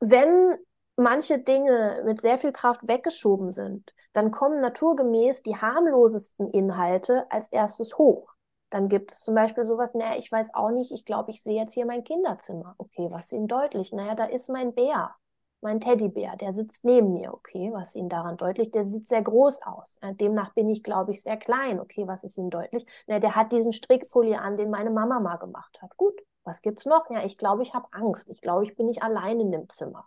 Wenn 0.00 0.56
manche 0.96 1.38
Dinge 1.40 2.02
mit 2.04 2.20
sehr 2.20 2.38
viel 2.38 2.52
Kraft 2.52 2.80
weggeschoben 2.86 3.52
sind, 3.52 3.92
dann 4.14 4.30
kommen 4.30 4.60
naturgemäß 4.62 5.42
die 5.42 5.56
harmlosesten 5.56 6.48
Inhalte 6.50 7.30
als 7.30 7.50
erstes 7.50 7.98
hoch. 7.98 8.32
Dann 8.70 8.88
gibt 8.88 9.12
es 9.12 9.20
zum 9.20 9.34
Beispiel 9.34 9.66
sowas, 9.66 9.92
naja, 9.94 10.16
ich 10.18 10.32
weiß 10.32 10.54
auch 10.54 10.70
nicht, 10.70 10.90
ich 10.90 11.04
glaube, 11.04 11.30
ich 11.30 11.42
sehe 11.42 11.60
jetzt 11.60 11.74
hier 11.74 11.86
mein 11.86 12.02
Kinderzimmer. 12.02 12.74
Okay, 12.78 13.08
was 13.10 13.26
ist 13.26 13.32
Ihnen 13.32 13.46
deutlich? 13.46 13.92
Naja, 13.92 14.14
da 14.14 14.24
ist 14.24 14.48
mein 14.48 14.74
Bär, 14.74 15.14
mein 15.60 15.80
Teddybär, 15.80 16.36
der 16.36 16.52
sitzt 16.52 16.84
neben 16.84 17.12
mir. 17.12 17.32
Okay, 17.34 17.70
was 17.72 17.90
ist 17.90 17.96
Ihnen 17.96 18.08
daran 18.08 18.36
deutlich? 18.36 18.70
Der 18.70 18.84
sieht 18.84 19.08
sehr 19.08 19.22
groß 19.22 19.62
aus. 19.62 19.98
Demnach 20.20 20.54
bin 20.54 20.68
ich, 20.68 20.82
glaube 20.82 21.12
ich, 21.12 21.22
sehr 21.22 21.36
klein. 21.36 21.80
Okay, 21.80 22.06
was 22.06 22.24
ist 22.24 22.36
Ihnen 22.36 22.50
deutlich? 22.50 22.84
Naja, 23.06 23.20
der 23.20 23.36
hat 23.36 23.52
diesen 23.52 23.72
Strickpulli 23.72 24.34
an, 24.34 24.56
den 24.56 24.70
meine 24.70 24.90
Mama 24.90 25.20
mal 25.20 25.36
gemacht 25.36 25.80
hat. 25.80 25.96
Gut, 25.96 26.20
was 26.44 26.60
gibt's 26.60 26.84
noch? 26.84 27.08
Ja, 27.10 27.24
ich 27.24 27.38
glaube, 27.38 27.62
ich 27.62 27.74
habe 27.74 27.88
Angst. 27.92 28.28
Ich 28.28 28.40
glaube, 28.40 28.64
ich 28.64 28.76
bin 28.76 28.86
nicht 28.86 29.02
allein 29.02 29.40
in 29.40 29.52
dem 29.52 29.68
Zimmer. 29.68 30.06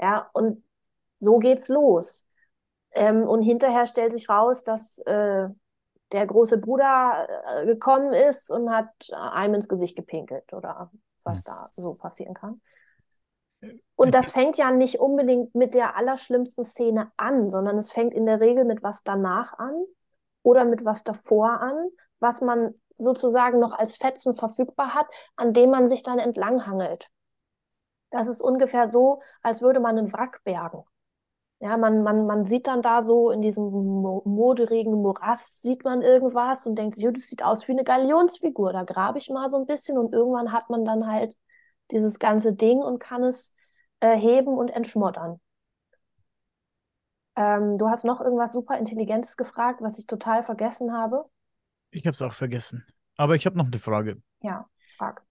Ja, 0.00 0.28
und 0.32 0.64
so 1.18 1.38
geht's 1.38 1.68
los. 1.68 2.26
Ähm, 2.92 3.22
und 3.22 3.42
hinterher 3.42 3.86
stellt 3.86 4.12
sich 4.12 4.28
raus, 4.28 4.64
dass 4.64 4.98
äh, 4.98 5.48
der 6.12 6.26
große 6.26 6.58
Bruder 6.58 7.28
äh, 7.46 7.66
gekommen 7.66 8.12
ist 8.12 8.50
und 8.50 8.70
hat 8.70 9.10
einem 9.12 9.54
ins 9.54 9.68
Gesicht 9.68 9.96
gepinkelt 9.96 10.52
oder 10.52 10.90
was 11.24 11.38
hm. 11.38 11.44
da 11.46 11.70
so 11.76 11.94
passieren 11.94 12.34
kann. 12.34 12.60
Und 13.94 14.14
das 14.14 14.30
fängt 14.30 14.56
ja 14.56 14.70
nicht 14.70 14.98
unbedingt 14.98 15.54
mit 15.54 15.74
der 15.74 15.96
allerschlimmsten 15.96 16.64
Szene 16.64 17.12
an, 17.16 17.50
sondern 17.50 17.76
es 17.76 17.92
fängt 17.92 18.14
in 18.14 18.24
der 18.24 18.40
Regel 18.40 18.64
mit 18.64 18.82
was 18.82 19.02
danach 19.02 19.58
an 19.58 19.74
oder 20.42 20.64
mit 20.64 20.84
was 20.84 21.04
davor 21.04 21.60
an, 21.60 21.88
was 22.18 22.40
man 22.40 22.74
sozusagen 22.94 23.58
noch 23.58 23.74
als 23.74 23.96
Fetzen 23.96 24.36
verfügbar 24.36 24.94
hat, 24.94 25.06
an 25.36 25.52
dem 25.52 25.70
man 25.70 25.88
sich 25.88 26.02
dann 26.02 26.18
entlanghangelt. 26.18 27.08
Das 28.10 28.28
ist 28.28 28.40
ungefähr 28.40 28.88
so, 28.88 29.20
als 29.42 29.60
würde 29.60 29.80
man 29.80 29.98
einen 29.98 30.12
Wrack 30.12 30.40
bergen. 30.44 30.84
Ja, 31.62 31.76
man, 31.76 32.02
man, 32.02 32.26
man 32.26 32.46
sieht 32.46 32.66
dann 32.66 32.80
da 32.80 33.02
so 33.02 33.30
in 33.30 33.42
diesem 33.42 33.64
moderigen 33.64 34.94
Morast, 34.94 35.62
sieht 35.62 35.84
man 35.84 36.00
irgendwas 36.00 36.66
und 36.66 36.76
denkt, 36.76 36.96
das 37.02 37.28
sieht 37.28 37.42
aus 37.42 37.68
wie 37.68 37.72
eine 37.72 37.84
Galionsfigur. 37.84 38.72
Da 38.72 38.82
grabe 38.84 39.18
ich 39.18 39.28
mal 39.28 39.50
so 39.50 39.58
ein 39.58 39.66
bisschen 39.66 39.98
und 39.98 40.14
irgendwann 40.14 40.52
hat 40.52 40.70
man 40.70 40.86
dann 40.86 41.06
halt 41.06 41.36
dieses 41.90 42.18
ganze 42.18 42.54
Ding 42.54 42.78
und 42.78 42.98
kann 42.98 43.22
es 43.24 43.54
äh, 44.00 44.16
heben 44.16 44.56
und 44.56 44.70
entschmoddern. 44.70 45.38
Ähm, 47.36 47.76
du 47.76 47.90
hast 47.90 48.04
noch 48.04 48.22
irgendwas 48.22 48.52
super 48.52 48.78
Intelligentes 48.78 49.36
gefragt, 49.36 49.82
was 49.82 49.98
ich 49.98 50.06
total 50.06 50.42
vergessen 50.42 50.94
habe. 50.94 51.26
Ich 51.90 52.06
habe 52.06 52.14
es 52.14 52.22
auch 52.22 52.34
vergessen. 52.34 52.86
Aber 53.16 53.36
ich 53.36 53.44
habe 53.44 53.58
noch 53.58 53.66
eine 53.66 53.78
Frage. 53.78 54.22
Ja, 54.42 54.68
frag 54.98 55.22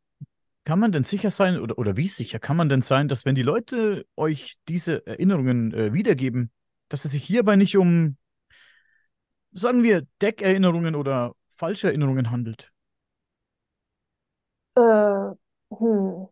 kann 0.70 0.78
man 0.78 0.92
denn 0.92 1.04
sicher 1.04 1.32
sein 1.32 1.60
oder, 1.60 1.80
oder 1.80 1.98
wie 1.98 2.08
sicher 2.08 2.38
kann 2.38 2.56
man 2.56 2.70
denn 2.70 2.84
sein, 2.84 3.08
dass 3.08 3.26
wenn 3.26 3.34
die 3.34 3.42
Leute 3.42 4.06
euch 4.16 4.60
diese 4.68 5.04
Erinnerungen 5.08 5.74
äh, 5.74 5.94
wiedergeben, 5.94 6.52
dass 6.90 7.06
es 7.06 7.12
sich 7.12 7.24
hierbei 7.24 7.56
nicht 7.56 7.76
um, 7.76 8.18
sagen 9.52 9.82
wir, 9.82 10.06
Deckerinnerungen 10.22 10.94
oder 10.94 11.34
falsche 11.56 11.88
Erinnerungen 11.88 12.30
handelt? 12.30 12.72
Äh, 14.76 15.32
hm. 15.76 16.28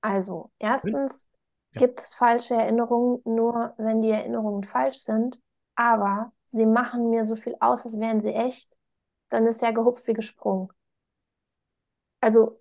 Also, 0.00 0.50
erstens 0.58 1.28
ja. 1.70 1.82
gibt 1.82 2.00
es 2.00 2.12
falsche 2.12 2.54
Erinnerungen 2.54 3.20
nur, 3.24 3.72
wenn 3.78 4.02
die 4.02 4.10
Erinnerungen 4.10 4.64
falsch 4.64 4.98
sind, 4.98 5.38
aber 5.76 6.32
sie 6.46 6.66
machen 6.66 7.08
mir 7.10 7.24
so 7.24 7.36
viel 7.36 7.54
aus, 7.60 7.84
als 7.84 7.96
wären 8.00 8.20
sie 8.20 8.34
echt, 8.34 8.76
dann 9.28 9.46
ist 9.46 9.62
ja 9.62 9.70
gehupft 9.70 10.08
wie 10.08 10.12
gesprungen. 10.12 10.70
Also 12.20 12.58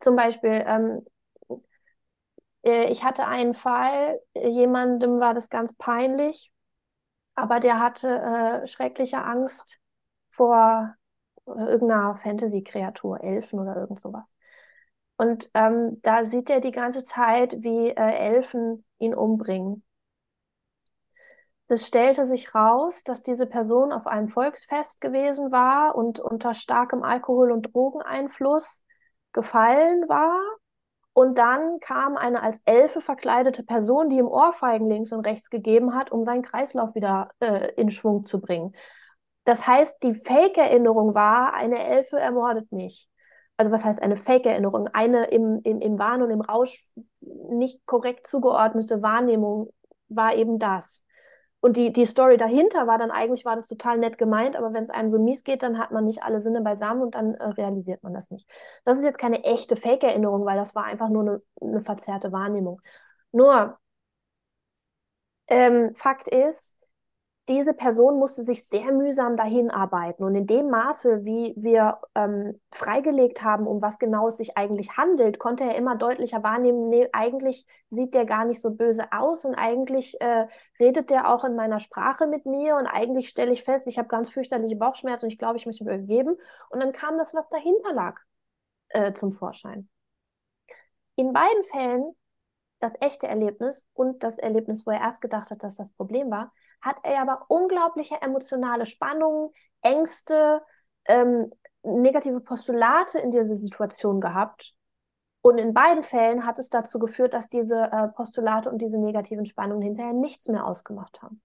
zum 0.00 0.16
Beispiel, 0.16 0.64
ähm, 0.66 1.04
äh, 2.64 2.90
ich 2.90 3.04
hatte 3.04 3.26
einen 3.26 3.54
Fall, 3.54 4.20
jemandem 4.34 5.20
war 5.20 5.34
das 5.34 5.48
ganz 5.48 5.72
peinlich, 5.74 6.52
aber 7.34 7.60
der 7.60 7.80
hatte 7.80 8.62
äh, 8.64 8.66
schreckliche 8.66 9.22
Angst 9.24 9.80
vor 10.30 10.94
äh, 11.46 11.50
irgendeiner 11.52 12.16
Fantasy-Kreatur, 12.16 13.22
Elfen 13.22 13.60
oder 13.60 13.76
irgend 13.76 14.00
sowas. 14.00 14.34
Und 15.16 15.50
ähm, 15.54 16.00
da 16.02 16.24
sieht 16.24 16.50
er 16.50 16.60
die 16.60 16.72
ganze 16.72 17.04
Zeit, 17.04 17.56
wie 17.62 17.90
äh, 17.90 17.94
Elfen 17.94 18.84
ihn 18.98 19.14
umbringen. 19.14 19.84
Das 21.66 21.86
stellte 21.86 22.26
sich 22.26 22.54
raus, 22.54 23.04
dass 23.04 23.22
diese 23.22 23.46
Person 23.46 23.92
auf 23.92 24.06
einem 24.06 24.28
Volksfest 24.28 25.00
gewesen 25.00 25.50
war 25.50 25.94
und 25.94 26.20
unter 26.20 26.54
starkem 26.54 27.02
Alkohol- 27.02 27.52
und 27.52 27.74
Drogeneinfluss 27.74 28.83
gefallen 29.34 30.08
war 30.08 30.40
Und 31.12 31.38
dann 31.38 31.80
kam 31.80 32.16
eine 32.16 32.42
als 32.42 32.60
Elfe 32.64 33.00
verkleidete 33.00 33.62
Person, 33.62 34.10
die 34.10 34.18
ihm 34.18 34.26
Ohrfeigen 34.26 34.88
links 34.88 35.12
und 35.12 35.26
rechts 35.26 35.50
gegeben 35.50 35.94
hat, 35.94 36.10
um 36.12 36.24
seinen 36.24 36.42
Kreislauf 36.42 36.94
wieder 36.96 37.30
äh, 37.40 37.72
in 37.76 37.90
Schwung 37.92 38.26
zu 38.26 38.40
bringen. 38.40 38.74
Das 39.44 39.66
heißt, 39.66 40.02
die 40.02 40.14
Fake-Erinnerung 40.14 41.14
war, 41.14 41.54
eine 41.54 41.84
Elfe 41.84 42.18
ermordet 42.18 42.72
mich. 42.72 43.08
Also 43.56 43.70
was 43.70 43.84
heißt 43.84 44.02
eine 44.02 44.16
Fake-Erinnerung? 44.16 44.88
Eine 44.92 45.26
im, 45.26 45.60
im, 45.64 45.80
im 45.80 45.98
Wahn 45.98 46.22
und 46.22 46.30
im 46.30 46.40
Rausch 46.40 46.90
nicht 47.20 47.84
korrekt 47.86 48.26
zugeordnete 48.26 49.02
Wahrnehmung 49.02 49.72
war 50.08 50.34
eben 50.34 50.58
das. 50.58 51.03
Und 51.64 51.78
die, 51.78 51.92
die 51.92 52.04
Story 52.04 52.36
dahinter 52.36 52.86
war 52.86 52.98
dann 52.98 53.10
eigentlich, 53.10 53.46
war 53.46 53.56
das 53.56 53.68
total 53.68 53.96
nett 53.96 54.18
gemeint, 54.18 54.54
aber 54.54 54.74
wenn 54.74 54.84
es 54.84 54.90
einem 54.90 55.10
so 55.10 55.18
mies 55.18 55.44
geht, 55.44 55.62
dann 55.62 55.78
hat 55.78 55.92
man 55.92 56.04
nicht 56.04 56.22
alle 56.22 56.42
Sinne 56.42 56.60
beisammen 56.60 57.00
und 57.00 57.14
dann 57.14 57.32
äh, 57.36 57.44
realisiert 57.48 58.02
man 58.02 58.12
das 58.12 58.30
nicht. 58.30 58.46
Das 58.84 58.98
ist 58.98 59.04
jetzt 59.04 59.16
keine 59.18 59.44
echte 59.44 59.74
Fake-Erinnerung, 59.74 60.44
weil 60.44 60.58
das 60.58 60.74
war 60.74 60.84
einfach 60.84 61.08
nur 61.08 61.22
eine, 61.22 61.42
eine 61.62 61.80
verzerrte 61.80 62.32
Wahrnehmung. 62.32 62.82
Nur, 63.32 63.78
ähm, 65.48 65.94
Fakt 65.94 66.28
ist, 66.28 66.73
diese 67.48 67.74
Person 67.74 68.18
musste 68.18 68.42
sich 68.42 68.66
sehr 68.66 68.90
mühsam 68.90 69.36
dahin 69.36 69.70
arbeiten. 69.70 70.24
Und 70.24 70.34
in 70.34 70.46
dem 70.46 70.70
Maße, 70.70 71.24
wie 71.24 71.54
wir 71.56 71.98
ähm, 72.14 72.58
freigelegt 72.72 73.42
haben, 73.42 73.66
um 73.66 73.82
was 73.82 73.98
genau 73.98 74.28
es 74.28 74.38
sich 74.38 74.56
eigentlich 74.56 74.96
handelt, 74.96 75.38
konnte 75.38 75.64
er 75.64 75.76
immer 75.76 75.96
deutlicher 75.96 76.42
wahrnehmen, 76.42 76.88
nee, 76.88 77.06
eigentlich 77.12 77.66
sieht 77.90 78.14
der 78.14 78.24
gar 78.24 78.46
nicht 78.46 78.62
so 78.62 78.70
böse 78.70 79.12
aus 79.12 79.44
und 79.44 79.54
eigentlich 79.54 80.18
äh, 80.22 80.46
redet 80.80 81.10
der 81.10 81.32
auch 81.32 81.44
in 81.44 81.54
meiner 81.54 81.80
Sprache 81.80 82.26
mit 82.26 82.46
mir 82.46 82.76
und 82.76 82.86
eigentlich 82.86 83.28
stelle 83.28 83.52
ich 83.52 83.62
fest, 83.62 83.86
ich 83.86 83.98
habe 83.98 84.08
ganz 84.08 84.30
fürchterliche 84.30 84.76
Bauchschmerzen 84.76 85.26
und 85.26 85.32
ich 85.32 85.38
glaube, 85.38 85.58
ich 85.58 85.66
mich 85.66 85.82
übergeben. 85.82 86.36
Und 86.70 86.80
dann 86.80 86.92
kam 86.92 87.18
das, 87.18 87.34
was 87.34 87.48
dahinter 87.50 87.92
lag, 87.92 88.18
äh, 88.88 89.12
zum 89.12 89.32
Vorschein. 89.32 89.88
In 91.16 91.32
beiden 91.34 91.64
Fällen 91.64 92.14
das 92.80 92.92
echte 93.00 93.26
Erlebnis 93.26 93.86
und 93.92 94.22
das 94.22 94.38
Erlebnis, 94.38 94.86
wo 94.86 94.90
er 94.90 95.00
erst 95.00 95.20
gedacht 95.20 95.50
hat, 95.50 95.62
dass 95.62 95.76
das 95.76 95.92
Problem 95.92 96.30
war, 96.30 96.52
hat 96.84 96.96
er 97.02 97.22
aber 97.22 97.46
unglaubliche 97.48 98.20
emotionale 98.20 98.84
Spannungen, 98.84 99.50
Ängste, 99.80 100.62
ähm, 101.06 101.50
negative 101.82 102.40
Postulate 102.40 103.18
in 103.18 103.30
dieser 103.30 103.56
Situation 103.56 104.20
gehabt. 104.20 104.74
Und 105.40 105.58
in 105.58 105.74
beiden 105.74 106.02
Fällen 106.02 106.46
hat 106.46 106.58
es 106.58 106.70
dazu 106.70 106.98
geführt, 106.98 107.34
dass 107.34 107.48
diese 107.48 107.90
äh, 107.90 108.08
Postulate 108.08 108.70
und 108.70 108.80
diese 108.80 108.98
negativen 108.98 109.46
Spannungen 109.46 109.82
hinterher 109.82 110.12
nichts 110.12 110.48
mehr 110.48 110.66
ausgemacht 110.66 111.22
haben. 111.22 111.42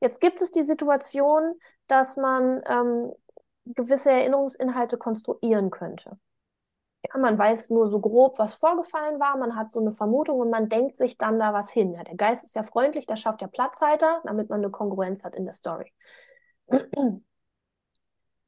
Jetzt 0.00 0.20
gibt 0.20 0.42
es 0.42 0.50
die 0.50 0.62
Situation, 0.62 1.54
dass 1.86 2.16
man 2.16 2.62
ähm, 2.66 3.12
gewisse 3.64 4.10
Erinnerungsinhalte 4.10 4.98
konstruieren 4.98 5.70
könnte. 5.70 6.18
Ja, 7.12 7.18
man 7.18 7.38
weiß 7.38 7.70
nur 7.70 7.90
so 7.90 8.00
grob, 8.00 8.38
was 8.38 8.54
vorgefallen 8.54 9.20
war, 9.20 9.36
man 9.36 9.56
hat 9.56 9.70
so 9.72 9.80
eine 9.80 9.92
Vermutung 9.92 10.40
und 10.40 10.50
man 10.50 10.68
denkt 10.68 10.96
sich 10.96 11.18
dann 11.18 11.38
da 11.38 11.52
was 11.52 11.70
hin. 11.70 11.92
Ja, 11.92 12.02
der 12.02 12.16
Geist 12.16 12.44
ist 12.44 12.54
ja 12.54 12.62
freundlich, 12.62 13.06
der 13.06 13.16
schafft 13.16 13.42
ja 13.42 13.46
Platzhalter, 13.48 14.22
damit 14.24 14.48
man 14.48 14.60
eine 14.60 14.70
Kongruenz 14.70 15.22
hat 15.24 15.36
in 15.36 15.44
der 15.44 15.54
Story. 15.54 15.92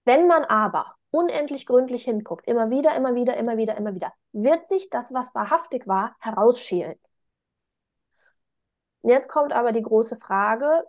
Wenn 0.05 0.27
man 0.27 0.45
aber 0.45 0.95
unendlich 1.11 1.66
gründlich 1.66 2.05
hinguckt, 2.05 2.47
immer 2.47 2.71
wieder, 2.71 2.95
immer 2.97 3.14
wieder, 3.14 3.37
immer 3.37 3.57
wieder, 3.57 3.77
immer 3.77 3.95
wieder, 3.95 4.12
wird 4.33 4.66
sich 4.66 4.88
das, 4.90 5.12
was 5.12 5.35
wahrhaftig 5.35 5.87
war, 5.87 6.16
herausschälen. 6.21 6.99
Jetzt 9.03 9.29
kommt 9.29 9.53
aber 9.53 9.73
die 9.73 9.83
große 9.83 10.16
Frage, 10.16 10.85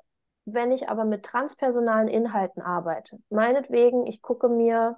wenn 0.46 0.72
ich 0.72 0.90
aber 0.90 1.04
mit 1.04 1.24
transpersonalen 1.24 2.08
Inhalten 2.08 2.62
arbeite. 2.62 3.20
Meinetwegen, 3.30 4.06
ich 4.06 4.22
gucke 4.22 4.48
mir 4.50 4.98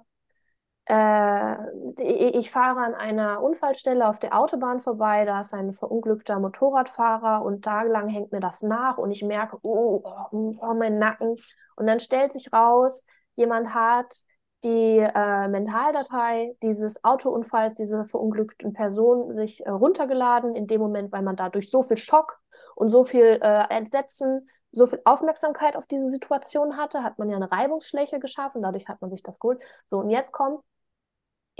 ich 0.92 2.50
fahre 2.50 2.80
an 2.80 2.94
einer 2.94 3.42
Unfallstelle 3.42 4.08
auf 4.08 4.18
der 4.18 4.36
Autobahn 4.36 4.80
vorbei, 4.80 5.24
da 5.24 5.42
ist 5.42 5.54
ein 5.54 5.72
verunglückter 5.72 6.40
Motorradfahrer 6.40 7.44
und 7.44 7.64
tagelang 7.64 8.08
hängt 8.08 8.32
mir 8.32 8.40
das 8.40 8.62
nach 8.62 8.98
und 8.98 9.12
ich 9.12 9.22
merke, 9.22 9.58
oh, 9.62 10.02
oh, 10.04 10.54
oh 10.60 10.74
mein 10.74 10.98
Nacken. 10.98 11.36
Und 11.76 11.86
dann 11.86 12.00
stellt 12.00 12.32
sich 12.32 12.52
raus, 12.52 13.04
jemand 13.36 13.72
hat 13.72 14.24
die 14.64 14.98
äh, 14.98 15.48
Mentaldatei 15.48 16.56
dieses 16.62 17.02
Autounfalls, 17.04 17.74
dieser 17.74 18.04
verunglückten 18.06 18.72
Person 18.72 19.32
sich 19.32 19.64
äh, 19.64 19.70
runtergeladen, 19.70 20.54
in 20.54 20.66
dem 20.66 20.80
Moment, 20.80 21.12
weil 21.12 21.22
man 21.22 21.36
dadurch 21.36 21.70
so 21.70 21.82
viel 21.82 21.96
Schock 21.96 22.40
und 22.74 22.90
so 22.90 23.04
viel 23.04 23.38
äh, 23.42 23.64
Entsetzen, 23.70 24.48
so 24.72 24.86
viel 24.86 25.00
Aufmerksamkeit 25.04 25.76
auf 25.76 25.86
diese 25.86 26.10
Situation 26.10 26.76
hatte, 26.76 27.02
hat 27.02 27.18
man 27.18 27.30
ja 27.30 27.36
eine 27.36 27.50
Reibungsschläche 27.50 28.20
geschaffen, 28.20 28.62
dadurch 28.62 28.88
hat 28.88 29.00
man 29.00 29.10
sich 29.10 29.22
das 29.22 29.38
geholt. 29.38 29.62
So, 29.86 29.98
und 29.98 30.10
jetzt 30.10 30.32
kommt 30.32 30.60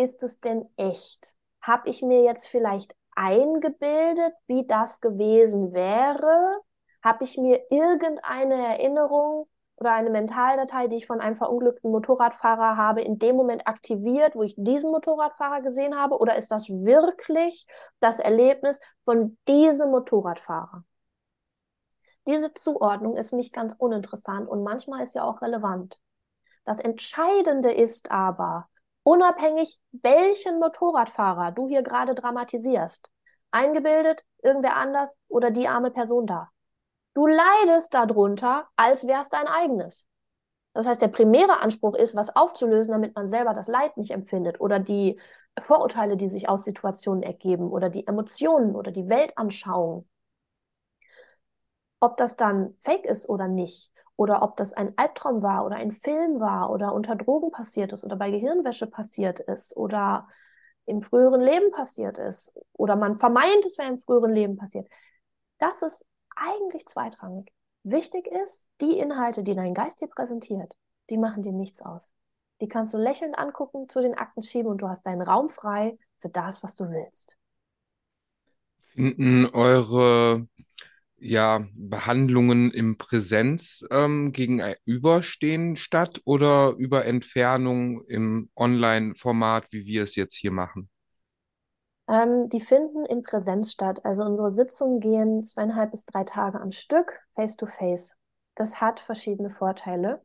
ist 0.00 0.22
es 0.22 0.40
denn 0.40 0.66
echt? 0.76 1.36
Habe 1.60 1.90
ich 1.90 2.00
mir 2.00 2.22
jetzt 2.22 2.48
vielleicht 2.48 2.94
eingebildet, 3.14 4.32
wie 4.46 4.66
das 4.66 5.00
gewesen 5.00 5.74
wäre? 5.74 6.60
Habe 7.02 7.24
ich 7.24 7.36
mir 7.36 7.60
irgendeine 7.70 8.54
Erinnerung 8.54 9.46
oder 9.76 9.92
eine 9.92 10.08
Mentaldatei, 10.10 10.88
die 10.88 10.96
ich 10.96 11.06
von 11.06 11.20
einem 11.20 11.36
verunglückten 11.36 11.90
Motorradfahrer 11.90 12.78
habe, 12.78 13.02
in 13.02 13.18
dem 13.18 13.36
Moment 13.36 13.66
aktiviert, 13.66 14.34
wo 14.34 14.42
ich 14.42 14.54
diesen 14.56 14.90
Motorradfahrer 14.90 15.60
gesehen 15.60 15.98
habe? 15.98 16.18
Oder 16.18 16.36
ist 16.36 16.50
das 16.50 16.68
wirklich 16.68 17.66
das 18.00 18.20
Erlebnis 18.20 18.80
von 19.04 19.36
diesem 19.48 19.90
Motorradfahrer? 19.90 20.84
Diese 22.26 22.54
Zuordnung 22.54 23.16
ist 23.16 23.32
nicht 23.32 23.52
ganz 23.52 23.74
uninteressant 23.76 24.48
und 24.48 24.62
manchmal 24.62 25.02
ist 25.02 25.14
ja 25.14 25.24
auch 25.24 25.42
relevant. 25.42 26.00
Das 26.64 26.78
Entscheidende 26.78 27.72
ist 27.72 28.10
aber, 28.10 28.69
Unabhängig, 29.02 29.80
welchen 29.92 30.58
Motorradfahrer 30.58 31.52
du 31.52 31.68
hier 31.68 31.82
gerade 31.82 32.14
dramatisierst. 32.14 33.10
Eingebildet, 33.50 34.24
irgendwer 34.42 34.76
anders 34.76 35.16
oder 35.28 35.50
die 35.50 35.68
arme 35.68 35.90
Person 35.90 36.26
da. 36.26 36.50
Du 37.14 37.26
leidest 37.26 37.92
darunter, 37.94 38.68
als 38.76 39.06
wäre 39.06 39.22
es 39.22 39.28
dein 39.28 39.46
eigenes. 39.46 40.06
Das 40.72 40.86
heißt, 40.86 41.02
der 41.02 41.08
primäre 41.08 41.60
Anspruch 41.60 41.94
ist, 41.96 42.14
was 42.14 42.34
aufzulösen, 42.36 42.92
damit 42.92 43.16
man 43.16 43.26
selber 43.26 43.54
das 43.54 43.66
Leid 43.66 43.96
nicht 43.96 44.12
empfindet 44.12 44.60
oder 44.60 44.78
die 44.78 45.20
Vorurteile, 45.60 46.16
die 46.16 46.28
sich 46.28 46.48
aus 46.48 46.64
Situationen 46.64 47.24
ergeben 47.24 47.70
oder 47.70 47.90
die 47.90 48.06
Emotionen 48.06 48.76
oder 48.76 48.92
die 48.92 49.08
Weltanschauung. 49.08 50.08
Ob 51.98 52.16
das 52.16 52.36
dann 52.36 52.76
fake 52.82 53.04
ist 53.04 53.28
oder 53.28 53.48
nicht, 53.48 53.92
oder 54.20 54.42
ob 54.42 54.54
das 54.58 54.74
ein 54.74 54.92
Albtraum 54.98 55.42
war 55.42 55.64
oder 55.64 55.76
ein 55.76 55.92
Film 55.92 56.40
war 56.40 56.70
oder 56.70 56.92
unter 56.92 57.16
Drogen 57.16 57.50
passiert 57.52 57.94
ist 57.94 58.04
oder 58.04 58.16
bei 58.16 58.30
Gehirnwäsche 58.30 58.86
passiert 58.86 59.40
ist 59.40 59.74
oder 59.74 60.28
im 60.84 61.00
früheren 61.00 61.40
Leben 61.40 61.70
passiert 61.70 62.18
ist 62.18 62.52
oder 62.74 62.96
man 62.96 63.18
vermeint, 63.18 63.64
es 63.64 63.78
wäre 63.78 63.88
im 63.88 63.98
früheren 63.98 64.30
Leben 64.34 64.58
passiert. 64.58 64.86
Das 65.56 65.80
ist 65.80 66.06
eigentlich 66.36 66.86
zweitrangig. 66.86 67.50
Wichtig 67.82 68.26
ist, 68.26 68.68
die 68.82 68.98
Inhalte, 68.98 69.42
die 69.42 69.54
dein 69.54 69.72
Geist 69.72 70.02
dir 70.02 70.08
präsentiert, 70.08 70.76
die 71.08 71.16
machen 71.16 71.42
dir 71.42 71.52
nichts 71.52 71.80
aus. 71.80 72.12
Die 72.60 72.68
kannst 72.68 72.92
du 72.92 72.98
lächelnd 72.98 73.38
angucken, 73.38 73.88
zu 73.88 74.02
den 74.02 74.18
Akten 74.18 74.42
schieben 74.42 74.70
und 74.70 74.82
du 74.82 74.88
hast 74.90 75.06
deinen 75.06 75.22
Raum 75.22 75.48
frei 75.48 75.96
für 76.18 76.28
das, 76.28 76.62
was 76.62 76.76
du 76.76 76.90
willst. 76.90 77.38
Finden 78.92 79.46
eure 79.46 80.46
ja, 81.20 81.66
Behandlungen 81.74 82.70
im 82.70 82.96
Präsenz 82.96 83.84
ähm, 83.90 84.32
gegenüberstehen 84.32 85.76
statt 85.76 86.20
oder 86.24 86.74
über 86.78 87.04
Entfernung 87.04 88.02
im 88.06 88.50
Online-Format, 88.56 89.72
wie 89.72 89.84
wir 89.84 90.04
es 90.04 90.16
jetzt 90.16 90.34
hier 90.34 90.50
machen? 90.50 90.88
Ähm, 92.08 92.48
die 92.48 92.60
finden 92.60 93.04
in 93.04 93.22
Präsenz 93.22 93.70
statt. 93.70 94.04
Also 94.04 94.24
unsere 94.24 94.50
Sitzungen 94.50 95.00
gehen 95.00 95.44
zweieinhalb 95.44 95.92
bis 95.92 96.04
drei 96.06 96.24
Tage 96.24 96.60
am 96.60 96.72
Stück, 96.72 97.20
face-to-face. 97.36 98.12
-face. 98.12 98.14
Das 98.54 98.80
hat 98.80 98.98
verschiedene 98.98 99.50
Vorteile. 99.50 100.22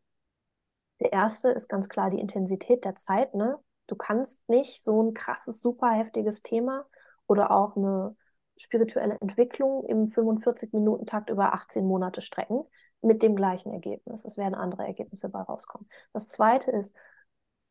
Der 1.00 1.12
erste 1.12 1.50
ist 1.50 1.68
ganz 1.68 1.90
klar 1.90 2.10
die 2.10 2.20
Intensität 2.20 2.86
der 2.86 2.96
Zeit. 2.96 3.36
Ne? 3.36 3.60
Du 3.88 3.96
kannst 3.96 4.48
nicht 4.50 4.84
so 4.84 5.04
ein 5.04 5.14
krasses, 5.14 5.62
super 5.62 5.92
heftiges 5.92 6.42
Thema 6.42 6.86
oder 7.28 7.52
auch 7.52 7.76
eine 7.76 8.16
spirituelle 8.58 9.18
Entwicklung 9.22 9.86
im 9.86 10.08
45-Minuten-Takt 10.08 11.30
über 11.30 11.54
18 11.54 11.86
Monate 11.86 12.22
strecken 12.22 12.64
mit 13.02 13.22
dem 13.22 13.36
gleichen 13.36 13.72
Ergebnis. 13.72 14.26
Es 14.26 14.38
werden 14.38 14.56
andere 14.56 14.86
Ergebnisse 14.86 15.30
bei 15.30 15.42
rauskommen. 15.42 15.88
Das 16.14 16.28
zweite 16.28 16.72
ist, 16.72 16.96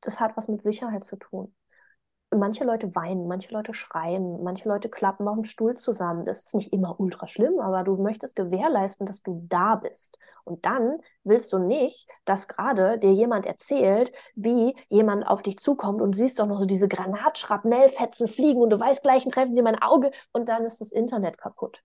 das 0.00 0.20
hat 0.20 0.36
was 0.36 0.48
mit 0.48 0.62
Sicherheit 0.62 1.04
zu 1.04 1.16
tun 1.16 1.54
manche 2.36 2.64
Leute 2.64 2.94
weinen, 2.94 3.26
manche 3.26 3.52
Leute 3.52 3.74
schreien, 3.74 4.42
manche 4.42 4.68
Leute 4.68 4.88
klappen 4.88 5.28
auf 5.28 5.34
dem 5.34 5.44
Stuhl 5.44 5.76
zusammen. 5.76 6.24
Das 6.24 6.44
ist 6.44 6.54
nicht 6.54 6.72
immer 6.72 6.98
ultra 6.98 7.26
schlimm, 7.26 7.60
aber 7.60 7.82
du 7.84 7.96
möchtest 7.96 8.36
gewährleisten, 8.36 9.06
dass 9.06 9.22
du 9.22 9.44
da 9.48 9.76
bist. 9.76 10.18
Und 10.44 10.64
dann 10.66 10.98
willst 11.24 11.52
du 11.52 11.58
nicht, 11.58 12.08
dass 12.24 12.48
gerade 12.48 12.98
dir 12.98 13.12
jemand 13.12 13.46
erzählt, 13.46 14.12
wie 14.34 14.76
jemand 14.88 15.26
auf 15.26 15.42
dich 15.42 15.58
zukommt 15.58 16.02
und 16.02 16.14
siehst 16.14 16.38
doch 16.38 16.46
noch 16.46 16.60
so 16.60 16.66
diese 16.66 16.88
Granatschrapnellfetzen 16.88 18.28
fliegen 18.28 18.60
und 18.60 18.70
du 18.70 18.78
weißt 18.78 19.02
gleich, 19.02 19.24
treffen 19.26 19.54
sie 19.54 19.62
mein 19.62 19.80
Auge 19.80 20.10
und 20.32 20.48
dann 20.48 20.64
ist 20.64 20.80
das 20.80 20.92
Internet 20.92 21.38
kaputt. 21.38 21.82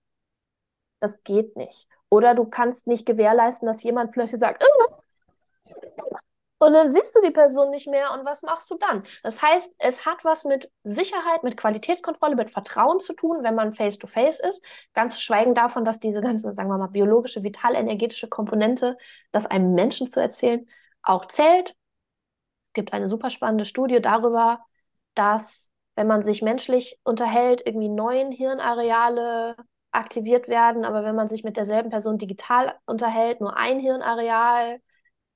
Das 1.00 1.22
geht 1.24 1.56
nicht. 1.56 1.88
Oder 2.10 2.34
du 2.34 2.44
kannst 2.44 2.86
nicht 2.86 3.06
gewährleisten, 3.06 3.66
dass 3.66 3.82
jemand 3.82 4.12
plötzlich 4.12 4.40
sagt, 4.40 4.64
oh, 4.64 4.94
Und 6.60 6.74
dann 6.74 6.92
siehst 6.92 7.16
du 7.16 7.22
die 7.22 7.30
Person 7.30 7.70
nicht 7.70 7.88
mehr 7.88 8.12
und 8.12 8.26
was 8.26 8.42
machst 8.42 8.70
du 8.70 8.76
dann? 8.76 9.02
Das 9.22 9.40
heißt, 9.40 9.74
es 9.78 10.04
hat 10.04 10.26
was 10.26 10.44
mit 10.44 10.70
Sicherheit, 10.84 11.42
mit 11.42 11.56
Qualitätskontrolle, 11.56 12.36
mit 12.36 12.50
Vertrauen 12.50 13.00
zu 13.00 13.14
tun, 13.14 13.42
wenn 13.42 13.54
man 13.54 13.72
face-to-face 13.72 14.42
-face 14.42 14.48
ist. 14.48 14.64
Ganz 14.92 15.14
zu 15.14 15.22
schweigen 15.22 15.54
davon, 15.54 15.86
dass 15.86 16.00
diese 16.00 16.20
ganze, 16.20 16.52
sagen 16.52 16.68
wir 16.68 16.76
mal, 16.76 16.88
biologische, 16.88 17.42
vital-energetische 17.42 18.28
Komponente, 18.28 18.98
das 19.32 19.46
einem 19.46 19.72
Menschen 19.72 20.10
zu 20.10 20.20
erzählen, 20.20 20.68
auch 21.02 21.24
zählt. 21.28 21.70
Es 21.70 22.74
gibt 22.74 22.92
eine 22.92 23.08
super 23.08 23.30
spannende 23.30 23.64
Studie 23.64 24.02
darüber, 24.02 24.60
dass, 25.14 25.70
wenn 25.94 26.06
man 26.06 26.24
sich 26.24 26.42
menschlich 26.42 27.00
unterhält, 27.04 27.62
irgendwie 27.64 27.88
neun 27.88 28.32
Hirnareale 28.32 29.56
aktiviert 29.92 30.46
werden, 30.48 30.84
aber 30.84 31.04
wenn 31.04 31.16
man 31.16 31.30
sich 31.30 31.42
mit 31.42 31.56
derselben 31.56 31.88
Person 31.88 32.18
digital 32.18 32.78
unterhält, 32.84 33.40
nur 33.40 33.56
ein 33.56 33.78
Hirnareal 33.78 34.80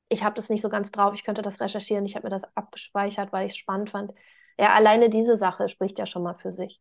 ich 0.09 0.23
habe 0.23 0.35
das 0.37 0.49
nicht 0.49 0.63
so 0.63 0.69
ganz 0.69 0.91
drauf, 0.91 1.15
ich 1.15 1.25
könnte 1.25 1.43
das 1.43 1.61
recherchieren, 1.61 2.07
ich 2.07 2.17
habe 2.17 2.27
mir 2.29 2.39
das 2.39 2.45
abgespeichert, 2.57 3.33
weil 3.33 3.47
ich 3.47 3.53
es 3.53 3.59
spannend 3.59 3.91
fand. 3.91 4.13
Ja, 4.59 4.73
alleine 4.75 5.11
diese 5.11 5.37
Sache 5.37 5.69
spricht 5.69 5.99
ja 5.99 6.07
schon 6.07 6.23
mal 6.23 6.35
für 6.35 6.53
sich. 6.53 6.81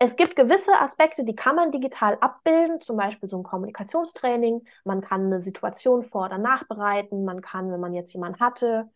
Es 0.00 0.14
gibt 0.16 0.36
gewisse 0.36 0.72
Aspekte, 0.80 1.24
die 1.24 1.34
kann 1.34 1.56
man 1.56 1.72
digital 1.72 2.16
abbilden, 2.20 2.80
zum 2.80 2.96
Beispiel 2.96 3.28
so 3.28 3.36
ein 3.38 3.42
Kommunikationstraining. 3.42 4.64
Man 4.84 5.00
kann 5.00 5.26
eine 5.26 5.42
Situation 5.42 6.04
vor- 6.04 6.26
oder 6.26 6.38
nachbereiten. 6.38 7.24
Man 7.24 7.40
kann, 7.40 7.72
wenn 7.72 7.80
man 7.80 7.94
jetzt 7.94 8.12
jemanden 8.12 8.38
hatte, 8.40 8.88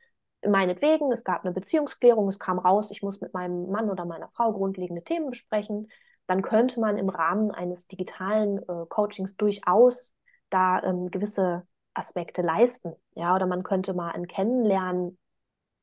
meinetwegen, 0.46 1.10
es 1.12 1.24
gab 1.24 1.44
eine 1.44 1.52
Beziehungsklärung, 1.52 2.28
es 2.28 2.38
kam 2.38 2.58
raus, 2.58 2.90
ich 2.92 3.02
muss 3.02 3.20
mit 3.20 3.34
meinem 3.34 3.68
Mann 3.70 3.90
oder 3.90 4.04
meiner 4.04 4.28
Frau 4.28 4.52
grundlegende 4.52 5.02
Themen 5.02 5.30
besprechen, 5.30 5.90
dann 6.28 6.42
könnte 6.42 6.80
man 6.80 6.96
im 6.98 7.08
Rahmen 7.08 7.50
eines 7.50 7.86
digitalen 7.88 8.58
äh, 8.58 8.86
Coachings 8.88 9.34
durchaus 9.36 10.14
da 10.50 10.82
ähm, 10.82 11.10
gewisse 11.10 11.66
Aspekte 11.94 12.42
leisten. 12.42 12.94
Ja, 13.14 13.34
oder 13.34 13.46
man 13.46 13.62
könnte 13.62 13.94
mal 13.94 14.10
ein 14.12 14.26
Kennenlernen 14.26 15.18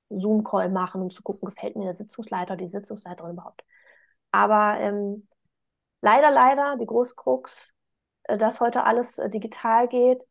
Zoom-Call 0.10 0.70
machen, 0.70 1.02
um 1.02 1.12
zu 1.12 1.22
gucken, 1.24 1.48
gefällt 1.48 1.76
mir 1.76 1.86
der 1.86 1.96
Sitzungsleiter 1.96 2.56
die 2.56 2.70
Sitzungsleiterin 2.70 3.34
überhaupt. 3.34 3.64
Aber 4.32 4.80
ähm, 4.80 5.28
leider, 6.02 6.32
leider, 6.32 6.78
die 6.78 6.86
Großkrux, 6.86 7.74
äh, 8.24 8.38
dass 8.38 8.60
heute 8.60 8.84
alles 8.84 9.18
äh, 9.20 9.30
digital 9.30 9.88
geht, 9.88 10.22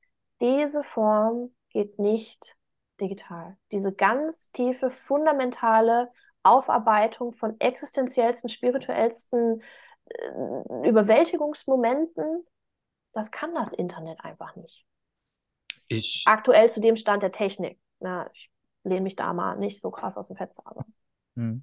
diese 0.41 0.85
Form 0.85 1.55
geht 1.71 1.99
nicht 1.99 2.57
digital. 3.01 3.57
Diese 3.73 3.93
ganz 3.93 4.51
tiefe, 4.53 4.91
fundamentale 4.91 6.11
Aufarbeitung 6.43 7.35
von 7.35 7.59
existenziellsten, 7.61 8.49
spirituellsten 8.49 9.62
äh, 10.07 10.88
Überwältigungsmomenten, 10.88 12.47
das 13.12 13.31
kann 13.31 13.55
das 13.55 13.73
Internet 13.73 14.25
einfach 14.25 14.57
nicht. 14.57 14.88
Ich, 15.88 16.22
Aktuell 16.27 16.70
zu 16.70 16.81
dem 16.81 16.96
Stand 16.96 17.22
der 17.22 17.33
Technik. 17.33 17.79
Na, 18.01 18.31
ich 18.33 18.51
lehne 18.85 19.01
mich 19.03 19.16
da 19.16 19.33
mal 19.33 19.57
nicht 19.57 19.81
so 19.81 19.90
krass 19.90 20.16
aus 20.16 20.29
dem 20.29 20.37
Fenster, 20.37 20.62
aber. 20.64 20.85
Hm. 21.37 21.62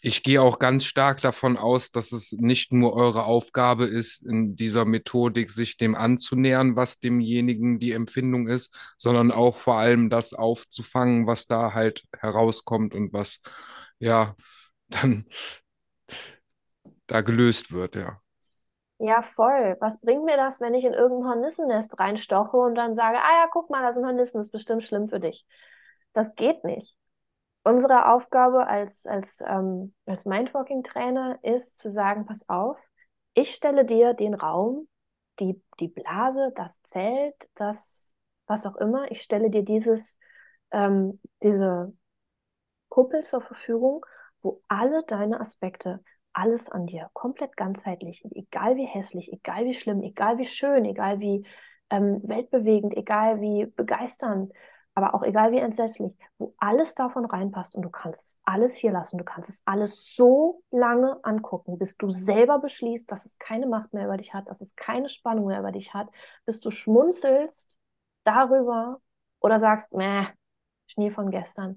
ich 0.00 0.22
gehe 0.22 0.42
auch 0.42 0.58
ganz 0.58 0.84
stark 0.84 1.20
davon 1.20 1.56
aus, 1.56 1.90
dass 1.90 2.12
es 2.12 2.32
nicht 2.32 2.72
nur 2.72 2.94
eure 2.94 3.24
Aufgabe 3.24 3.86
ist, 3.86 4.22
in 4.22 4.54
dieser 4.56 4.84
Methodik 4.84 5.50
sich 5.50 5.76
dem 5.76 5.94
anzunähern, 5.94 6.76
was 6.76 6.98
demjenigen 6.98 7.78
die 7.78 7.92
Empfindung 7.92 8.48
ist, 8.48 8.76
sondern 8.96 9.30
auch 9.30 9.56
vor 9.56 9.76
allem 9.76 10.10
das 10.10 10.34
aufzufangen, 10.34 11.26
was 11.26 11.46
da 11.46 11.74
halt 11.74 12.04
herauskommt 12.18 12.94
und 12.94 13.12
was 13.12 13.40
ja 13.98 14.36
dann 14.88 15.26
da 17.06 17.20
gelöst 17.22 17.72
wird, 17.72 17.96
ja. 17.96 18.20
Ja, 18.98 19.22
voll. 19.22 19.76
Was 19.80 20.00
bringt 20.00 20.24
mir 20.24 20.36
das, 20.36 20.60
wenn 20.60 20.74
ich 20.74 20.84
in 20.84 20.92
irgendein 20.92 21.28
Hornissennest 21.30 21.98
reinstoche 22.00 22.56
und 22.56 22.74
dann 22.74 22.94
sage, 22.94 23.18
ah 23.18 23.42
ja, 23.42 23.48
guck 23.52 23.70
mal, 23.70 23.82
da 23.82 23.92
sind 23.92 24.04
Hornissen, 24.04 24.38
das 24.38 24.48
ist 24.48 24.52
bestimmt 24.52 24.82
schlimm 24.82 25.08
für 25.08 25.20
dich. 25.20 25.46
Das 26.14 26.34
geht 26.34 26.64
nicht. 26.64 26.96
Unsere 27.62 28.12
Aufgabe 28.12 28.66
als, 28.66 29.06
als, 29.06 29.42
ähm, 29.46 29.94
als 30.06 30.24
Mindwalking-Trainer 30.24 31.38
ist 31.42 31.78
zu 31.78 31.90
sagen, 31.92 32.26
pass 32.26 32.48
auf, 32.48 32.78
ich 33.34 33.54
stelle 33.54 33.84
dir 33.84 34.14
den 34.14 34.34
Raum, 34.34 34.88
die, 35.38 35.62
die 35.78 35.88
Blase, 35.88 36.52
das 36.56 36.82
Zelt, 36.82 37.36
das, 37.54 38.16
was 38.46 38.66
auch 38.66 38.76
immer, 38.76 39.10
ich 39.12 39.22
stelle 39.22 39.50
dir 39.50 39.64
dieses, 39.64 40.18
ähm, 40.72 41.20
diese 41.42 41.92
Kuppel 42.88 43.22
zur 43.24 43.40
Verfügung, 43.42 44.04
wo 44.42 44.62
alle 44.68 45.04
deine 45.04 45.40
Aspekte 45.40 46.02
alles 46.32 46.70
an 46.70 46.86
dir, 46.86 47.10
komplett 47.12 47.56
ganzheitlich, 47.56 48.24
egal 48.32 48.76
wie 48.76 48.86
hässlich, 48.86 49.32
egal 49.32 49.64
wie 49.64 49.74
schlimm, 49.74 50.02
egal 50.02 50.38
wie 50.38 50.44
schön, 50.44 50.84
egal 50.84 51.20
wie 51.20 51.46
ähm, 51.90 52.20
weltbewegend, 52.24 52.96
egal 52.96 53.40
wie 53.40 53.66
begeisternd, 53.66 54.52
aber 54.94 55.14
auch 55.14 55.22
egal 55.22 55.52
wie 55.52 55.58
entsetzlich, 55.58 56.12
wo 56.38 56.54
alles 56.58 56.94
davon 56.94 57.24
reinpasst 57.24 57.76
und 57.76 57.82
du 57.82 57.90
kannst 57.90 58.22
es 58.22 58.38
alles 58.44 58.74
hier 58.74 58.90
lassen, 58.90 59.16
du 59.16 59.24
kannst 59.24 59.48
es 59.48 59.62
alles 59.64 60.14
so 60.16 60.62
lange 60.70 61.18
angucken, 61.22 61.78
bis 61.78 61.96
du 61.96 62.10
selber 62.10 62.58
beschließt, 62.58 63.10
dass 63.10 63.24
es 63.24 63.38
keine 63.38 63.66
Macht 63.66 63.92
mehr 63.92 64.06
über 64.06 64.16
dich 64.16 64.34
hat, 64.34 64.48
dass 64.48 64.60
es 64.60 64.74
keine 64.74 65.08
Spannung 65.08 65.46
mehr 65.46 65.60
über 65.60 65.72
dich 65.72 65.94
hat, 65.94 66.08
bis 66.46 66.60
du 66.60 66.70
schmunzelst 66.70 67.78
darüber 68.24 69.00
oder 69.40 69.60
sagst, 69.60 69.92
meh, 69.92 70.26
Schnee 70.88 71.10
von 71.10 71.30
gestern. 71.30 71.76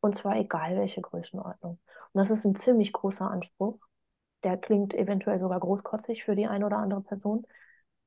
Und 0.00 0.16
zwar 0.16 0.36
egal 0.36 0.76
welche 0.76 1.00
Größenordnung. 1.00 1.72
Und 2.12 2.18
das 2.18 2.30
ist 2.30 2.44
ein 2.44 2.54
ziemlich 2.56 2.92
großer 2.92 3.30
Anspruch. 3.30 3.78
Der 4.44 4.58
klingt 4.58 4.94
eventuell 4.94 5.38
sogar 5.40 5.60
großkotzig 5.60 6.24
für 6.24 6.34
die 6.36 6.46
eine 6.46 6.66
oder 6.66 6.76
andere 6.78 7.00
Person. 7.02 7.46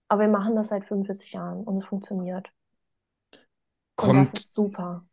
Aber 0.09 0.21
wir 0.23 0.29
machen 0.29 0.55
das 0.55 0.69
seit 0.69 0.85
45 0.85 1.33
Jahren 1.33 1.63
und 1.63 1.79
es 1.83 1.85
funktioniert. 1.87 2.51
Und 3.99 4.13
das 4.13 4.33
Kommt, 4.33 4.35
ist 4.35 4.53
super. 4.53 5.03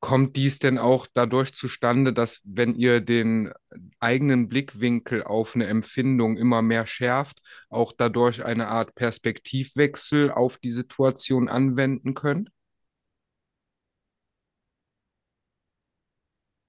kommt 0.00 0.36
dies 0.36 0.58
denn 0.58 0.78
auch 0.78 1.06
dadurch 1.12 1.52
zustande, 1.52 2.12
dass 2.12 2.40
wenn 2.44 2.74
ihr 2.74 3.00
den 3.00 3.52
eigenen 3.98 4.48
Blickwinkel 4.48 5.22
auf 5.24 5.54
eine 5.54 5.66
Empfindung 5.66 6.36
immer 6.36 6.62
mehr 6.62 6.86
schärft, 6.86 7.40
auch 7.70 7.92
dadurch 7.92 8.44
eine 8.44 8.68
Art 8.68 8.94
Perspektivwechsel 8.94 10.30
auf 10.30 10.58
die 10.58 10.70
Situation 10.70 11.48
anwenden 11.48 12.14
könnt? 12.14 12.50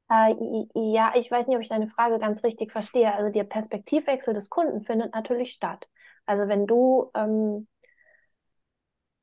Äh, 0.09 0.35
ja, 0.73 1.11
ich 1.15 1.29
weiß 1.29 1.47
nicht, 1.47 1.55
ob 1.57 1.61
ich 1.61 1.69
deine 1.69 1.87
Frage 1.87 2.19
ganz 2.19 2.43
richtig 2.43 2.71
verstehe. 2.71 3.13
Also 3.13 3.31
der 3.31 3.43
Perspektivwechsel 3.43 4.33
des 4.33 4.49
Kunden 4.49 4.83
findet 4.83 5.13
natürlich 5.13 5.51
statt. 5.51 5.87
Also 6.25 6.47
wenn 6.47 6.65
du, 6.67 7.11
ähm, 7.13 7.67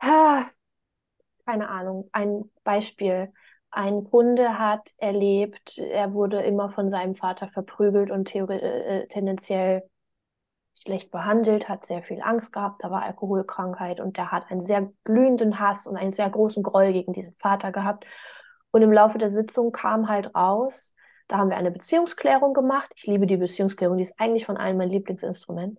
ah, 0.01 0.51
keine 1.47 1.69
Ahnung, 1.69 2.09
ein 2.13 2.51
Beispiel. 2.65 3.33
Ein 3.71 4.05
Kunde 4.05 4.59
hat 4.59 4.93
erlebt, 4.99 5.79
er 5.79 6.15
wurde 6.15 6.43
immer 6.43 6.71
von 6.71 6.91
seinem 6.91 7.15
Vater 7.17 7.49
verprügelt 7.49 8.11
und 8.11 8.31
theori- 8.31 8.61
äh, 8.61 9.09
tendenziell 9.09 9.83
schlecht 10.77 11.11
behandelt, 11.11 11.69
hat 11.69 11.87
sehr 11.87 12.03
viel 12.03 12.23
Angst 12.23 12.53
gehabt, 12.53 12.85
da 12.85 12.91
war 12.91 13.03
Alkoholkrankheit 13.03 14.01
und 14.01 14.17
der 14.19 14.33
hat 14.33 14.51
einen 14.51 14.61
sehr 14.61 14.93
glühenden 15.05 15.61
Hass 15.61 15.87
und 15.87 15.97
einen 15.97 16.13
sehr 16.15 16.31
großen 16.31 16.63
Groll 16.63 16.93
gegen 16.93 17.13
diesen 17.13 17.35
Vater 17.37 17.73
gehabt. 17.73 18.07
Und 18.75 18.83
im 18.83 18.93
Laufe 18.93 19.19
der 19.19 19.31
Sitzung 19.31 19.71
kam 19.71 20.09
halt 20.09 20.35
raus, 20.35 20.93
da 21.29 21.39
haben 21.39 21.49
wir 21.49 21.57
eine 21.57 21.71
Beziehungsklärung 21.71 22.55
gemacht. 22.55 22.91
Ich 22.97 23.07
liebe 23.07 23.25
die 23.25 23.37
Beziehungsklärung, 23.37 23.99
die 23.99 24.03
ist 24.03 24.19
eigentlich 24.19 24.47
von 24.47 24.57
allen 24.57 24.77
mein 24.77 24.91
Lieblingsinstrument. 24.91 25.79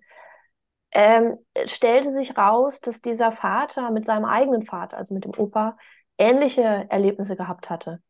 Ähm, 0.91 1.37
stellte 1.65 2.09
sich 2.09 2.37
raus, 2.37 2.79
dass 2.79 3.01
dieser 3.01 3.33
Vater 3.33 3.91
mit 3.91 4.05
seinem 4.05 4.23
eigenen 4.23 4.63
Vater, 4.63 4.95
also 4.95 5.13
mit 5.13 5.25
dem 5.25 5.33
Opa, 5.37 5.75
ähnliche 6.17 6.85
Erlebnisse 6.87 7.35
gehabt 7.35 7.69
hatte. 7.69 8.01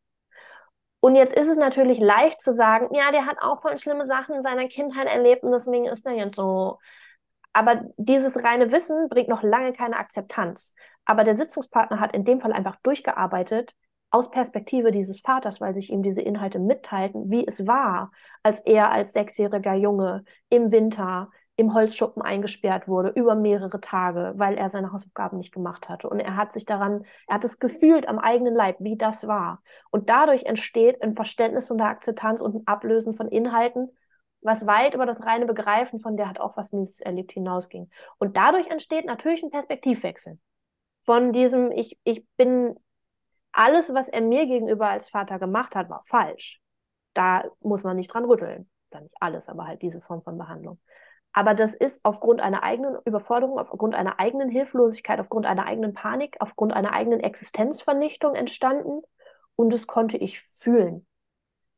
Und 1.00 1.16
jetzt 1.16 1.34
ist 1.34 1.48
es 1.48 1.58
natürlich 1.58 1.98
leicht 1.98 2.40
zu 2.40 2.52
sagen, 2.52 2.94
ja, 2.94 3.10
der 3.10 3.26
hat 3.26 3.38
auch 3.40 3.60
voll 3.60 3.78
schlimme 3.78 4.06
Sachen 4.06 4.36
in 4.36 4.44
seiner 4.44 4.68
Kindheit 4.68 5.08
erlebt 5.08 5.42
und 5.42 5.50
deswegen 5.50 5.86
ist 5.86 6.06
er 6.06 6.12
jetzt 6.12 6.36
so. 6.36 6.78
Aber 7.52 7.82
dieses 7.96 8.40
reine 8.44 8.70
Wissen 8.70 9.08
bringt 9.08 9.30
noch 9.30 9.42
lange 9.42 9.72
keine 9.72 9.96
Akzeptanz. 9.96 10.74
Aber 11.04 11.24
der 11.24 11.34
Sitzungspartner 11.34 11.98
hat 11.98 12.14
in 12.14 12.24
dem 12.24 12.38
Fall 12.38 12.52
einfach 12.52 12.76
durchgearbeitet 12.84 13.74
aus 14.16 14.30
Perspektive 14.30 14.92
dieses 14.92 15.20
Vaters, 15.20 15.60
weil 15.60 15.74
sich 15.74 15.90
ihm 15.90 16.02
diese 16.02 16.22
Inhalte 16.22 16.58
mitteilten, 16.58 17.30
wie 17.30 17.46
es 17.46 17.66
war, 17.66 18.12
als 18.42 18.60
er 18.60 18.90
als 18.90 19.12
sechsjähriger 19.12 19.74
Junge 19.74 20.24
im 20.48 20.72
Winter 20.72 21.30
im 21.56 21.74
Holzschuppen 21.74 22.22
eingesperrt 22.22 22.88
wurde 22.88 23.10
über 23.10 23.34
mehrere 23.34 23.78
Tage, 23.78 24.32
weil 24.36 24.56
er 24.56 24.70
seine 24.70 24.92
Hausaufgaben 24.92 25.36
nicht 25.36 25.52
gemacht 25.52 25.90
hatte. 25.90 26.08
Und 26.08 26.20
er 26.20 26.34
hat 26.34 26.54
sich 26.54 26.64
daran, 26.64 27.04
er 27.26 27.34
hat 27.34 27.44
es 27.44 27.58
gefühlt 27.58 28.08
am 28.08 28.18
eigenen 28.18 28.54
Leib, 28.54 28.76
wie 28.78 28.96
das 28.96 29.26
war. 29.26 29.62
Und 29.90 30.08
dadurch 30.08 30.44
entsteht 30.44 31.02
ein 31.02 31.14
Verständnis 31.14 31.70
und 31.70 31.78
eine 31.80 31.90
Akzeptanz 31.90 32.40
und 32.40 32.54
ein 32.54 32.66
Ablösen 32.66 33.12
von 33.12 33.28
Inhalten, 33.28 33.90
was 34.40 34.66
weit 34.66 34.94
über 34.94 35.04
das 35.04 35.26
reine 35.26 35.44
Begreifen 35.44 35.98
von 36.00 36.16
der 36.16 36.30
hat 36.30 36.40
auch 36.40 36.56
was 36.56 36.72
Mieses 36.72 37.00
erlebt 37.00 37.32
hinausging. 37.32 37.90
Und 38.16 38.38
dadurch 38.38 38.68
entsteht 38.68 39.04
natürlich 39.04 39.42
ein 39.42 39.50
Perspektivwechsel. 39.50 40.38
Von 41.04 41.34
diesem, 41.34 41.70
ich, 41.70 41.98
ich 42.04 42.24
bin, 42.38 42.76
alles, 43.56 43.92
was 43.94 44.08
er 44.08 44.20
mir 44.20 44.46
gegenüber 44.46 44.88
als 44.88 45.08
Vater 45.08 45.38
gemacht 45.38 45.74
hat, 45.74 45.88
war 45.88 46.02
falsch. 46.04 46.60
Da 47.14 47.44
muss 47.60 47.82
man 47.82 47.96
nicht 47.96 48.12
dran 48.12 48.24
rütteln. 48.24 48.70
Dann 48.90 49.04
nicht 49.04 49.16
alles, 49.20 49.48
aber 49.48 49.66
halt 49.66 49.82
diese 49.82 50.00
Form 50.00 50.20
von 50.20 50.38
Behandlung. 50.38 50.78
Aber 51.32 51.54
das 51.54 51.74
ist 51.74 52.04
aufgrund 52.04 52.40
einer 52.40 52.62
eigenen 52.62 52.96
Überforderung, 53.04 53.58
aufgrund 53.58 53.94
einer 53.94 54.18
eigenen 54.20 54.48
Hilflosigkeit, 54.48 55.20
aufgrund 55.20 55.46
einer 55.46 55.66
eigenen 55.66 55.92
Panik, 55.92 56.36
aufgrund 56.40 56.72
einer 56.72 56.92
eigenen 56.92 57.20
Existenzvernichtung 57.20 58.34
entstanden. 58.34 59.02
und 59.56 59.72
das 59.72 59.86
konnte 59.86 60.18
ich 60.18 60.40
fühlen. 60.42 61.06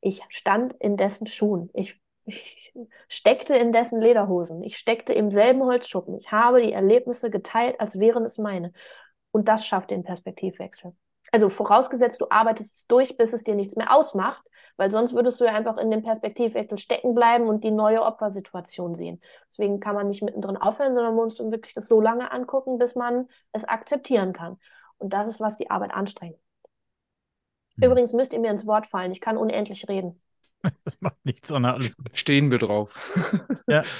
Ich 0.01 0.23
stand 0.31 0.75
in 0.81 0.97
dessen 0.97 1.27
Schuhen. 1.27 1.71
Ich, 1.75 2.01
ich 2.27 2.73
steckte 3.09 3.57
in 3.57 3.73
dessen 3.73 4.01
Lederhosen. 4.01 4.63
Ich 4.65 4.79
steckte 4.79 5.13
im 5.13 5.31
selben 5.31 5.63
Holzschuppen. 5.63 6.17
Ich 6.19 6.33
habe 6.33 6.61
die 6.63 6.73
Erlebnisse 6.73 7.31
geteilt, 7.31 7.81
als 7.81 7.99
wären 7.99 8.25
es 8.25 8.39
meine. 8.39 8.73
Und 9.31 9.49
das 9.49 9.67
schafft 9.67 9.91
den 9.91 10.05
Perspektivwechsel. 10.05 10.95
Also 11.33 11.51
vorausgesetzt, 11.51 12.21
du 12.21 12.27
arbeitest 12.31 12.75
es 12.75 12.87
durch, 12.87 13.17
bis 13.17 13.33
es 13.33 13.45
dir 13.45 13.55
nichts 13.55 13.77
mehr 13.77 13.95
ausmacht, 13.95 14.43
weil 14.77 14.91
sonst 14.91 15.15
würdest 15.15 15.41
du 15.41 15.45
ja 15.45 15.53
einfach 15.53 15.77
in 15.77 15.91
dem 15.91 16.03
Perspektivwechsel 16.03 16.79
stecken 16.79 17.15
bleiben 17.15 17.49
und 17.49 17.65
die 17.65 17.71
neue 17.71 18.03
Opfersituation 18.03 18.95
sehen. 18.95 19.21
Deswegen 19.51 19.81
kann 19.81 19.95
man 19.95 20.09
nicht 20.09 20.23
mittendrin 20.23 20.57
aufhören, 20.57 20.95
sondern 20.95 21.15
man 21.15 21.25
muss 21.25 21.39
wirklich 21.39 21.75
das 21.75 21.89
so 21.89 22.01
lange 22.01 22.31
angucken, 22.31 22.79
bis 22.79 22.95
man 22.95 23.29
es 23.53 23.65
akzeptieren 23.65 24.33
kann. 24.33 24.59
Und 24.99 25.13
das 25.13 25.29
ist, 25.29 25.41
was 25.41 25.57
die 25.57 25.71
Arbeit 25.71 25.93
anstrengt. 25.93 26.39
Hm. 27.77 27.85
Übrigens 27.85 28.13
müsst 28.13 28.33
ihr 28.33 28.41
mir 28.41 28.51
ins 28.51 28.67
Wort 28.67 28.87
fallen. 28.87 29.13
Ich 29.13 29.21
kann 29.21 29.37
unendlich 29.37 29.89
reden. 29.89 30.21
Das 30.85 31.01
macht 31.01 31.25
nichts, 31.25 31.49
sondern 31.49 31.77
alles 31.77 31.97
gut. 31.97 32.11
Stehen 32.15 32.51
wir 32.51 32.59
drauf. 32.59 32.95
ja. 33.67 33.85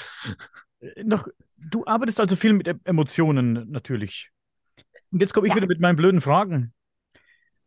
Äh, 0.81 1.03
noch, 1.03 1.27
du 1.57 1.85
arbeitest 1.85 2.21
also 2.21 2.37
viel 2.37 2.53
mit 2.53 2.73
Emotionen 2.85 3.69
natürlich. 3.69 4.31
Und 5.11 5.19
jetzt 5.19 5.33
komme 5.33 5.47
ich 5.47 5.51
ja. 5.51 5.57
wieder 5.57 5.67
mit 5.67 5.81
meinen 5.81 5.97
blöden 5.97 6.21
Fragen. 6.21 6.73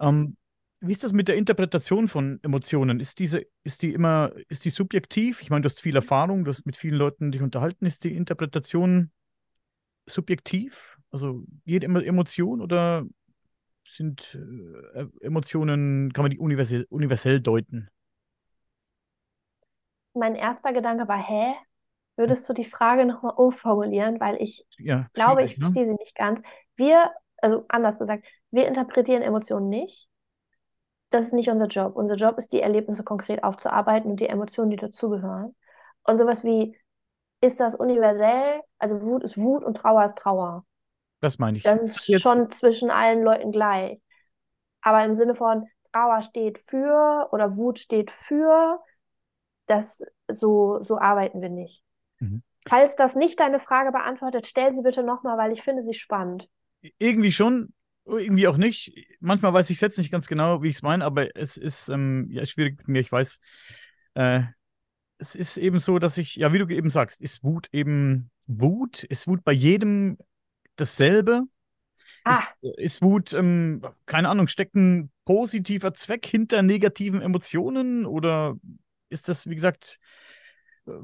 Ähm, 0.02 0.36
wie 0.80 0.92
ist 0.92 1.04
das 1.04 1.12
mit 1.12 1.28
der 1.28 1.36
Interpretation 1.36 2.08
von 2.08 2.40
Emotionen? 2.42 2.98
Ist 2.98 3.20
diese, 3.20 3.46
ist 3.62 3.82
die 3.82 3.92
immer, 3.92 4.32
ist 4.48 4.64
die 4.64 4.70
subjektiv? 4.70 5.40
Ich 5.40 5.48
meine, 5.48 5.62
du 5.62 5.68
hast 5.68 5.80
viel 5.80 5.94
Erfahrung, 5.94 6.44
du 6.44 6.50
hast 6.50 6.66
mit 6.66 6.76
vielen 6.76 6.96
Leuten 6.96 7.30
dich 7.30 7.40
unterhalten. 7.40 7.86
Ist 7.86 8.02
die 8.02 8.14
Interpretation 8.14 9.12
subjektiv? 10.06 10.98
Also 11.12 11.44
jede 11.64 11.86
Emotion 11.86 12.60
oder 12.60 13.06
sind 13.86 14.36
äh, 14.94 15.06
Emotionen, 15.20 16.12
kann 16.12 16.24
man 16.24 16.30
die 16.30 16.38
universell, 16.38 16.86
universell 16.90 17.40
deuten? 17.40 17.88
Mein 20.14 20.34
erster 20.34 20.72
Gedanke 20.72 21.06
war, 21.06 21.18
hä? 21.18 21.54
Würdest 22.16 22.48
du 22.48 22.52
die 22.52 22.64
Frage 22.64 23.06
nochmal 23.06 23.34
umformulieren? 23.36 24.20
Weil 24.20 24.36
ich 24.42 24.66
ja, 24.78 25.08
glaube, 25.14 25.44
ich 25.44 25.56
ne? 25.56 25.64
verstehe 25.64 25.86
sie 25.86 25.94
nicht 25.94 26.14
ganz. 26.14 26.42
Wir, 26.76 27.10
also 27.42 27.64
anders 27.68 27.98
gesagt, 27.98 28.24
wir 28.50 28.66
interpretieren 28.66 29.22
Emotionen 29.22 29.68
nicht. 29.68 30.08
Das 31.10 31.26
ist 31.26 31.34
nicht 31.34 31.50
unser 31.50 31.66
Job. 31.66 31.94
Unser 31.94 32.14
Job 32.14 32.38
ist, 32.38 32.52
die 32.52 32.62
Erlebnisse 32.62 33.02
konkret 33.02 33.44
aufzuarbeiten 33.44 34.10
und 34.10 34.20
die 34.20 34.28
Emotionen, 34.28 34.70
die 34.70 34.76
dazugehören. 34.76 35.54
Und 36.04 36.16
sowas 36.16 36.42
wie, 36.42 36.76
ist 37.42 37.60
das 37.60 37.74
universell? 37.74 38.62
Also 38.78 39.02
Wut 39.02 39.24
ist 39.24 39.36
Wut 39.36 39.64
und 39.64 39.76
Trauer 39.76 40.04
ist 40.04 40.16
Trauer. 40.16 40.64
Das 41.20 41.38
meine 41.38 41.58
ich. 41.58 41.64
Das 41.64 41.82
ist 41.82 42.20
schon 42.20 42.50
zwischen 42.50 42.90
allen 42.90 43.22
Leuten 43.22 43.52
gleich. 43.52 44.00
Aber 44.80 45.04
im 45.04 45.14
Sinne 45.14 45.34
von 45.34 45.68
Trauer 45.92 46.22
steht 46.22 46.58
für 46.58 47.28
oder 47.32 47.56
Wut 47.56 47.78
steht 47.78 48.10
für, 48.10 48.80
das 49.66 50.04
so, 50.28 50.82
so 50.82 50.98
arbeiten 50.98 51.42
wir 51.42 51.50
nicht. 51.50 51.82
Mhm. 52.20 52.42
Falls 52.68 52.96
das 52.96 53.16
nicht 53.16 53.40
deine 53.40 53.58
Frage 53.58 53.92
beantwortet, 53.92 54.46
stell 54.46 54.74
sie 54.74 54.82
bitte 54.82 55.02
nochmal, 55.02 55.36
weil 55.36 55.52
ich 55.52 55.62
finde 55.62 55.82
sie 55.82 55.94
spannend. 55.94 56.48
Irgendwie 56.98 57.32
schon, 57.32 57.72
irgendwie 58.04 58.48
auch 58.48 58.56
nicht. 58.56 58.92
Manchmal 59.20 59.52
weiß 59.52 59.70
ich 59.70 59.78
selbst 59.78 59.98
nicht 59.98 60.10
ganz 60.10 60.26
genau, 60.26 60.62
wie 60.62 60.68
ich 60.68 60.76
es 60.76 60.82
meine, 60.82 61.04
aber 61.04 61.36
es 61.36 61.56
ist 61.56 61.88
ähm, 61.88 62.28
ja, 62.30 62.44
schwierig 62.44 62.78
mit 62.78 62.88
mir. 62.88 63.00
Ich 63.00 63.12
weiß, 63.12 63.40
äh, 64.14 64.42
es 65.18 65.34
ist 65.34 65.56
eben 65.56 65.78
so, 65.78 65.98
dass 65.98 66.18
ich, 66.18 66.36
ja, 66.36 66.52
wie 66.52 66.58
du 66.58 66.66
eben 66.68 66.90
sagst, 66.90 67.20
ist 67.20 67.44
Wut 67.44 67.68
eben 67.72 68.30
Wut? 68.46 69.04
Ist 69.04 69.28
Wut 69.28 69.44
bei 69.44 69.52
jedem 69.52 70.18
dasselbe? 70.76 71.44
Ah. 72.24 72.42
Ist, 72.60 72.78
ist 72.78 73.02
Wut, 73.02 73.32
ähm, 73.32 73.82
keine 74.06 74.28
Ahnung, 74.28 74.48
steckt 74.48 74.74
ein 74.74 75.10
positiver 75.24 75.94
Zweck 75.94 76.26
hinter 76.26 76.62
negativen 76.62 77.22
Emotionen 77.22 78.06
oder 78.06 78.56
ist 79.08 79.28
das, 79.28 79.48
wie 79.48 79.54
gesagt, 79.54 79.98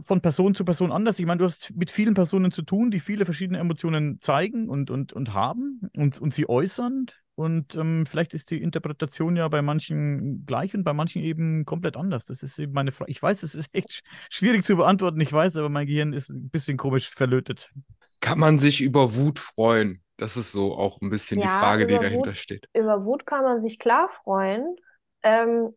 von 0.00 0.20
Person 0.20 0.54
zu 0.54 0.64
Person 0.64 0.92
anders. 0.92 1.18
Ich 1.18 1.26
meine, 1.26 1.38
du 1.38 1.44
hast 1.44 1.74
mit 1.76 1.90
vielen 1.90 2.14
Personen 2.14 2.50
zu 2.50 2.62
tun, 2.62 2.90
die 2.90 3.00
viele 3.00 3.24
verschiedene 3.24 3.58
Emotionen 3.58 4.18
zeigen 4.20 4.68
und, 4.68 4.90
und, 4.90 5.12
und 5.12 5.34
haben 5.34 5.80
und, 5.96 6.20
und 6.20 6.34
sie 6.34 6.48
äußern. 6.48 7.06
Und 7.36 7.76
ähm, 7.76 8.04
vielleicht 8.04 8.34
ist 8.34 8.50
die 8.50 8.60
Interpretation 8.60 9.36
ja 9.36 9.46
bei 9.46 9.62
manchen 9.62 10.44
gleich 10.44 10.74
und 10.74 10.82
bei 10.82 10.92
manchen 10.92 11.22
eben 11.22 11.64
komplett 11.64 11.96
anders. 11.96 12.24
Das 12.24 12.42
ist 12.42 12.58
eben 12.58 12.72
meine 12.72 12.90
Frage. 12.90 13.12
Ich 13.12 13.22
weiß, 13.22 13.44
es 13.44 13.54
ist 13.54 13.68
echt 13.72 14.02
schwierig 14.30 14.64
zu 14.64 14.74
beantworten, 14.76 15.20
ich 15.20 15.32
weiß, 15.32 15.54
aber 15.56 15.68
mein 15.68 15.86
Gehirn 15.86 16.12
ist 16.12 16.30
ein 16.30 16.50
bisschen 16.50 16.76
komisch 16.76 17.08
verlötet. 17.08 17.70
Kann 18.18 18.40
man 18.40 18.58
sich 18.58 18.80
über 18.80 19.14
Wut 19.14 19.38
freuen? 19.38 20.02
Das 20.16 20.36
ist 20.36 20.50
so 20.50 20.76
auch 20.76 21.00
ein 21.00 21.10
bisschen 21.10 21.38
ja, 21.38 21.44
die 21.44 21.60
Frage, 21.60 21.86
die 21.86 21.94
dahinter 21.94 22.30
Wut, 22.30 22.38
steht. 22.38 22.68
Über 22.74 23.04
Wut 23.04 23.24
kann 23.24 23.44
man 23.44 23.60
sich 23.60 23.78
klar 23.78 24.08
freuen. 24.08 24.74
Ähm, 25.22 25.74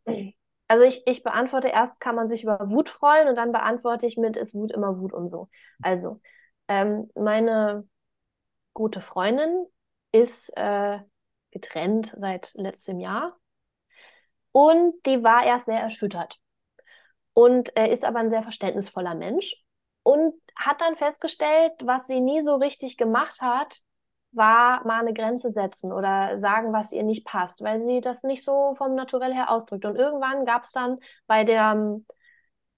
also 0.71 0.85
ich, 0.85 1.05
ich 1.05 1.21
beantworte 1.21 1.67
erst, 1.67 1.99
kann 1.99 2.15
man 2.15 2.29
sich 2.29 2.43
über 2.43 2.57
Wut 2.71 2.87
freuen 2.87 3.27
und 3.27 3.35
dann 3.35 3.51
beantworte 3.51 4.05
ich 4.05 4.15
mit, 4.15 4.37
ist 4.37 4.53
Wut 4.53 4.71
immer 4.71 4.97
Wut 5.01 5.11
und 5.11 5.27
so. 5.27 5.49
Also, 5.81 6.21
ähm, 6.69 7.09
meine 7.13 7.85
gute 8.73 9.01
Freundin 9.01 9.65
ist 10.13 10.49
äh, 10.55 10.99
getrennt 11.51 12.15
seit 12.17 12.53
letztem 12.53 13.01
Jahr 13.01 13.37
und 14.53 14.93
die 15.05 15.21
war 15.25 15.43
erst 15.43 15.65
sehr 15.65 15.81
erschüttert 15.81 16.39
und 17.33 17.75
äh, 17.77 17.91
ist 17.91 18.05
aber 18.05 18.19
ein 18.19 18.29
sehr 18.29 18.43
verständnisvoller 18.43 19.13
Mensch 19.15 19.53
und 20.03 20.33
hat 20.55 20.79
dann 20.79 20.95
festgestellt, 20.95 21.73
was 21.83 22.07
sie 22.07 22.21
nie 22.21 22.43
so 22.43 22.55
richtig 22.55 22.95
gemacht 22.95 23.41
hat, 23.41 23.81
war 24.33 24.85
mal 24.85 25.01
eine 25.01 25.13
Grenze 25.13 25.51
setzen 25.51 25.91
oder 25.91 26.37
sagen, 26.37 26.73
was 26.73 26.91
ihr 26.91 27.03
nicht 27.03 27.25
passt, 27.25 27.61
weil 27.61 27.85
sie 27.85 28.01
das 28.01 28.23
nicht 28.23 28.43
so 28.43 28.75
vom 28.77 28.95
Naturell 28.95 29.33
her 29.33 29.51
ausdrückt. 29.51 29.85
Und 29.85 29.95
irgendwann 29.97 30.45
gab 30.45 30.63
es 30.63 30.71
dann 30.71 30.99
bei 31.27 31.43
der 31.43 31.99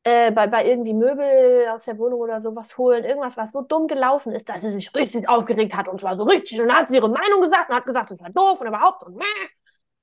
äh, 0.03 0.31
bei, 0.31 0.47
bei 0.47 0.65
irgendwie 0.67 0.93
Möbel 0.93 1.67
aus 1.69 1.85
der 1.85 1.97
Wohnung 1.97 2.19
oder 2.19 2.41
sowas 2.41 2.77
holen, 2.77 3.05
irgendwas, 3.05 3.37
was 3.37 3.51
so 3.51 3.61
dumm 3.61 3.87
gelaufen 3.87 4.33
ist, 4.33 4.49
dass 4.49 4.61
sie 4.61 4.71
sich 4.73 4.93
richtig 4.95 5.29
aufgeregt 5.29 5.75
hat 5.75 5.87
und 5.87 6.01
zwar 6.01 6.17
so 6.17 6.23
richtig 6.23 6.61
und 6.61 6.73
hat 6.73 6.89
sie 6.89 6.95
ihre 6.95 7.09
Meinung 7.09 7.41
gesagt 7.41 7.69
und 7.69 7.75
hat 7.75 7.85
gesagt, 7.85 8.11
es 8.11 8.19
war 8.19 8.29
doof 8.29 8.59
und 8.61 8.67
überhaupt 8.67 9.03
und 9.03 9.21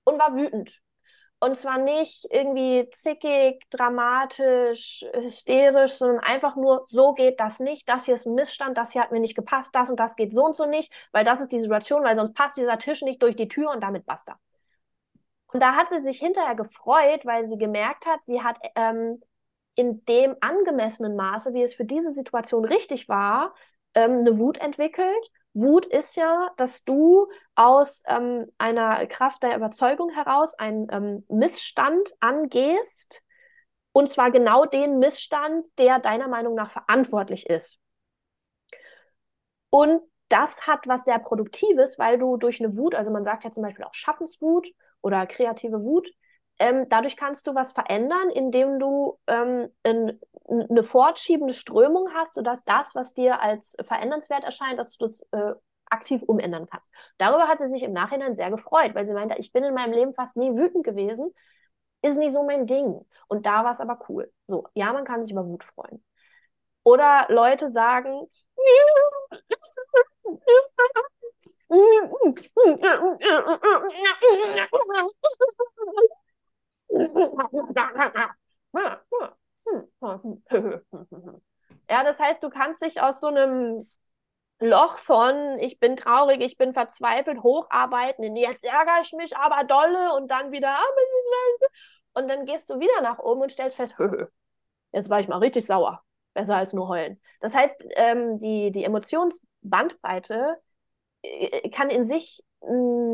und 0.04 0.18
war 0.18 0.34
wütend. 0.34 0.70
Und 1.42 1.56
zwar 1.56 1.78
nicht 1.78 2.26
irgendwie 2.30 2.88
zickig, 2.92 3.64
dramatisch, 3.70 5.06
hysterisch, 5.14 5.92
sondern 5.94 6.20
einfach 6.20 6.54
nur, 6.54 6.86
so 6.90 7.14
geht 7.14 7.40
das 7.40 7.60
nicht, 7.60 7.88
das 7.88 8.04
hier 8.04 8.14
ist 8.16 8.26
ein 8.26 8.34
Missstand, 8.34 8.76
das 8.76 8.92
hier 8.92 9.02
hat 9.02 9.10
mir 9.10 9.20
nicht 9.20 9.36
gepasst, 9.36 9.74
das 9.74 9.88
und 9.88 9.98
das 9.98 10.16
geht 10.16 10.34
so 10.34 10.44
und 10.44 10.56
so 10.56 10.66
nicht, 10.66 10.92
weil 11.12 11.24
das 11.24 11.40
ist 11.40 11.50
die 11.52 11.62
Situation, 11.62 12.04
weil 12.04 12.16
sonst 12.16 12.34
passt 12.34 12.58
dieser 12.58 12.78
Tisch 12.78 13.00
nicht 13.00 13.22
durch 13.22 13.36
die 13.36 13.48
Tür 13.48 13.70
und 13.70 13.80
damit 13.82 14.04
basta. 14.04 14.38
Und 15.46 15.60
da 15.60 15.74
hat 15.76 15.88
sie 15.90 16.00
sich 16.00 16.18
hinterher 16.18 16.54
gefreut, 16.54 17.24
weil 17.24 17.46
sie 17.48 17.58
gemerkt 17.58 18.06
hat, 18.06 18.24
sie 18.24 18.42
hat 18.42 18.58
ähm, 18.76 19.22
in 19.74 20.04
dem 20.04 20.36
angemessenen 20.40 21.16
Maße, 21.16 21.54
wie 21.54 21.62
es 21.62 21.74
für 21.74 21.86
diese 21.86 22.12
Situation 22.12 22.66
richtig 22.66 23.08
war, 23.08 23.54
ähm, 23.94 24.18
eine 24.20 24.38
Wut 24.38 24.58
entwickelt 24.58 25.30
Wut 25.52 25.86
ist 25.86 26.16
ja, 26.16 26.50
dass 26.56 26.84
du 26.84 27.28
aus 27.54 28.02
ähm, 28.06 28.46
einer 28.58 29.04
Kraft 29.06 29.42
der 29.42 29.56
Überzeugung 29.56 30.10
heraus 30.10 30.54
einen 30.54 30.86
ähm, 30.90 31.24
Missstand 31.28 32.14
angehst, 32.20 33.22
und 33.92 34.08
zwar 34.08 34.30
genau 34.30 34.64
den 34.66 34.98
Missstand, 35.00 35.66
der 35.78 35.98
deiner 35.98 36.28
Meinung 36.28 36.54
nach 36.54 36.70
verantwortlich 36.70 37.46
ist. 37.50 37.80
Und 39.70 40.02
das 40.28 40.66
hat 40.66 40.86
was 40.86 41.04
sehr 41.04 41.18
Produktives, 41.18 41.98
weil 41.98 42.18
du 42.18 42.36
durch 42.36 42.60
eine 42.60 42.76
Wut, 42.76 42.94
also 42.94 43.10
man 43.10 43.24
sagt 43.24 43.44
ja 43.44 43.50
zum 43.50 43.64
Beispiel 43.64 43.84
auch 43.84 43.94
Schaffenswut 43.94 44.68
oder 45.00 45.26
kreative 45.26 45.84
Wut, 45.84 46.08
ähm, 46.60 46.88
dadurch 46.90 47.16
kannst 47.16 47.46
du 47.46 47.54
was 47.54 47.72
verändern, 47.72 48.28
indem 48.30 48.78
du 48.78 49.18
ähm, 49.26 49.70
in, 49.82 50.20
eine 50.46 50.82
fortschiebende 50.82 51.54
Strömung 51.54 52.08
hast, 52.14 52.34
sodass 52.34 52.62
das, 52.64 52.94
was 52.94 53.14
dir 53.14 53.40
als 53.40 53.76
verändernswert 53.82 54.44
erscheint, 54.44 54.78
dass 54.78 54.96
du 54.96 55.06
das 55.06 55.22
äh, 55.32 55.54
aktiv 55.86 56.22
umändern 56.22 56.66
kannst. 56.66 56.92
Darüber 57.18 57.48
hat 57.48 57.58
sie 57.58 57.66
sich 57.66 57.82
im 57.82 57.92
Nachhinein 57.92 58.34
sehr 58.34 58.50
gefreut, 58.50 58.94
weil 58.94 59.06
sie 59.06 59.14
meinte, 59.14 59.36
ich 59.38 59.52
bin 59.52 59.64
in 59.64 59.74
meinem 59.74 59.92
Leben 59.92 60.12
fast 60.12 60.36
nie 60.36 60.54
wütend 60.54 60.84
gewesen, 60.84 61.34
ist 62.02 62.18
nicht 62.18 62.34
so 62.34 62.44
mein 62.44 62.66
Ding. 62.66 63.00
Und 63.28 63.46
da 63.46 63.64
war 63.64 63.72
es 63.72 63.80
aber 63.80 63.98
cool. 64.08 64.30
So, 64.46 64.66
ja, 64.74 64.92
man 64.92 65.04
kann 65.04 65.22
sich 65.22 65.32
über 65.32 65.46
Wut 65.46 65.64
freuen. 65.64 66.04
Oder 66.84 67.26
Leute 67.30 67.70
sagen, 67.70 68.28
ja, 81.88 82.04
das 82.04 82.18
heißt, 82.18 82.42
du 82.42 82.50
kannst 82.50 82.82
dich 82.82 83.00
aus 83.00 83.20
so 83.20 83.28
einem 83.28 83.88
Loch 84.60 84.98
von 84.98 85.58
ich 85.58 85.78
bin 85.78 85.96
traurig, 85.96 86.40
ich 86.40 86.58
bin 86.58 86.74
verzweifelt, 86.74 87.42
hocharbeiten, 87.42 88.24
in 88.24 88.36
jetzt 88.36 88.64
ärgere 88.64 89.00
ich 89.02 89.12
mich 89.12 89.36
aber 89.36 89.64
dolle 89.64 90.14
und 90.14 90.30
dann 90.30 90.52
wieder 90.52 90.76
und 92.12 92.28
dann 92.28 92.44
gehst 92.44 92.68
du 92.70 92.78
wieder 92.78 93.00
nach 93.02 93.18
oben 93.18 93.42
und 93.42 93.52
stellst 93.52 93.76
fest, 93.76 93.94
jetzt 94.92 95.08
war 95.10 95.20
ich 95.20 95.28
mal 95.28 95.38
richtig 95.38 95.66
sauer. 95.66 96.02
Besser 96.32 96.56
als 96.56 96.72
nur 96.72 96.86
heulen. 96.88 97.20
Das 97.40 97.54
heißt, 97.56 97.86
ähm, 97.96 98.38
die, 98.38 98.70
die 98.70 98.84
Emotionsbandbreite 98.84 100.60
äh, 101.22 101.70
kann 101.70 101.90
in 101.90 102.04
sich 102.04 102.40
mm, 102.60 103.09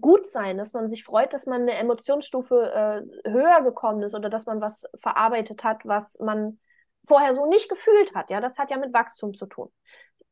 gut 0.00 0.26
sein, 0.26 0.58
dass 0.58 0.72
man 0.72 0.88
sich 0.88 1.04
freut, 1.04 1.32
dass 1.32 1.46
man 1.46 1.62
eine 1.62 1.74
Emotionsstufe 1.74 3.04
äh, 3.24 3.30
höher 3.30 3.62
gekommen 3.62 4.02
ist 4.02 4.14
oder 4.14 4.30
dass 4.30 4.46
man 4.46 4.60
was 4.60 4.84
verarbeitet 5.00 5.64
hat, 5.64 5.84
was 5.84 6.18
man 6.18 6.58
vorher 7.06 7.34
so 7.34 7.46
nicht 7.46 7.68
gefühlt 7.68 8.14
hat. 8.14 8.30
Ja, 8.30 8.40
das 8.40 8.58
hat 8.58 8.70
ja 8.70 8.78
mit 8.78 8.92
Wachstum 8.92 9.34
zu 9.34 9.46
tun. 9.46 9.72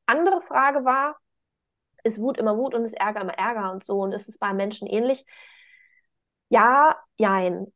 Andere 0.06 0.40
Frage 0.40 0.84
war, 0.84 1.16
ist 2.04 2.20
Wut 2.20 2.38
immer 2.38 2.56
Wut 2.56 2.74
und 2.74 2.84
ist 2.84 2.94
Ärger 2.94 3.20
immer 3.22 3.34
Ärger 3.38 3.72
und 3.72 3.84
so 3.84 4.00
und 4.00 4.12
ist 4.12 4.28
es 4.28 4.38
bei 4.38 4.52
Menschen 4.52 4.86
ähnlich? 4.86 5.24
Ja, 6.48 6.96
jein. 7.16 7.72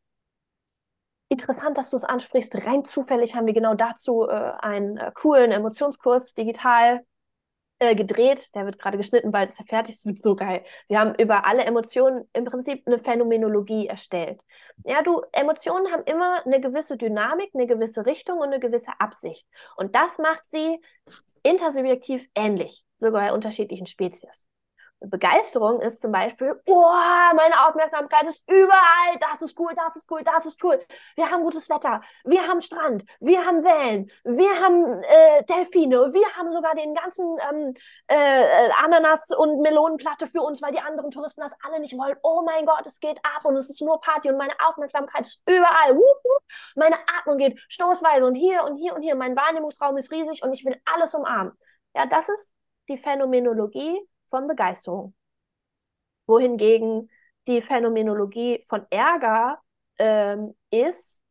Interessant, 1.29 1.79
dass 1.79 1.91
du 1.91 1.97
es 1.97 2.05
ansprichst. 2.05 2.55
Rein 2.67 2.85
zufällig 2.85 3.35
haben 3.35 3.47
wir 3.47 3.55
genau 3.55 3.75
dazu 3.75 4.29
äh, 4.29 4.53
einen 4.61 4.99
äh, 4.99 5.13
coolen 5.15 5.51
Emotionskurs 5.51 6.35
digital 6.35 7.05
äh, 7.83 7.95
gedreht. 7.97 8.55
Der 8.55 8.65
wird 8.65 8.79
gerade 8.79 8.97
geschnitten, 8.97 9.33
bald 9.33 9.51
ist 9.51 9.59
er 9.59 9.67
fertig. 9.67 9.97
Es 9.97 10.07
wird 10.07 10.23
so 10.23 10.37
geil. 10.37 10.63
Wir 10.89 11.01
haben 11.01 11.15
über 11.17 11.45
alle 11.47 11.65
Emotionen 11.65 12.29
im 12.33 12.45
Prinzip 12.45 12.87
eine 12.87 12.99
Phänomenologie 13.01 13.89
erstellt. 13.89 14.41
Ja, 14.85 15.03
du, 15.03 15.23
Emotionen 15.33 15.93
haben 15.93 16.05
immer 16.05 16.47
eine 16.47 16.61
gewisse 16.61 16.97
Dynamik, 16.97 17.51
eine 17.55 17.67
gewisse 17.67 18.07
Richtung 18.07 18.39
und 18.39 18.47
eine 18.47 18.61
gewisse 18.61 18.93
Absicht. 18.99 19.45
Und 19.77 19.97
das 19.97 20.19
macht 20.19 20.43
sie 20.47 20.79
intersubjektiv 21.43 22.29
ähnlich, 22.37 22.85
sogar 22.99 23.23
bei 23.23 23.33
unterschiedlichen 23.33 23.87
Spezies. 23.87 24.52
Begeisterung 25.05 25.81
ist 25.81 26.01
zum 26.01 26.13
Beispiel, 26.13 26.61
boah, 26.65 27.33
meine 27.35 27.67
Aufmerksamkeit 27.67 28.25
ist 28.25 28.43
überall, 28.49 29.19
das 29.21 29.43
ist 29.43 29.59
cool, 29.59 29.73
das 29.75 29.97
ist 29.97 30.11
cool, 30.11 30.23
das 30.25 30.47
ist 30.47 30.63
cool. 30.63 30.81
Wir 31.17 31.31
haben 31.31 31.43
gutes 31.43 31.69
Wetter, 31.69 32.01
wir 32.25 32.47
haben 32.47 32.61
Strand, 32.61 33.05
wir 33.21 33.45
haben 33.45 33.65
Wellen, 33.65 34.11
wir 34.25 34.51
haben 34.61 35.03
äh, 35.03 35.45
Delfine, 35.45 36.13
wir 36.13 36.37
haben 36.37 36.53
sogar 36.53 36.75
den 36.75 36.95
ganzen 36.95 37.37
ähm, 37.51 37.75
äh, 38.07 38.71
Ananas- 38.83 39.37
und 39.37 39.61
Melonenplatte 39.61 40.27
für 40.27 40.43
uns, 40.43 40.63
weil 40.63 40.73
die 40.73 40.81
anderen 40.81 41.11
Touristen 41.11 41.41
das 41.41 41.53
alle 41.65 41.81
nicht 41.81 41.97
wollen. 41.97 42.17
Oh 42.23 42.43
mein 42.45 42.67
Gott, 42.67 42.87
es 42.87 43.01
geht 43.01 43.19
ab 43.25 43.45
und 43.45 43.57
es 43.57 43.71
ist 43.71 43.81
nur 43.83 44.01
Party 44.01 44.29
und 44.31 44.37
meine 44.37 44.55
Aufmerksamkeit 44.67 45.23
ist 45.23 45.43
überall. 45.49 45.97
Wup. 45.97 46.43
Meine 46.75 46.97
Atmung 47.19 47.39
geht 47.39 47.61
stoßweise 47.69 48.25
und 48.27 48.35
hier 48.35 48.65
und 48.65 48.77
hier 48.77 48.95
und 48.95 49.03
hier. 49.03 49.15
Mein 49.15 49.37
Wahrnehmungsraum 49.37 49.97
ist 49.97 50.11
riesig 50.11 50.43
und 50.43 50.53
ich 50.53 50.65
will 50.65 50.81
alles 50.85 51.15
umarmen. 51.15 51.53
Ja, 51.95 52.07
das 52.07 52.29
ist 52.29 52.55
die 52.89 52.99
Phänomenologie 52.99 54.01
von 54.33 54.49
Begeisterung. 54.49 55.15
Wohingegen 56.27 57.11
die 57.47 57.61
Phänomenologie 57.61 58.65
von 58.67 58.87
Ärger 58.91 59.61
ähm, 59.99 60.55
ist, 60.71 61.23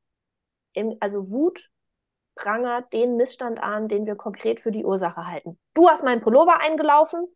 im, 0.74 0.96
also 1.00 1.32
Wut 1.32 1.70
prangert 2.36 2.94
den 2.94 3.18
Missstand 3.18 3.60
an, 3.62 3.88
den 3.88 4.06
wir 4.06 4.16
konkret 4.16 4.62
für 4.62 4.72
die 4.72 4.86
Ursache 4.86 5.26
halten. 5.26 5.60
Du 5.74 5.90
hast 5.90 6.04
meinen 6.04 6.22
Pullover 6.22 6.60
eingelaufen, 6.60 7.28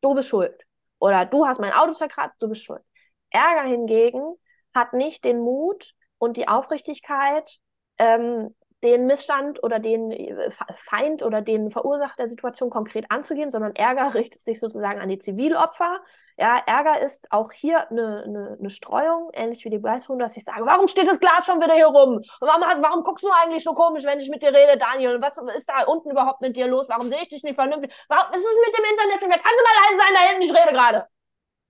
du 0.00 0.14
bist 0.14 0.30
schuld. 0.30 0.64
Oder 0.98 1.26
du 1.26 1.46
hast 1.46 1.60
mein 1.60 1.72
Auto 1.72 1.92
verkratzt, 1.92 2.40
du 2.40 2.48
bist 2.48 2.64
schuld. 2.64 2.82
Ärger 3.30 3.68
hingegen 3.68 4.36
hat 4.74 4.94
nicht 4.94 5.24
den 5.24 5.40
Mut 5.40 5.92
und 6.16 6.38
die 6.38 6.48
Aufrichtigkeit, 6.48 7.58
ähm, 7.98 8.54
den 8.82 9.06
Missstand 9.06 9.62
oder 9.62 9.78
den 9.78 10.10
äh, 10.10 10.50
Feind 10.76 11.22
oder 11.22 11.40
den 11.40 11.70
Verursacher 11.70 12.16
der 12.18 12.28
Situation 12.28 12.70
konkret 12.70 13.10
anzugehen, 13.10 13.50
sondern 13.50 13.74
Ärger 13.74 14.14
richtet 14.14 14.42
sich 14.42 14.60
sozusagen 14.60 15.00
an 15.00 15.08
die 15.08 15.18
Zivilopfer. 15.18 16.00
Ja, 16.38 16.58
Ärger 16.66 17.00
ist 17.00 17.32
auch 17.32 17.50
hier 17.50 17.90
eine, 17.90 18.24
eine, 18.26 18.56
eine 18.60 18.68
Streuung, 18.70 19.30
ähnlich 19.32 19.64
wie 19.64 19.70
die 19.70 19.78
Begeisterung, 19.78 20.18
dass 20.18 20.36
ich 20.36 20.44
sage, 20.44 20.66
warum 20.66 20.86
steht 20.86 21.08
das 21.08 21.18
Glas 21.18 21.46
schon 21.46 21.62
wieder 21.62 21.72
hier 21.72 21.86
rum? 21.86 22.20
Warum, 22.40 22.82
warum 22.82 23.02
guckst 23.04 23.24
du 23.24 23.30
eigentlich 23.30 23.64
so 23.64 23.72
komisch, 23.72 24.04
wenn 24.04 24.20
ich 24.20 24.28
mit 24.28 24.42
dir 24.42 24.52
rede, 24.52 24.76
Daniel? 24.76 25.16
Und 25.16 25.22
was 25.22 25.38
ist 25.56 25.68
da 25.68 25.84
unten 25.84 26.10
überhaupt 26.10 26.42
mit 26.42 26.56
dir 26.56 26.66
los? 26.66 26.90
Warum 26.90 27.08
sehe 27.08 27.22
ich 27.22 27.28
dich 27.28 27.42
nicht 27.42 27.54
vernünftig? 27.54 27.90
Warum 28.08 28.34
ist 28.34 28.44
es 28.44 28.66
mit 28.66 28.76
dem 28.76 28.84
Internet 28.84 29.20
schon 29.20 29.30
wieder? 29.30 29.40
Kannst 29.40 29.58
du 29.58 29.64
mal 29.64 29.80
leise 29.82 29.98
sein 29.98 30.14
da 30.14 30.28
hinten? 30.28 30.42
Ich 30.42 30.54
rede 30.54 30.72
gerade. 30.72 31.06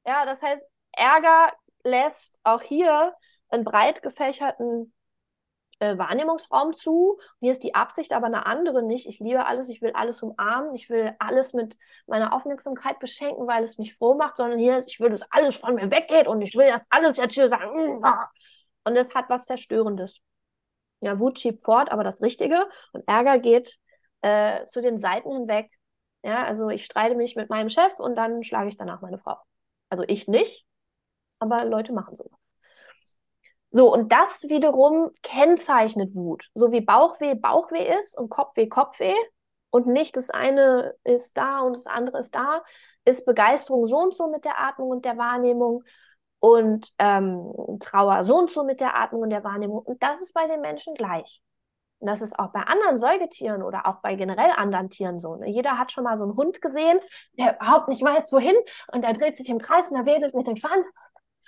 Ja, 0.04 0.26
das 0.26 0.42
heißt, 0.42 0.64
Ärger 0.92 1.52
lässt 1.84 2.36
auch 2.42 2.62
hier 2.62 3.14
einen 3.50 3.62
breit 3.62 4.02
gefächerten 4.02 4.92
äh, 5.78 5.98
Wahrnehmungsraum 5.98 6.74
zu. 6.74 7.18
Hier 7.40 7.52
ist 7.52 7.62
die 7.62 7.74
Absicht 7.74 8.12
aber 8.12 8.26
eine 8.26 8.46
andere 8.46 8.82
nicht. 8.82 9.06
Ich 9.06 9.18
liebe 9.18 9.46
alles, 9.46 9.68
ich 9.68 9.82
will 9.82 9.92
alles 9.92 10.22
umarmen, 10.22 10.74
ich 10.74 10.88
will 10.88 11.14
alles 11.18 11.52
mit 11.52 11.76
meiner 12.06 12.32
Aufmerksamkeit 12.32 12.98
beschenken, 12.98 13.46
weil 13.46 13.64
es 13.64 13.78
mich 13.78 13.94
froh 13.94 14.14
macht, 14.14 14.36
sondern 14.36 14.58
hier 14.58 14.78
ist, 14.78 14.90
ich 14.90 15.00
will, 15.00 15.10
dass 15.10 15.22
alles 15.30 15.56
von 15.56 15.74
mir 15.74 15.90
weggeht 15.90 16.28
und 16.28 16.40
ich 16.42 16.54
will 16.54 16.68
das 16.68 16.82
alles 16.90 17.16
jetzt 17.16 17.34
hier 17.34 17.48
sagen. 17.48 18.02
Und 18.84 18.96
es 18.96 19.14
hat 19.14 19.28
was 19.28 19.46
Zerstörendes. 19.46 20.18
Ja, 21.00 21.18
Wut 21.18 21.38
schiebt 21.38 21.62
fort, 21.62 21.90
aber 21.92 22.04
das 22.04 22.22
Richtige 22.22 22.66
und 22.92 23.06
Ärger 23.06 23.38
geht 23.38 23.78
äh, 24.22 24.64
zu 24.66 24.80
den 24.80 24.98
Seiten 24.98 25.30
hinweg. 25.30 25.70
Ja, 26.22 26.44
also 26.44 26.70
ich 26.70 26.84
streite 26.84 27.14
mich 27.14 27.36
mit 27.36 27.50
meinem 27.50 27.68
Chef 27.68 27.98
und 27.98 28.16
dann 28.16 28.42
schlage 28.42 28.68
ich 28.68 28.76
danach 28.76 29.02
meine 29.02 29.18
Frau. 29.18 29.36
Also 29.90 30.04
ich 30.06 30.26
nicht, 30.26 30.66
aber 31.38 31.64
Leute 31.64 31.92
machen 31.92 32.16
sowas. 32.16 32.35
So, 33.76 33.92
und 33.92 34.10
das 34.10 34.44
wiederum 34.48 35.10
kennzeichnet 35.22 36.14
Wut. 36.14 36.48
So 36.54 36.72
wie 36.72 36.80
Bauchweh 36.80 37.34
Bauchweh 37.34 37.94
ist 38.00 38.16
und 38.16 38.30
Kopfweh 38.30 38.68
Kopfweh 38.68 39.14
und 39.68 39.86
nicht 39.86 40.16
das 40.16 40.30
eine 40.30 40.94
ist 41.04 41.36
da 41.36 41.60
und 41.60 41.76
das 41.76 41.84
andere 41.86 42.20
ist 42.20 42.34
da, 42.34 42.64
ist 43.04 43.26
Begeisterung 43.26 43.86
so 43.86 43.98
und 43.98 44.16
so 44.16 44.28
mit 44.30 44.46
der 44.46 44.58
Atmung 44.58 44.88
und 44.88 45.04
der 45.04 45.18
Wahrnehmung 45.18 45.84
und 46.38 46.90
ähm, 46.98 47.52
Trauer 47.80 48.24
so 48.24 48.38
und 48.38 48.50
so 48.50 48.64
mit 48.64 48.80
der 48.80 48.96
Atmung 48.96 49.20
und 49.22 49.30
der 49.30 49.44
Wahrnehmung. 49.44 49.80
Und 49.80 50.02
das 50.02 50.22
ist 50.22 50.32
bei 50.32 50.46
den 50.46 50.62
Menschen 50.62 50.94
gleich. 50.94 51.42
Und 51.98 52.08
das 52.08 52.22
ist 52.22 52.38
auch 52.38 52.52
bei 52.52 52.60
anderen 52.60 52.96
Säugetieren 52.96 53.62
oder 53.62 53.86
auch 53.86 53.96
bei 54.00 54.14
generell 54.14 54.52
anderen 54.56 54.88
Tieren 54.88 55.20
so. 55.20 55.36
Ne? 55.36 55.50
Jeder 55.50 55.78
hat 55.78 55.92
schon 55.92 56.04
mal 56.04 56.16
so 56.16 56.24
einen 56.24 56.36
Hund 56.36 56.62
gesehen, 56.62 56.98
der 57.38 57.56
überhaupt 57.56 57.88
nicht 57.88 58.02
weiß, 58.02 58.32
wohin 58.32 58.56
und 58.92 59.02
der 59.02 59.12
dreht 59.12 59.36
sich 59.36 59.50
im 59.50 59.58
Kreis 59.58 59.90
und 59.90 59.98
er 59.98 60.06
wedelt 60.06 60.34
mit 60.34 60.46
dem 60.46 60.56
Schwanz 60.56 60.86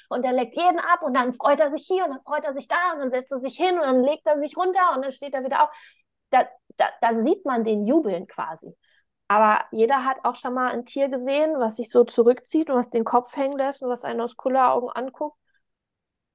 und 0.08 0.24
er 0.24 0.32
leckt 0.32 0.56
jeden 0.56 0.78
ab 0.78 1.02
und 1.02 1.14
dann 1.14 1.32
freut 1.34 1.60
er 1.60 1.70
sich 1.70 1.86
hier 1.86 2.04
und 2.04 2.10
dann 2.10 2.22
freut 2.22 2.44
er 2.44 2.54
sich 2.54 2.68
da 2.68 2.92
und 2.92 3.00
dann 3.00 3.10
setzt 3.10 3.32
er 3.32 3.40
sich 3.40 3.56
hin 3.56 3.74
und 3.76 3.82
dann 3.82 4.02
legt 4.02 4.26
er 4.26 4.38
sich 4.40 4.56
runter 4.56 4.94
und 4.94 5.02
dann 5.04 5.12
steht 5.12 5.34
er 5.34 5.44
wieder 5.44 5.64
auf. 5.64 5.70
Da, 6.30 6.46
da, 6.76 6.86
da 7.00 7.24
sieht 7.24 7.44
man 7.44 7.64
den 7.64 7.86
jubeln 7.86 8.26
quasi. 8.26 8.74
Aber 9.28 9.64
jeder 9.72 10.04
hat 10.04 10.24
auch 10.24 10.36
schon 10.36 10.54
mal 10.54 10.72
ein 10.72 10.86
Tier 10.86 11.08
gesehen, 11.08 11.58
was 11.58 11.76
sich 11.76 11.90
so 11.90 12.04
zurückzieht 12.04 12.70
und 12.70 12.76
was 12.76 12.90
den 12.90 13.04
Kopf 13.04 13.36
hängen 13.36 13.58
lässt 13.58 13.82
und 13.82 13.90
was 13.90 14.04
einen 14.04 14.20
aus 14.22 14.36
Kulleraugen 14.36 14.90
anguckt. 14.90 15.38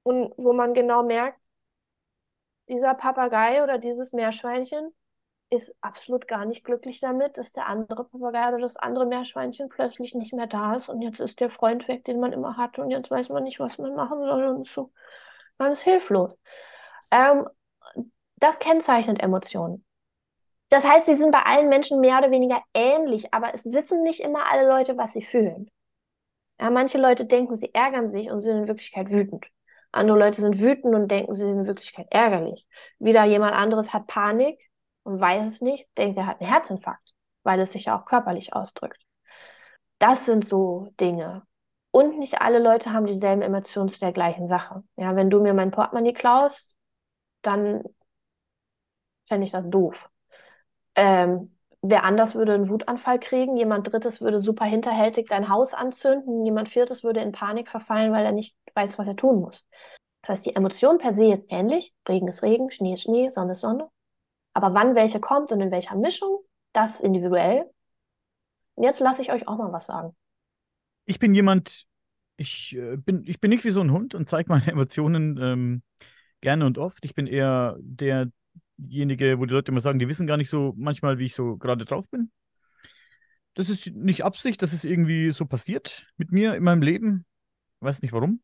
Und 0.02 0.32
wo 0.36 0.52
man 0.52 0.74
genau 0.74 1.02
merkt, 1.02 1.38
dieser 2.68 2.94
Papagei 2.94 3.62
oder 3.62 3.78
dieses 3.78 4.12
Meerschweinchen 4.12 4.94
ist 5.54 5.74
absolut 5.80 6.28
gar 6.28 6.44
nicht 6.44 6.64
glücklich 6.64 7.00
damit, 7.00 7.36
dass 7.36 7.52
der 7.52 7.66
andere 7.66 8.04
Papagei 8.04 8.48
oder 8.48 8.60
das 8.60 8.76
andere 8.76 9.06
Meerschweinchen 9.06 9.68
plötzlich 9.68 10.14
nicht 10.14 10.32
mehr 10.32 10.46
da 10.46 10.76
ist 10.76 10.88
und 10.88 11.02
jetzt 11.02 11.20
ist 11.20 11.40
der 11.40 11.50
Freund 11.50 11.88
weg, 11.88 12.04
den 12.04 12.20
man 12.20 12.32
immer 12.32 12.56
hatte 12.56 12.82
und 12.82 12.90
jetzt 12.90 13.10
weiß 13.10 13.28
man 13.30 13.44
nicht, 13.44 13.60
was 13.60 13.78
man 13.78 13.94
machen 13.94 14.18
soll 14.20 14.44
und 14.46 14.68
so. 14.68 14.92
Man 15.58 15.72
ist 15.72 15.82
hilflos. 15.82 16.36
Ähm, 17.10 17.46
das 18.36 18.58
kennzeichnet 18.58 19.22
Emotionen. 19.22 19.84
Das 20.70 20.84
heißt, 20.84 21.06
sie 21.06 21.14
sind 21.14 21.30
bei 21.30 21.42
allen 21.42 21.68
Menschen 21.68 22.00
mehr 22.00 22.18
oder 22.18 22.30
weniger 22.30 22.62
ähnlich, 22.74 23.32
aber 23.32 23.54
es 23.54 23.64
wissen 23.66 24.02
nicht 24.02 24.20
immer 24.20 24.50
alle 24.50 24.68
Leute, 24.68 24.96
was 24.96 25.12
sie 25.12 25.22
fühlen. 25.22 25.70
Ja, 26.60 26.70
manche 26.70 26.98
Leute 26.98 27.26
denken, 27.26 27.56
sie 27.56 27.74
ärgern 27.74 28.10
sich 28.10 28.30
und 28.30 28.42
sind 28.42 28.58
in 28.58 28.68
Wirklichkeit 28.68 29.10
wütend. 29.10 29.46
Andere 29.92 30.18
Leute 30.18 30.40
sind 30.40 30.60
wütend 30.60 30.94
und 30.94 31.08
denken, 31.08 31.34
sie 31.34 31.46
sind 31.46 31.60
in 31.60 31.66
Wirklichkeit 31.66 32.08
ärgerlich. 32.10 32.66
Wieder 32.98 33.24
jemand 33.24 33.54
anderes 33.54 33.92
hat 33.92 34.06
Panik 34.06 34.58
und 35.04 35.20
weiß 35.20 35.52
es 35.52 35.60
nicht, 35.60 35.88
denkt, 35.96 36.18
er 36.18 36.26
hat 36.26 36.40
einen 36.40 36.50
Herzinfarkt, 36.50 37.12
weil 37.44 37.60
es 37.60 37.72
sich 37.72 37.86
ja 37.86 37.98
auch 37.98 38.04
körperlich 38.06 38.54
ausdrückt. 38.54 39.00
Das 39.98 40.26
sind 40.26 40.44
so 40.44 40.88
Dinge. 41.00 41.42
Und 41.90 42.18
nicht 42.18 42.40
alle 42.40 42.58
Leute 42.58 42.92
haben 42.92 43.06
dieselben 43.06 43.42
Emotionen 43.42 43.88
zu 43.88 44.00
der 44.00 44.12
gleichen 44.12 44.48
Sache. 44.48 44.82
Ja, 44.96 45.14
wenn 45.14 45.30
du 45.30 45.40
mir 45.40 45.54
mein 45.54 45.70
Portemonnaie 45.70 46.12
klaust, 46.12 46.76
dann 47.42 47.84
fände 49.26 49.44
ich 49.46 49.52
das 49.52 49.68
doof. 49.68 50.10
Ähm, 50.94 51.56
wer 51.82 52.04
anders 52.04 52.34
würde 52.34 52.54
einen 52.54 52.68
Wutanfall 52.68 53.18
kriegen, 53.20 53.56
jemand 53.56 53.92
drittes 53.92 54.20
würde 54.20 54.40
super 54.40 54.64
hinterhältig 54.64 55.28
dein 55.28 55.48
Haus 55.48 55.74
anzünden, 55.74 56.44
jemand 56.44 56.68
viertes 56.68 57.04
würde 57.04 57.20
in 57.20 57.32
Panik 57.32 57.68
verfallen, 57.68 58.12
weil 58.12 58.24
er 58.24 58.32
nicht 58.32 58.56
weiß, 58.74 58.98
was 58.98 59.08
er 59.08 59.16
tun 59.16 59.40
muss. 59.40 59.64
Das 60.22 60.30
heißt, 60.30 60.46
die 60.46 60.56
Emotion 60.56 60.98
per 60.98 61.14
se 61.14 61.32
ist 61.32 61.46
ähnlich. 61.48 61.94
Regen 62.08 62.28
ist 62.28 62.42
Regen, 62.42 62.70
Schnee 62.70 62.94
ist 62.94 63.02
Schnee, 63.02 63.30
Sonne 63.30 63.52
ist 63.52 63.60
Sonne. 63.60 63.88
Aber 64.54 64.72
wann 64.72 64.94
welche 64.94 65.20
kommt 65.20 65.52
und 65.52 65.60
in 65.60 65.70
welcher 65.70 65.96
Mischung, 65.96 66.38
das 66.72 66.94
ist 66.94 67.00
individuell. 67.00 67.70
Und 68.76 68.84
jetzt 68.84 69.00
lasse 69.00 69.20
ich 69.20 69.30
euch 69.30 69.46
auch 69.46 69.58
mal 69.58 69.72
was 69.72 69.86
sagen. 69.86 70.16
Ich 71.04 71.18
bin 71.18 71.34
jemand, 71.34 71.86
ich, 72.36 72.74
äh, 72.76 72.96
bin, 72.96 73.24
ich 73.26 73.40
bin 73.40 73.50
nicht 73.50 73.64
wie 73.64 73.70
so 73.70 73.80
ein 73.80 73.92
Hund 73.92 74.14
und 74.14 74.28
zeige 74.28 74.48
meine 74.52 74.68
Emotionen 74.68 75.38
ähm, 75.38 75.82
gerne 76.40 76.64
und 76.66 76.78
oft. 76.78 77.04
Ich 77.04 77.14
bin 77.14 77.26
eher 77.26 77.76
derjenige, 77.80 79.38
wo 79.38 79.44
die 79.44 79.52
Leute 79.52 79.72
immer 79.72 79.80
sagen, 79.80 79.98
die 79.98 80.08
wissen 80.08 80.26
gar 80.26 80.36
nicht 80.36 80.50
so 80.50 80.72
manchmal, 80.76 81.18
wie 81.18 81.26
ich 81.26 81.34
so 81.34 81.56
gerade 81.56 81.84
drauf 81.84 82.08
bin. 82.08 82.30
Das 83.54 83.68
ist 83.68 83.86
nicht 83.94 84.24
Absicht, 84.24 84.62
das 84.62 84.72
ist 84.72 84.84
irgendwie 84.84 85.30
so 85.30 85.46
passiert 85.46 86.06
mit 86.16 86.32
mir 86.32 86.54
in 86.54 86.64
meinem 86.64 86.82
Leben. 86.82 87.24
Ich 87.80 87.86
weiß 87.86 88.02
nicht 88.02 88.12
warum. 88.12 88.40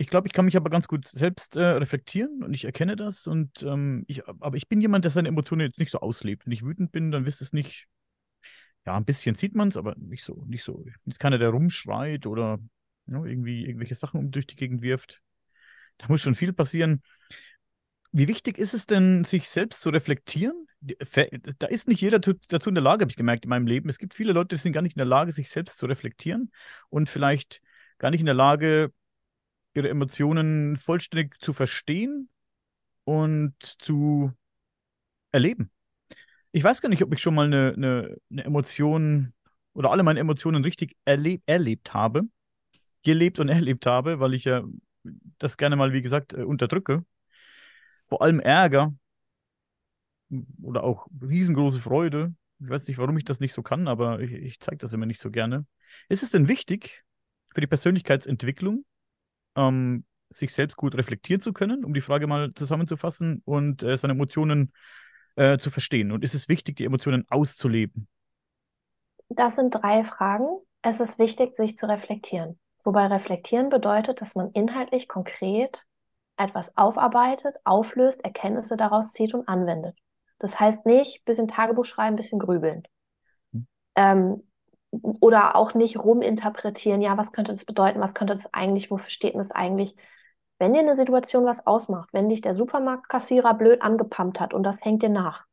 Ich 0.00 0.08
glaube, 0.08 0.26
ich 0.26 0.32
kann 0.32 0.46
mich 0.46 0.56
aber 0.56 0.70
ganz 0.70 0.88
gut 0.88 1.06
selbst 1.06 1.56
äh, 1.56 1.62
reflektieren 1.62 2.42
und 2.42 2.54
ich 2.54 2.64
erkenne 2.64 2.96
das. 2.96 3.26
Und 3.26 3.62
ähm, 3.64 4.04
ich, 4.08 4.26
aber 4.26 4.56
ich 4.56 4.66
bin 4.66 4.80
jemand, 4.80 5.04
der 5.04 5.10
seine 5.10 5.28
Emotionen 5.28 5.60
jetzt 5.60 5.78
nicht 5.78 5.90
so 5.90 6.00
auslebt. 6.00 6.46
Wenn 6.46 6.54
ich 6.54 6.64
wütend 6.64 6.90
bin, 6.90 7.10
dann 7.10 7.26
wisst 7.26 7.42
es 7.42 7.52
nicht. 7.52 7.86
Ja, 8.86 8.96
ein 8.96 9.04
bisschen 9.04 9.34
sieht 9.34 9.54
man 9.54 9.68
es, 9.68 9.76
aber 9.76 9.94
nicht 9.98 10.24
so, 10.24 10.42
nicht 10.46 10.64
so. 10.64 10.86
Ich 10.88 10.94
bin 11.04 11.12
keiner, 11.18 11.36
der 11.36 11.50
rumschreit 11.50 12.24
oder 12.24 12.60
ja, 13.08 13.22
irgendwie 13.22 13.66
irgendwelche 13.66 13.94
Sachen 13.94 14.18
um 14.18 14.30
durch 14.30 14.46
die 14.46 14.56
Gegend 14.56 14.80
wirft. 14.80 15.20
Da 15.98 16.06
muss 16.08 16.22
schon 16.22 16.34
viel 16.34 16.54
passieren. 16.54 17.02
Wie 18.10 18.26
wichtig 18.26 18.56
ist 18.56 18.72
es 18.72 18.86
denn, 18.86 19.24
sich 19.24 19.50
selbst 19.50 19.82
zu 19.82 19.90
reflektieren? 19.90 20.66
Da 20.80 21.66
ist 21.66 21.88
nicht 21.88 22.00
jeder 22.00 22.20
dazu 22.20 22.70
in 22.70 22.74
der 22.74 22.82
Lage, 22.82 23.02
habe 23.02 23.10
ich 23.10 23.18
gemerkt 23.18 23.44
in 23.44 23.50
meinem 23.50 23.66
Leben. 23.66 23.90
Es 23.90 23.98
gibt 23.98 24.14
viele 24.14 24.32
Leute, 24.32 24.56
die 24.56 24.62
sind 24.62 24.72
gar 24.72 24.80
nicht 24.80 24.96
in 24.96 25.00
der 25.00 25.04
Lage, 25.04 25.30
sich 25.30 25.50
selbst 25.50 25.76
zu 25.76 25.84
reflektieren 25.84 26.50
und 26.88 27.10
vielleicht 27.10 27.60
gar 27.98 28.10
nicht 28.10 28.20
in 28.20 28.26
der 28.26 28.34
Lage, 28.34 28.94
ihre 29.74 29.88
Emotionen 29.88 30.76
vollständig 30.76 31.40
zu 31.40 31.52
verstehen 31.52 32.28
und 33.04 33.54
zu 33.60 34.32
erleben. 35.32 35.70
Ich 36.52 36.64
weiß 36.64 36.80
gar 36.80 36.88
nicht, 36.88 37.02
ob 37.02 37.12
ich 37.12 37.20
schon 37.20 37.34
mal 37.34 37.46
eine, 37.46 37.74
eine, 37.76 38.16
eine 38.30 38.44
Emotion 38.44 39.32
oder 39.72 39.90
alle 39.90 40.02
meine 40.02 40.20
Emotionen 40.20 40.64
richtig 40.64 40.96
erleb 41.04 41.42
erlebt 41.46 41.94
habe, 41.94 42.24
gelebt 43.02 43.38
und 43.38 43.48
erlebt 43.48 43.86
habe, 43.86 44.20
weil 44.20 44.34
ich 44.34 44.44
ja 44.44 44.64
das 45.38 45.56
gerne 45.56 45.76
mal, 45.76 45.92
wie 45.92 46.02
gesagt, 46.02 46.34
äh, 46.34 46.42
unterdrücke. 46.42 47.04
Vor 48.06 48.22
allem 48.22 48.40
Ärger 48.40 48.92
oder 50.62 50.84
auch 50.84 51.06
riesengroße 51.22 51.80
Freude. 51.80 52.34
Ich 52.60 52.68
weiß 52.68 52.86
nicht, 52.88 52.98
warum 52.98 53.16
ich 53.16 53.24
das 53.24 53.40
nicht 53.40 53.52
so 53.52 53.62
kann, 53.62 53.88
aber 53.88 54.20
ich, 54.20 54.32
ich 54.32 54.60
zeige 54.60 54.78
das 54.78 54.92
immer 54.92 55.06
nicht 55.06 55.20
so 55.20 55.30
gerne. 55.30 55.66
Ist 56.08 56.22
es 56.22 56.30
denn 56.30 56.48
wichtig 56.48 57.04
für 57.54 57.60
die 57.60 57.66
Persönlichkeitsentwicklung, 57.66 58.84
ähm, 59.56 60.04
sich 60.30 60.52
selbst 60.52 60.76
gut 60.76 60.94
reflektieren 60.94 61.40
zu 61.40 61.52
können, 61.52 61.84
um 61.84 61.94
die 61.94 62.00
Frage 62.00 62.26
mal 62.26 62.52
zusammenzufassen 62.54 63.42
und 63.44 63.82
äh, 63.82 63.96
seine 63.96 64.12
Emotionen 64.12 64.72
äh, 65.36 65.58
zu 65.58 65.70
verstehen? 65.70 66.12
Und 66.12 66.24
ist 66.24 66.34
es 66.34 66.48
wichtig, 66.48 66.76
die 66.76 66.84
Emotionen 66.84 67.26
auszuleben? 67.28 68.08
Das 69.28 69.56
sind 69.56 69.70
drei 69.70 70.04
Fragen. 70.04 70.48
Es 70.82 71.00
ist 71.00 71.18
wichtig, 71.18 71.56
sich 71.56 71.76
zu 71.76 71.88
reflektieren. 71.88 72.58
Wobei 72.84 73.06
reflektieren 73.06 73.68
bedeutet, 73.68 74.20
dass 74.20 74.34
man 74.34 74.50
inhaltlich 74.52 75.08
konkret 75.08 75.84
etwas 76.36 76.76
aufarbeitet, 76.76 77.56
auflöst, 77.64 78.24
Erkenntnisse 78.24 78.76
daraus 78.76 79.12
zieht 79.12 79.34
und 79.34 79.46
anwendet. 79.46 79.96
Das 80.38 80.58
heißt 80.58 80.86
nicht, 80.86 81.24
bisschen 81.26 81.48
Tagebuch 81.48 81.84
schreiben, 81.84 82.16
bisschen 82.16 82.38
grübeln. 82.38 82.82
Hm. 83.52 83.66
Ähm, 83.94 84.49
oder 84.90 85.56
auch 85.56 85.74
nicht 85.74 85.98
ruminterpretieren, 85.98 87.00
ja, 87.00 87.16
was 87.16 87.32
könnte 87.32 87.52
das 87.52 87.64
bedeuten, 87.64 88.00
was 88.00 88.14
könnte 88.14 88.34
das 88.34 88.52
eigentlich, 88.52 88.90
wofür 88.90 89.10
steht 89.10 89.34
denn 89.34 89.40
das 89.40 89.52
eigentlich? 89.52 89.94
Wenn 90.58 90.74
dir 90.74 90.80
eine 90.80 90.96
Situation 90.96 91.46
was 91.46 91.66
ausmacht, 91.66 92.10
wenn 92.12 92.28
dich 92.28 92.40
der 92.42 92.54
Supermarktkassierer 92.54 93.54
blöd 93.54 93.82
angepumpt 93.82 94.40
hat 94.40 94.52
und 94.52 94.62
das 94.62 94.84
hängt 94.84 95.02
dir 95.02 95.08
nach, 95.08 95.46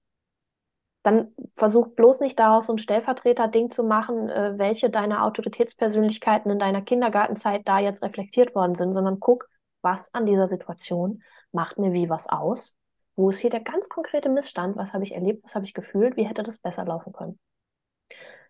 dann 1.03 1.33
versuch 1.55 1.88
bloß 1.95 2.19
nicht 2.19 2.38
daraus 2.38 2.67
so 2.67 2.73
ein 2.73 2.79
Stellvertreter-Ding 2.79 3.71
zu 3.71 3.83
machen, 3.83 4.27
äh, 4.29 4.57
welche 4.57 4.89
deiner 4.89 5.23
Autoritätspersönlichkeiten 5.23 6.51
in 6.51 6.59
deiner 6.59 6.81
Kindergartenzeit 6.81 7.61
da 7.65 7.79
jetzt 7.79 8.03
reflektiert 8.03 8.53
worden 8.55 8.75
sind, 8.75 8.93
sondern 8.93 9.21
guck, 9.21 9.47
was 9.81 10.13
an 10.13 10.25
dieser 10.25 10.49
Situation 10.49 11.23
macht 11.53 11.77
mir 11.77 11.93
wie 11.93 12.09
was 12.09 12.27
aus? 12.27 12.75
Wo 13.15 13.29
ist 13.29 13.39
hier 13.39 13.49
der 13.49 13.61
ganz 13.61 13.88
konkrete 13.88 14.27
Missstand? 14.27 14.75
Was 14.75 14.91
habe 14.91 15.05
ich 15.05 15.13
erlebt? 15.13 15.45
Was 15.45 15.55
habe 15.55 15.63
ich 15.63 15.73
gefühlt? 15.73 16.17
Wie 16.17 16.25
hätte 16.25 16.43
das 16.43 16.57
besser 16.57 16.83
laufen 16.83 17.13
können? 17.13 17.39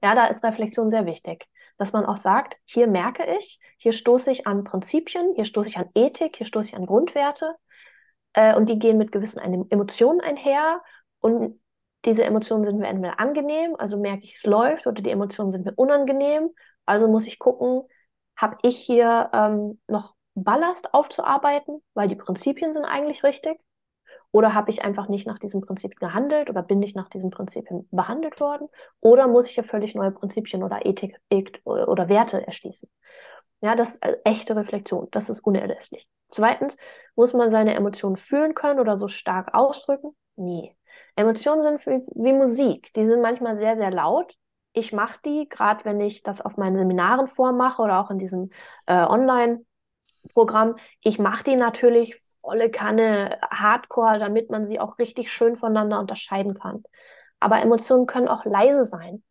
Ja, 0.02 0.16
da 0.16 0.28
ist 0.28 0.44
Reflexion 0.44 0.90
sehr 0.90 1.06
wichtig, 1.06 1.46
dass 1.78 1.94
man 1.94 2.06
auch 2.06 2.18
sagt, 2.18 2.58
hier 2.66 2.88
merke 2.88 3.24
ich, 3.38 3.60
hier 3.78 3.94
stoße 3.94 4.32
ich 4.32 4.48
an 4.48 4.64
Prinzipien, 4.64 5.34
hier 5.36 5.46
stoße 5.46 5.70
ich 5.70 5.78
an 5.78 5.90
Ethik, 5.94 6.38
hier 6.38 6.46
stoße 6.46 6.70
ich 6.70 6.76
an 6.76 6.86
Grundwerte 6.86 7.56
äh, 8.34 8.56
und 8.56 8.70
die 8.70 8.80
gehen 8.80 8.98
mit 8.98 9.12
gewissen 9.12 9.40
Emotionen 9.70 10.22
einher. 10.22 10.82
Und 11.20 11.60
diese 12.06 12.24
Emotionen 12.24 12.66
sind 12.66 12.80
mir 12.80 12.88
entweder 12.88 13.20
angenehm, 13.20 13.76
also 13.78 13.98
merke 13.98 14.24
ich, 14.24 14.36
es 14.36 14.46
läuft, 14.46 14.88
oder 14.88 15.02
die 15.02 15.10
Emotionen 15.10 15.52
sind 15.52 15.66
mir 15.66 15.74
unangenehm, 15.76 16.50
also 16.86 17.08
muss 17.08 17.28
ich 17.28 17.40
gucken, 17.40 17.84
habe 18.36 18.58
ich 18.62 18.78
hier 18.78 19.30
ähm, 19.34 19.82
noch 19.88 20.16
Ballast 20.36 20.94
aufzuarbeiten, 20.94 21.82
weil 21.96 22.08
die 22.08 22.16
Prinzipien 22.16 22.74
sind 22.74 22.86
eigentlich 22.86 23.24
richtig 23.24 23.60
oder 24.38 24.54
habe 24.54 24.70
ich 24.70 24.84
einfach 24.84 25.10
nicht 25.10 25.26
nach 25.26 25.40
diesen 25.40 25.62
Prinzipien 25.62 25.98
gehandelt 26.00 26.52
oder 26.52 26.62
bin 26.62 26.80
ich 26.84 26.94
nach 26.94 27.10
diesen 27.10 27.32
Prinzipien 27.32 27.88
behandelt 27.90 28.40
worden? 28.40 28.68
Oder 29.00 29.28
muss 29.28 29.50
ich 29.50 29.56
ja 29.56 29.64
völlig 29.64 29.96
neue 29.96 30.12
Prinzipien 30.12 30.62
oder 30.62 30.86
Ethik, 30.86 31.20
oder 31.66 32.08
Werte 32.08 32.46
erschließen? 32.46 32.88
Ja, 33.62 33.76
das 33.76 33.96
ist 33.96 34.04
also 34.04 34.18
echte 34.26 34.56
Reflexion. 34.56 35.08
Das 35.10 35.30
ist 35.30 35.40
unerlässlich. 35.40 36.08
Zweitens, 36.30 36.78
muss 37.16 37.34
man 37.34 37.50
seine 37.50 37.74
Emotionen 37.74 38.16
fühlen 38.16 38.54
können 38.54 38.80
oder 38.80 39.00
so 39.00 39.08
stark 39.08 39.56
ausdrücken? 39.56 40.16
Nee. 40.36 40.76
Emotionen 41.16 41.64
sind 41.64 41.88
wie, 41.88 42.24
wie 42.24 42.34
Musik. 42.34 42.94
Die 42.94 43.08
sind 43.08 43.24
manchmal 43.24 43.58
sehr, 43.58 43.76
sehr 43.76 43.90
laut. 43.90 44.36
Ich 44.74 44.94
mache 44.94 45.20
die, 45.26 45.50
gerade 45.50 45.84
wenn 45.84 46.00
ich 46.00 46.22
das 46.22 46.42
auf 46.42 46.58
meinen 46.58 46.78
Seminaren 46.78 47.28
vormache 47.28 47.82
oder 47.82 48.02
auch 48.02 48.12
in 48.12 48.20
diesem 48.20 48.52
äh, 48.86 49.04
Online-Programm. 49.04 50.76
Ich 51.02 51.18
mache 51.18 51.44
die 51.44 51.56
natürlich 51.56 52.22
volle 52.48 52.72
Kanne 52.72 53.38
Hardcore, 53.52 54.20
damit 54.20 54.50
man 54.50 54.68
sie 54.68 54.80
auch 54.80 55.00
richtig 55.00 55.34
schön 55.34 55.58
voneinander 55.58 56.00
unterscheiden 56.00 56.54
kann. 56.54 56.82
Aber 57.42 57.62
Emotionen 57.62 58.06
können 58.06 58.30
auch 58.30 58.46
leise 58.46 58.86
sein. 58.86 59.22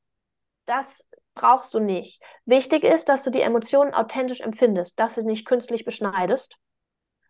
Das 0.64 1.05
brauchst 1.35 1.74
du 1.74 1.80
nicht. 1.80 2.22
Wichtig 2.47 2.83
ist, 2.83 3.11
dass 3.11 3.24
du 3.24 3.30
die 3.30 3.43
Emotionen 3.43 3.93
authentisch 3.93 4.41
empfindest, 4.41 4.99
dass 4.99 5.16
du 5.16 5.22
nicht 5.22 5.45
künstlich 5.45 5.85
beschneidest 5.85 6.57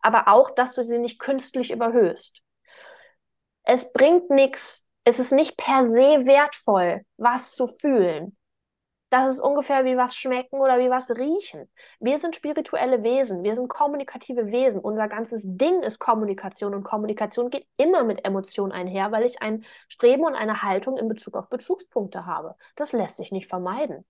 aber 0.02 0.28
auch, 0.28 0.50
dass 0.50 0.74
du 0.74 0.84
sie 0.84 0.98
nicht 0.98 1.18
künstlich 1.18 1.70
überhöhst. 1.70 2.42
Es 3.64 3.92
bringt 3.92 4.30
nichts, 4.30 4.86
es 5.04 5.18
ist 5.18 5.32
nicht 5.32 5.56
per 5.56 5.84
se 5.84 6.26
wertvoll, 6.26 7.02
was 7.16 7.52
zu 7.52 7.68
fühlen. 7.68 8.36
Das 9.12 9.30
ist 9.30 9.40
ungefähr 9.40 9.84
wie 9.84 9.98
was 9.98 10.16
schmecken 10.16 10.58
oder 10.58 10.78
wie 10.78 10.88
was 10.88 11.10
riechen. 11.10 11.70
Wir 12.00 12.18
sind 12.18 12.34
spirituelle 12.34 13.02
Wesen, 13.02 13.42
wir 13.42 13.54
sind 13.56 13.68
kommunikative 13.68 14.46
Wesen. 14.46 14.80
Unser 14.80 15.06
ganzes 15.06 15.42
Ding 15.44 15.82
ist 15.82 15.98
Kommunikation 15.98 16.74
und 16.74 16.82
Kommunikation 16.82 17.50
geht 17.50 17.66
immer 17.76 18.04
mit 18.04 18.24
Emotionen 18.24 18.72
einher, 18.72 19.12
weil 19.12 19.24
ich 19.24 19.42
ein 19.42 19.66
Streben 19.88 20.24
und 20.24 20.34
eine 20.34 20.62
Haltung 20.62 20.96
in 20.96 21.08
Bezug 21.08 21.36
auf 21.36 21.50
Bezugspunkte 21.50 22.24
habe. 22.24 22.56
Das 22.74 22.92
lässt 22.92 23.16
sich 23.16 23.32
nicht 23.32 23.48
vermeiden. 23.50 24.06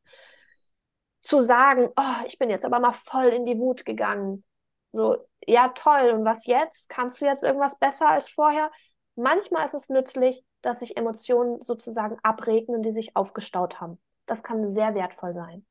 Zu 1.21 1.41
sagen, 1.41 1.89
oh, 1.97 2.25
ich 2.27 2.39
bin 2.39 2.49
jetzt 2.49 2.65
aber 2.65 2.79
mal 2.79 2.93
voll 2.93 3.29
in 3.29 3.45
die 3.45 3.59
Wut 3.59 3.85
gegangen, 3.85 4.45
so, 4.93 5.17
ja, 5.47 5.69
toll, 5.69 6.11
und 6.11 6.25
was 6.25 6.47
jetzt? 6.47 6.89
Kannst 6.89 7.21
du 7.21 7.27
jetzt 7.27 7.43
irgendwas 7.45 7.79
besser 7.79 8.09
als 8.09 8.29
vorher? 8.29 8.71
Manchmal 9.17 9.65
ist 9.65 9.75
es 9.75 9.89
nützlich, 9.89 10.45
dass 10.63 10.81
sich 10.81 10.97
Emotionen 10.97 11.61
sozusagen 11.63 12.17
abregnen, 12.23 12.83
die 12.83 12.93
sich 12.93 13.17
aufgestaut 13.17 13.81
haben. 13.81 14.01
Das 14.27 14.43
kann 14.43 14.67
sehr 14.67 14.95
wertvoll 14.95 15.35
sein. 15.35 15.67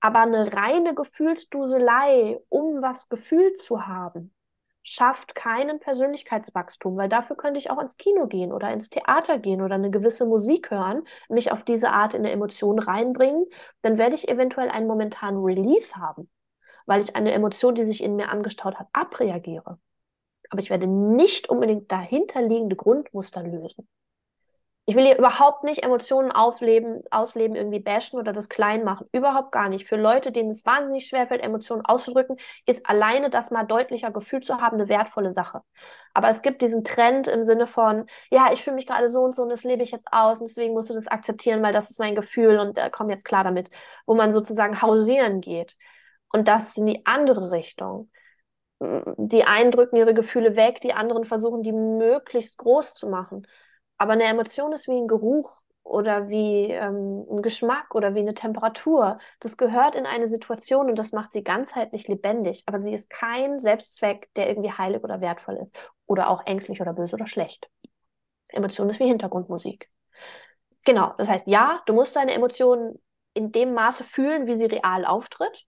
Aber 0.00 0.20
eine 0.20 0.52
reine 0.52 0.94
Gefühlsduselei, 0.94 2.38
um 2.48 2.82
was 2.82 3.08
gefühlt 3.08 3.60
zu 3.62 3.86
haben, 3.86 4.34
schafft 4.82 5.34
keinen 5.34 5.80
Persönlichkeitswachstum, 5.80 6.96
weil 6.96 7.08
dafür 7.08 7.36
könnte 7.36 7.58
ich 7.58 7.70
auch 7.70 7.80
ins 7.80 7.96
Kino 7.96 8.26
gehen 8.26 8.52
oder 8.52 8.70
ins 8.70 8.88
Theater 8.88 9.38
gehen 9.38 9.62
oder 9.62 9.74
eine 9.76 9.90
gewisse 9.90 10.26
Musik 10.26 10.70
hören, 10.70 11.02
mich 11.28 11.50
auf 11.50 11.64
diese 11.64 11.90
Art 11.90 12.14
in 12.14 12.20
eine 12.20 12.30
Emotion 12.30 12.78
reinbringen, 12.78 13.46
dann 13.82 13.98
werde 13.98 14.14
ich 14.14 14.28
eventuell 14.28 14.68
einen 14.68 14.86
momentanen 14.86 15.42
Release 15.42 15.96
haben 15.96 16.30
weil 16.86 17.02
ich 17.02 17.16
eine 17.16 17.32
Emotion, 17.32 17.74
die 17.74 17.84
sich 17.84 18.02
in 18.02 18.16
mir 18.16 18.30
angestaut 18.30 18.76
hat, 18.76 18.88
abreagiere. 18.92 19.78
Aber 20.50 20.60
ich 20.62 20.70
werde 20.70 20.86
nicht 20.86 21.48
unbedingt 21.48 21.90
dahinterliegende 21.92 22.76
Grundmuster 22.76 23.42
lösen. 23.42 23.88
Ich 24.88 24.94
will 24.94 25.04
hier 25.04 25.18
überhaupt 25.18 25.64
nicht 25.64 25.82
Emotionen 25.82 26.30
ausleben, 26.30 27.02
ausleben, 27.10 27.56
irgendwie 27.56 27.80
bashen 27.80 28.20
oder 28.20 28.32
das 28.32 28.48
klein 28.48 28.84
machen. 28.84 29.08
Überhaupt 29.10 29.50
gar 29.50 29.68
nicht. 29.68 29.88
Für 29.88 29.96
Leute, 29.96 30.30
denen 30.30 30.50
es 30.50 30.64
wahnsinnig 30.64 31.08
schwerfällt, 31.08 31.42
Emotionen 31.42 31.84
auszudrücken, 31.84 32.36
ist 32.66 32.88
alleine 32.88 33.28
das 33.28 33.50
mal 33.50 33.64
deutlicher 33.64 34.12
Gefühl 34.12 34.42
zu 34.42 34.60
haben 34.60 34.76
eine 34.78 34.88
wertvolle 34.88 35.32
Sache. 35.32 35.62
Aber 36.14 36.30
es 36.30 36.40
gibt 36.40 36.62
diesen 36.62 36.84
Trend 36.84 37.26
im 37.26 37.42
Sinne 37.44 37.66
von, 37.66 38.06
ja, 38.30 38.52
ich 38.52 38.62
fühle 38.62 38.76
mich 38.76 38.86
gerade 38.86 39.10
so 39.10 39.22
und 39.22 39.34
so 39.34 39.42
und 39.42 39.48
das 39.48 39.64
lebe 39.64 39.82
ich 39.82 39.90
jetzt 39.90 40.06
aus 40.12 40.40
und 40.40 40.48
deswegen 40.48 40.72
musst 40.72 40.88
du 40.88 40.94
das 40.94 41.08
akzeptieren, 41.08 41.62
weil 41.62 41.72
das 41.72 41.90
ist 41.90 41.98
mein 41.98 42.14
Gefühl 42.14 42.60
und 42.60 42.78
äh, 42.78 42.88
komm 42.92 43.10
jetzt 43.10 43.24
klar 43.24 43.42
damit, 43.42 43.70
wo 44.06 44.14
man 44.14 44.32
sozusagen 44.32 44.82
hausieren 44.82 45.40
geht. 45.40 45.76
Und 46.32 46.48
das 46.48 46.76
in 46.76 46.86
die 46.86 47.06
andere 47.06 47.50
Richtung. 47.50 48.10
Die 48.80 49.44
einen 49.44 49.70
drücken 49.70 49.96
ihre 49.96 50.12
Gefühle 50.12 50.54
weg, 50.54 50.80
die 50.82 50.92
anderen 50.92 51.24
versuchen, 51.24 51.62
die 51.62 51.72
möglichst 51.72 52.58
groß 52.58 52.94
zu 52.94 53.08
machen. 53.08 53.46
Aber 53.96 54.12
eine 54.12 54.24
Emotion 54.24 54.72
ist 54.72 54.86
wie 54.86 54.98
ein 55.00 55.08
Geruch 55.08 55.62
oder 55.82 56.28
wie 56.28 56.70
ähm, 56.72 57.24
ein 57.30 57.42
Geschmack 57.42 57.94
oder 57.94 58.14
wie 58.14 58.20
eine 58.20 58.34
Temperatur. 58.34 59.18
Das 59.40 59.56
gehört 59.56 59.94
in 59.94 60.04
eine 60.04 60.28
Situation 60.28 60.90
und 60.90 60.98
das 60.98 61.12
macht 61.12 61.32
sie 61.32 61.42
ganzheitlich 61.42 62.06
lebendig. 62.08 62.64
Aber 62.66 62.80
sie 62.80 62.92
ist 62.92 63.08
kein 63.08 63.60
Selbstzweck, 63.60 64.28
der 64.34 64.48
irgendwie 64.48 64.72
heilig 64.72 65.02
oder 65.04 65.20
wertvoll 65.22 65.56
ist. 65.62 65.74
Oder 66.06 66.28
auch 66.28 66.44
ängstlich 66.44 66.80
oder 66.80 66.92
böse 66.92 67.14
oder 67.14 67.26
schlecht. 67.26 67.70
Emotion 68.48 68.90
ist 68.90 69.00
wie 69.00 69.06
Hintergrundmusik. 69.06 69.88
Genau, 70.84 71.14
das 71.18 71.28
heißt, 71.28 71.46
ja, 71.46 71.82
du 71.86 71.94
musst 71.94 72.14
deine 72.14 72.32
Emotionen 72.32 73.02
in 73.34 73.52
dem 73.52 73.74
Maße 73.74 74.04
fühlen, 74.04 74.46
wie 74.46 74.56
sie 74.56 74.66
real 74.66 75.04
auftritt, 75.04 75.64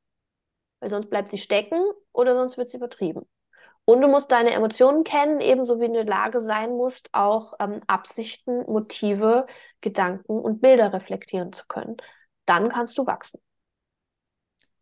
weil 0.80 0.90
sonst 0.90 1.10
bleibt 1.10 1.30
sie 1.30 1.38
stecken 1.38 1.80
oder 2.12 2.34
sonst 2.34 2.56
wird 2.58 2.70
sie 2.70 2.76
übertrieben. 2.78 3.22
Und 3.84 4.02
du 4.02 4.08
musst 4.08 4.30
deine 4.32 4.52
Emotionen 4.52 5.04
kennen, 5.04 5.40
ebenso 5.40 5.76
wie 5.80 5.86
du 5.86 5.88
in 5.88 5.92
der 5.94 6.04
Lage 6.04 6.42
sein 6.42 6.70
musst, 6.72 7.08
auch 7.12 7.54
ähm, 7.60 7.80
Absichten, 7.86 8.64
Motive, 8.70 9.46
Gedanken 9.80 10.38
und 10.40 10.60
Bilder 10.60 10.92
reflektieren 10.92 11.52
zu 11.52 11.64
können. 11.68 11.96
Dann 12.46 12.68
kannst 12.70 12.98
du 12.98 13.06
wachsen. 13.06 13.40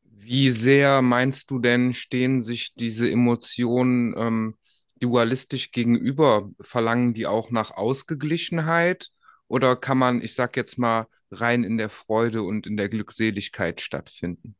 Wie 0.04 0.50
sehr 0.50 1.02
meinst 1.02 1.50
du 1.50 1.58
denn, 1.60 1.94
stehen 1.94 2.40
sich 2.42 2.74
diese 2.74 3.10
Emotionen 3.10 4.14
ähm, 4.18 4.56
dualistisch 5.00 5.70
gegenüber? 5.72 6.50
Verlangen 6.60 7.14
die 7.14 7.26
auch 7.26 7.50
nach 7.50 7.70
Ausgeglichenheit? 7.72 9.10
Oder 9.48 9.76
kann 9.76 9.98
man, 9.98 10.22
ich 10.22 10.34
sag 10.34 10.56
jetzt 10.56 10.78
mal, 10.78 11.06
rein 11.30 11.64
in 11.64 11.78
der 11.78 11.90
Freude 11.90 12.42
und 12.42 12.66
in 12.66 12.76
der 12.76 12.88
Glückseligkeit 12.88 13.80
stattfinden? 13.80 14.56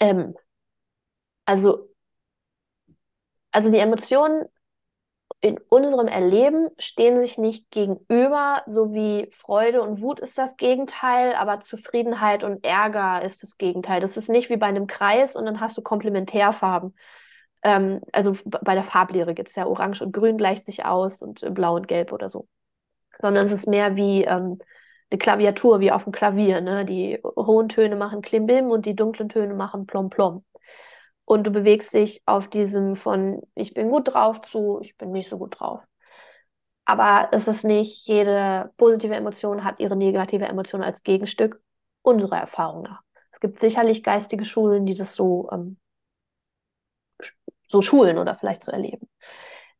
Ähm, 0.00 0.34
also 1.46 1.88
also 3.52 3.70
die 3.70 3.78
Emotionen 3.78 4.44
in 5.40 5.58
unserem 5.68 6.08
Erleben 6.08 6.68
stehen 6.78 7.22
sich 7.22 7.38
nicht 7.38 7.70
gegenüber, 7.70 8.62
so 8.66 8.92
wie 8.92 9.28
Freude 9.32 9.82
und 9.82 10.00
Wut 10.00 10.20
ist 10.20 10.38
das 10.38 10.56
Gegenteil, 10.56 11.34
aber 11.34 11.60
Zufriedenheit 11.60 12.42
und 12.42 12.64
Ärger 12.64 13.22
ist 13.22 13.42
das 13.42 13.58
Gegenteil. 13.58 14.00
Das 14.00 14.16
ist 14.16 14.28
nicht 14.28 14.50
wie 14.50 14.56
bei 14.56 14.66
einem 14.66 14.86
Kreis 14.86 15.36
und 15.36 15.46
dann 15.46 15.60
hast 15.60 15.76
du 15.76 15.82
Komplementärfarben. 15.82 16.94
Ähm, 17.62 18.00
also 18.12 18.36
bei 18.44 18.74
der 18.74 18.84
Farblehre 18.84 19.34
gibt 19.34 19.50
es 19.50 19.56
ja 19.56 19.66
Orange 19.66 20.02
und 20.02 20.12
Grün 20.12 20.38
gleicht 20.38 20.64
sich 20.64 20.84
aus 20.84 21.22
und 21.22 21.42
Blau 21.54 21.76
und 21.76 21.88
Gelb 21.88 22.12
oder 22.12 22.30
so. 22.30 22.48
Sondern 23.20 23.46
es 23.46 23.52
ist 23.52 23.68
mehr 23.68 23.96
wie 23.96 24.24
ähm, 24.24 24.58
eine 25.10 25.18
Klaviatur, 25.18 25.80
wie 25.80 25.92
auf 25.92 26.04
dem 26.04 26.12
Klavier. 26.12 26.60
Ne? 26.60 26.84
Die 26.84 27.20
hohen 27.24 27.68
Töne 27.68 27.96
machen 27.96 28.22
Klimbim 28.22 28.70
und 28.70 28.86
die 28.86 28.96
dunklen 28.96 29.28
Töne 29.28 29.54
machen 29.54 29.86
Plom 29.86 30.10
Plom 30.10 30.44
und 31.24 31.44
du 31.44 31.50
bewegst 31.50 31.92
dich 31.94 32.22
auf 32.26 32.48
diesem 32.48 32.96
von 32.96 33.42
ich 33.54 33.74
bin 33.74 33.90
gut 33.90 34.14
drauf 34.14 34.40
zu 34.42 34.80
ich 34.82 34.96
bin 34.96 35.12
nicht 35.12 35.28
so 35.28 35.38
gut 35.38 35.60
drauf. 35.60 35.80
Aber 36.84 37.28
es 37.32 37.48
ist 37.48 37.64
nicht, 37.64 38.06
jede 38.06 38.72
positive 38.76 39.14
Emotion 39.14 39.64
hat 39.64 39.80
ihre 39.80 39.96
negative 39.96 40.46
Emotion 40.46 40.82
als 40.82 41.02
Gegenstück 41.02 41.60
unserer 42.02 42.38
Erfahrung 42.38 42.82
nach. 42.82 43.02
Es 43.32 43.40
gibt 43.40 43.60
sicherlich 43.60 44.04
geistige 44.04 44.44
Schulen, 44.44 44.86
die 44.86 44.94
das 44.94 45.14
so, 45.14 45.48
ähm, 45.52 45.78
so 47.68 47.82
schulen 47.82 48.18
oder 48.18 48.36
vielleicht 48.36 48.62
so 48.62 48.70
erleben. 48.70 49.08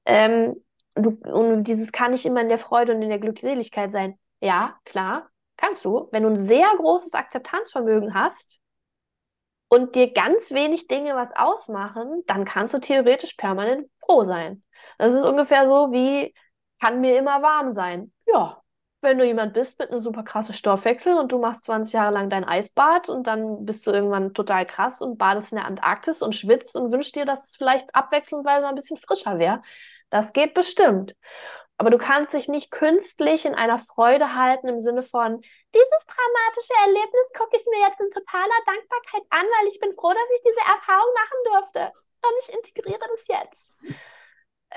Ähm, 0.05 0.57
du, 0.97 1.11
und 1.33 1.64
dieses 1.64 1.93
kann 1.93 2.11
nicht 2.11 2.27
immer 2.27 2.41
in 2.41 2.49
der 2.49 2.59
Freude 2.59 2.95
und 2.95 3.03
in 3.03 3.09
der 3.09 3.20
Glückseligkeit 3.20 3.93
sein. 3.93 4.18
Ja, 4.41 4.78
klar, 4.84 5.30
kannst 5.57 5.84
du. 5.84 6.09
Wenn 6.12 6.22
du 6.22 6.30
ein 6.30 6.37
sehr 6.37 6.68
großes 6.76 7.12
Akzeptanzvermögen 7.14 8.14
hast, 8.14 8.61
und 9.68 9.95
dir 9.95 10.12
ganz 10.12 10.51
wenig 10.53 10.87
Dinge 10.89 11.14
was 11.16 11.32
ausmachen, 11.34 12.22
dann 12.26 12.45
kannst 12.45 12.74
du 12.74 12.78
theoretisch 12.78 13.34
permanent 13.34 13.89
froh 14.01 14.24
sein. 14.24 14.62
Das 14.99 15.14
ist 15.14 15.24
ungefähr 15.24 15.66
so 15.66 15.93
wie, 15.93 16.34
kann 16.80 17.01
mir 17.01 17.18
immer 17.18 17.43
warm 17.43 17.72
sein. 17.72 18.12
Ja, 18.26 18.62
wenn 19.01 19.18
du 19.18 19.24
jemand 19.24 19.55
bist 19.55 19.78
mit 19.78 19.91
einem 19.91 20.01
super 20.01 20.22
krassen 20.22 20.55
Stoffwechsel 20.55 21.14
und 21.16 21.32
du 21.32 21.39
machst 21.39 21.64
20 21.64 21.93
Jahre 21.95 22.12
lang 22.14 22.30
dein 22.30 22.45
Eisbad 22.45 23.09
und 23.09 23.26
dann 23.26 23.64
bist 23.64 23.87
du 23.87 23.91
irgendwann 23.93 24.34
total 24.34 24.66
krass 24.66 25.01
und 25.03 25.18
badest 25.18 25.53
in 25.53 25.57
der 25.57 25.66
Antarktis 25.66 26.22
und 26.22 26.34
schwitzt 26.34 26.76
und 26.76 26.93
wünschst 26.93 27.14
dir, 27.16 27.24
dass 27.24 27.45
es 27.47 27.57
vielleicht 27.57 27.95
abwechselndweise 27.95 28.62
mal 28.62 28.68
ein 28.70 28.74
bisschen 28.74 28.97
frischer 28.97 29.39
wäre. 29.39 29.62
Das 30.11 30.32
geht 30.32 30.55
bestimmt. 30.55 31.14
Aber 31.79 31.91
du 31.91 31.99
kannst 31.99 32.33
dich 32.33 32.49
nicht 32.49 32.70
künstlich 32.70 33.45
in 33.45 33.55
einer 33.55 33.79
Freude 33.79 34.35
halten 34.35 34.68
im 34.68 34.81
Sinne 34.81 35.03
von, 35.03 35.41
dieses 35.74 36.07
dramatische 36.07 36.72
Erlebnis 36.87 37.33
gucke 37.37 37.57
ich 37.57 37.66
mir 37.66 37.87
jetzt 37.87 38.01
in 38.01 38.11
totaler 38.11 38.61
Dankbarkeit 38.64 39.22
an, 39.31 39.45
weil 39.45 39.68
ich 39.68 39.79
bin 39.79 39.95
froh, 39.95 40.12
dass 40.12 40.31
ich 40.35 40.43
diese 40.43 40.61
Erfahrung 40.61 41.12
machen 41.14 41.39
durfte. 41.45 41.93
Und 42.22 42.33
ich 42.41 42.55
integriere 42.55 43.07
das 43.11 43.27
jetzt. 43.29 43.74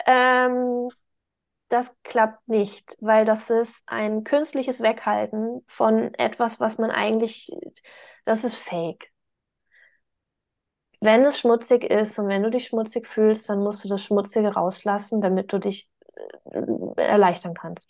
Ähm, 0.05 0.89
das 1.69 1.91
klappt 2.03 2.47
nicht, 2.47 2.97
weil 2.99 3.25
das 3.25 3.49
ist 3.49 3.81
ein 3.85 4.23
künstliches 4.23 4.81
Weghalten 4.81 5.63
von 5.67 6.13
etwas, 6.15 6.59
was 6.59 6.77
man 6.77 6.91
eigentlich, 6.91 7.51
das 8.25 8.43
ist 8.43 8.55
fake. 8.55 9.11
Wenn 11.01 11.23
es 11.23 11.39
schmutzig 11.39 11.83
ist 11.85 12.19
und 12.19 12.27
wenn 12.27 12.43
du 12.43 12.49
dich 12.49 12.67
schmutzig 12.67 13.07
fühlst, 13.07 13.49
dann 13.49 13.63
musst 13.63 13.83
du 13.85 13.87
das 13.87 14.03
Schmutzige 14.03 14.49
rauslassen, 14.53 15.21
damit 15.21 15.53
du 15.53 15.59
dich 15.59 15.89
erleichtern 16.97 17.53
kannst. 17.53 17.89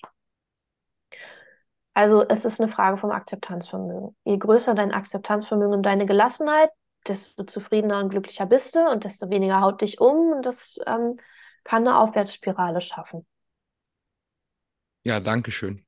Also 1.94 2.26
es 2.28 2.46
ist 2.46 2.62
eine 2.62 2.72
Frage 2.72 2.98
vom 2.98 3.12
Akzeptanzvermögen. 3.12 4.16
Je 4.24 4.38
größer 4.38 4.74
dein 4.74 4.94
Akzeptanzvermögen 4.94 5.74
und 5.74 5.84
deine 5.84 6.06
Gelassenheit, 6.06 6.70
desto 7.08 7.44
zufriedener 7.44 8.00
und 8.00 8.10
glücklicher 8.10 8.46
bist 8.46 8.76
du 8.76 8.90
und 8.90 9.04
desto 9.04 9.30
weniger 9.30 9.62
haut 9.62 9.82
dich 9.82 10.00
um 10.00 10.32
und 10.32 10.46
das 10.46 10.80
ähm, 10.86 11.18
kann 11.64 11.88
eine 11.88 11.98
Aufwärtsspirale 11.98 12.82
schaffen. 12.82 13.26
Ja, 15.04 15.20
danke 15.20 15.52
schön. 15.52 15.86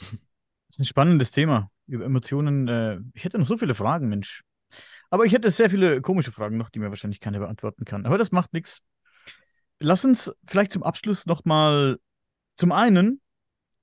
Das 0.00 0.76
ist 0.76 0.80
ein 0.80 0.86
spannendes 0.86 1.30
Thema 1.30 1.70
über 1.86 2.04
Emotionen. 2.04 2.68
Äh, 2.68 2.98
ich 3.14 3.24
hätte 3.24 3.38
noch 3.38 3.46
so 3.46 3.56
viele 3.56 3.74
Fragen, 3.74 4.08
Mensch. 4.08 4.44
Aber 5.10 5.24
ich 5.24 5.32
hätte 5.32 5.50
sehr 5.50 5.70
viele 5.70 6.02
komische 6.02 6.32
Fragen 6.32 6.56
noch, 6.58 6.70
die 6.70 6.78
mir 6.78 6.90
wahrscheinlich 6.90 7.20
keiner 7.20 7.38
beantworten 7.38 7.84
kann. 7.84 8.04
Aber 8.04 8.18
das 8.18 8.30
macht 8.30 8.52
nichts 8.52 8.82
lass 9.80 10.04
uns 10.04 10.32
vielleicht 10.46 10.72
zum 10.72 10.82
Abschluss 10.82 11.26
nochmal 11.26 11.98
zum 12.56 12.72
einen 12.72 13.20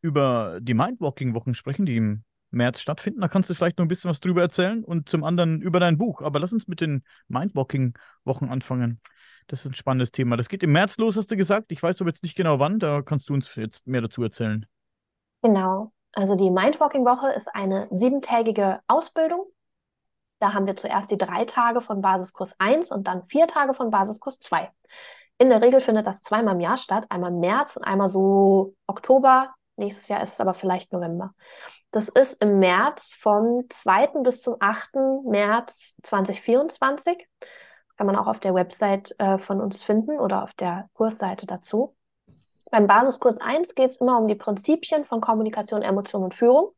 über 0.02 0.60
die 0.62 0.74
Mindwalking-Wochen 0.74 1.56
sprechen, 1.56 1.86
die 1.86 1.98
im 1.98 2.24
März 2.52 2.82
stattfinden. 2.82 3.22
Da 3.22 3.28
kannst 3.28 3.50
du 3.50 3.54
vielleicht 3.54 3.78
noch 3.78 3.86
ein 3.86 3.90
bisschen 3.90 4.10
was 4.10 4.20
drüber 4.20 4.42
erzählen 4.42 4.84
und 4.84 5.10
zum 5.10 5.24
anderen 5.24 5.62
über 5.62 5.80
dein 5.80 5.98
Buch. 5.98 6.22
Aber 6.22 6.40
lass 6.40 6.54
uns 6.54 6.68
mit 6.68 6.82
den 6.82 7.04
Mindwalking-Wochen 7.28 8.50
anfangen. 8.50 9.02
Das 9.48 9.66
ist 9.66 9.72
ein 9.72 9.76
spannendes 9.76 10.12
Thema. 10.12 10.38
Das 10.38 10.50
geht 10.50 10.64
im 10.64 10.72
März 10.72 10.98
los, 10.98 11.18
hast 11.18 11.32
du 11.32 11.38
gesagt. 11.38 11.72
Ich 11.72 11.82
weiß 11.82 12.02
aber 12.02 12.10
jetzt 12.10 12.24
nicht 12.24 12.36
genau 12.36 12.60
wann. 12.60 12.80
Da 12.80 13.02
kannst 13.02 13.30
du 13.30 13.34
uns 13.34 13.54
jetzt 13.56 13.86
mehr 13.88 14.02
dazu 14.02 14.24
erzählen. 14.24 14.66
Genau. 15.42 15.92
Also 16.14 16.36
die 16.36 16.50
Mindwalking-Woche 16.50 17.32
ist 17.34 17.54
eine 17.54 17.88
siebentägige 17.92 18.80
Ausbildung. 18.88 19.46
Da 20.40 20.54
haben 20.54 20.66
wir 20.66 20.76
zuerst 20.76 21.12
die 21.12 21.18
drei 21.18 21.46
Tage 21.46 21.82
von 21.82 22.02
Basiskurs 22.02 22.56
1 22.60 22.92
und 22.92 23.08
dann 23.08 23.24
vier 23.24 23.48
Tage 23.48 23.74
von 23.74 23.90
Basiskurs 23.90 24.40
2. 24.40 24.70
In 25.38 25.50
der 25.50 25.62
Regel 25.62 25.82
findet 25.82 26.08
das 26.08 26.22
zweimal 26.22 26.56
im 26.56 26.62
Jahr 26.62 26.78
statt, 26.78 27.06
einmal 27.10 27.32
im 27.32 27.40
März 27.40 27.76
und 27.76 27.84
einmal 27.84 28.08
so 28.08 28.74
Oktober. 28.88 29.54
Nächstes 29.76 30.08
Jahr 30.08 30.24
ist 30.24 30.34
es 30.34 30.42
aber 30.42 30.54
vielleicht 30.54 30.94
November. 30.94 31.34
Das 31.92 32.08
ist 32.10 32.42
im 32.42 32.60
März 32.60 33.14
vom 33.14 33.66
2. 33.70 34.24
bis 34.24 34.42
zum 34.42 34.56
8. 34.60 34.96
März 35.26 35.96
2024. 36.04 37.28
Kann 37.98 38.08
man 38.08 38.16
auch 38.16 38.28
auf 38.28 38.40
der 38.40 38.54
Website 38.54 39.14
äh, 39.20 39.38
von 39.38 39.62
uns 39.62 39.84
finden 39.84 40.20
oder 40.20 40.44
auf 40.44 40.54
der 40.54 40.90
Kursseite 40.94 41.46
dazu. 41.46 41.96
Beim 42.72 42.88
Basiskurs 42.88 43.40
1 43.40 43.76
geht 43.76 43.90
es 43.90 43.98
immer 43.98 44.18
um 44.18 44.28
die 44.28 44.36
Prinzipien 44.36 45.06
von 45.06 45.22
Kommunikation, 45.22 45.82
Emotion 45.82 46.24
und 46.24 46.36
Führung. 46.36 46.72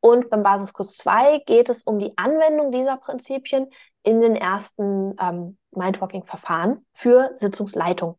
Und 0.00 0.30
beim 0.30 0.42
Basiskurs 0.42 0.96
2 0.96 1.38
geht 1.46 1.68
es 1.68 1.82
um 1.82 1.98
die 1.98 2.16
Anwendung 2.16 2.70
dieser 2.70 2.96
Prinzipien 2.96 3.68
in 4.02 4.20
den 4.20 4.36
ersten 4.36 5.16
ähm, 5.20 5.58
Mindwalking-Verfahren 5.72 6.86
für 6.92 7.32
Sitzungsleitung. 7.34 8.18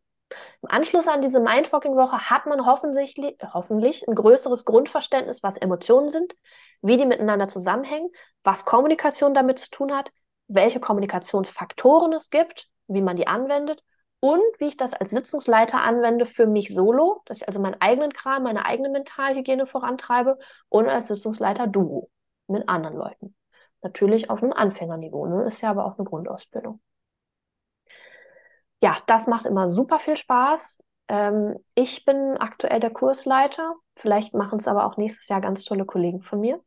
Im 0.62 0.70
Anschluss 0.70 1.08
an 1.08 1.22
diese 1.22 1.40
Mindwalking-Woche 1.40 2.30
hat 2.30 2.46
man 2.46 2.66
hoffentlich, 2.66 3.16
hoffentlich 3.54 4.08
ein 4.08 4.16
größeres 4.16 4.66
Grundverständnis, 4.66 5.42
was 5.42 5.58
Emotionen 5.58 6.10
sind, 6.10 6.36
wie 6.82 6.98
die 6.98 7.06
miteinander 7.06 7.48
zusammenhängen, 7.48 8.10
was 8.44 8.66
Kommunikation 8.66 9.34
damit 9.34 9.60
zu 9.60 9.70
tun 9.70 9.96
hat, 9.96 10.12
welche 10.48 10.80
Kommunikationsfaktoren 10.80 12.14
es 12.14 12.30
gibt, 12.30 12.68
wie 12.88 13.02
man 13.02 13.16
die 13.16 13.28
anwendet 13.28 13.82
und 14.20 14.42
wie 14.60 14.68
ich 14.68 14.78
das 14.78 14.94
als 14.94 15.12
Sitzungsleiter 15.12 15.82
anwende 15.82 16.26
für 16.26 16.46
mich 16.46 16.74
solo, 16.74 17.22
dass 17.26 17.38
ich 17.38 17.48
also 17.48 17.60
meinen 17.60 17.80
eigenen 17.82 18.12
Kram, 18.12 18.44
meine 18.44 18.66
eigene 18.66 18.90
Mentalhygiene 18.90 19.66
vorantreibe 19.66 20.38
und 20.70 20.90
als 20.90 21.08
Sitzungsleiter 21.08 21.68
Duo 21.68 22.10
mit 22.48 22.68
anderen 22.68 22.98
Leuten. 22.98 23.36
Natürlich 23.82 24.30
auf 24.30 24.44
einem 24.44 24.54
Anfängerniveau, 24.54 25.26
ne? 25.26 25.44
ist 25.48 25.62
ja 25.62 25.70
aber 25.70 25.86
auch 25.86 25.98
eine 25.98 26.06
Grundausbildung. 26.06 26.82
Ja, 28.82 28.98
das 29.08 29.28
macht 29.28 29.46
immer 29.46 29.70
super 29.70 30.00
viel 30.00 30.18
Spaß. 30.18 30.80
Ähm, 31.10 31.58
ich 31.76 32.06
bin 32.06 32.38
aktuell 32.38 32.80
der 32.80 32.92
Kursleiter. 32.92 33.76
Vielleicht 33.96 34.34
machen 34.34 34.60
es 34.60 34.68
aber 34.68 34.86
auch 34.86 34.98
nächstes 34.98 35.28
Jahr 35.28 35.42
ganz 35.42 35.66
tolle 35.66 35.86
Kollegen 35.86 36.22
von 36.22 36.40
mir. 36.40 36.62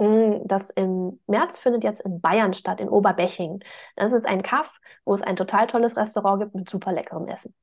Das 0.00 0.70
im 0.70 1.20
März 1.26 1.58
findet 1.58 1.84
jetzt 1.84 2.00
in 2.00 2.20
Bayern 2.22 2.54
statt, 2.54 2.80
in 2.80 2.88
Oberbeching. 2.88 3.62
Das 3.96 4.12
ist 4.12 4.24
ein 4.24 4.42
Kaff, 4.42 4.80
wo 5.04 5.12
es 5.12 5.20
ein 5.20 5.36
total 5.36 5.66
tolles 5.66 5.96
Restaurant 5.96 6.40
gibt 6.40 6.54
mit 6.54 6.70
super 6.70 6.92
leckerem 6.92 7.28
Essen. 7.28 7.54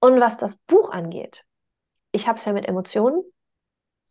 Und 0.00 0.20
was 0.20 0.36
das 0.36 0.56
Buch 0.66 0.90
angeht, 0.90 1.44
ich 2.10 2.26
habe 2.26 2.38
es 2.38 2.44
ja 2.44 2.52
mit 2.52 2.66
Emotionen. 2.66 3.22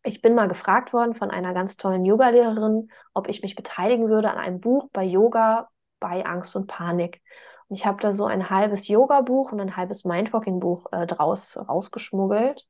Ich 0.04 0.22
bin 0.22 0.36
mal 0.36 0.48
gefragt 0.48 0.94
worden 0.94 1.16
von 1.16 1.32
einer 1.32 1.54
ganz 1.54 1.76
tollen 1.76 2.06
Yogalehrerin, 2.06 2.90
ob 3.14 3.28
ich 3.28 3.42
mich 3.42 3.56
beteiligen 3.56 4.08
würde 4.08 4.32
an 4.32 4.38
einem 4.38 4.62
Buch 4.62 4.90
bei 4.94 5.04
Yoga 5.04 5.68
bei 6.00 6.26
Angst 6.26 6.56
und 6.56 6.68
Panik. 6.68 7.22
Und 7.68 7.76
ich 7.76 7.86
habe 7.86 8.00
da 8.02 8.14
so 8.14 8.26
ein 8.26 8.50
halbes 8.50 8.88
Yoga-Buch 8.88 9.52
und 9.52 9.60
ein 9.60 9.76
halbes 9.76 10.06
Mindwalking-Buch 10.06 10.86
äh, 10.92 11.08
draus 11.08 11.58
rausgeschmuggelt, 11.58 12.66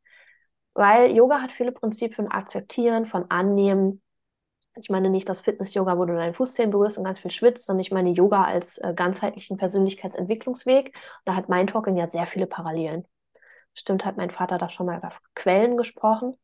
weil 0.74 1.12
Yoga 1.12 1.42
hat 1.42 1.52
viele 1.52 1.74
Prinzipien 1.74 2.14
von 2.14 2.28
Akzeptieren, 2.30 3.06
von 3.06 3.30
Annehmen, 3.30 4.02
ich 4.76 4.90
meine 4.90 5.10
nicht 5.10 5.30
das 5.30 5.42
Fitness-Yoga, 5.42 5.98
wo 5.98 6.06
du 6.06 6.16
deinen 6.16 6.34
Fußzehen 6.34 6.70
berührst 6.70 6.98
und 6.98 7.04
ganz 7.06 7.20
viel 7.20 7.32
schwitzt, 7.32 7.66
sondern 7.66 7.82
ich 7.82 7.92
meine 7.92 8.10
Yoga 8.10 8.44
als 8.44 8.78
äh, 8.80 8.94
ganzheitlichen 8.94 9.58
Persönlichkeitsentwicklungsweg. 9.58 10.94
Da 11.24 11.36
hat 11.36 11.50
Mindtalking 11.50 11.98
ja 11.98 12.08
sehr 12.08 12.28
viele 12.28 12.48
Parallelen. 12.48 13.06
Stimmt, 13.74 14.06
hat 14.06 14.18
mein 14.18 14.32
Vater 14.32 14.58
da 14.58 14.70
schon 14.70 14.86
mal 14.86 14.98
über 14.98 15.12
Quellen 15.34 15.78
gesprochen. 15.78 16.38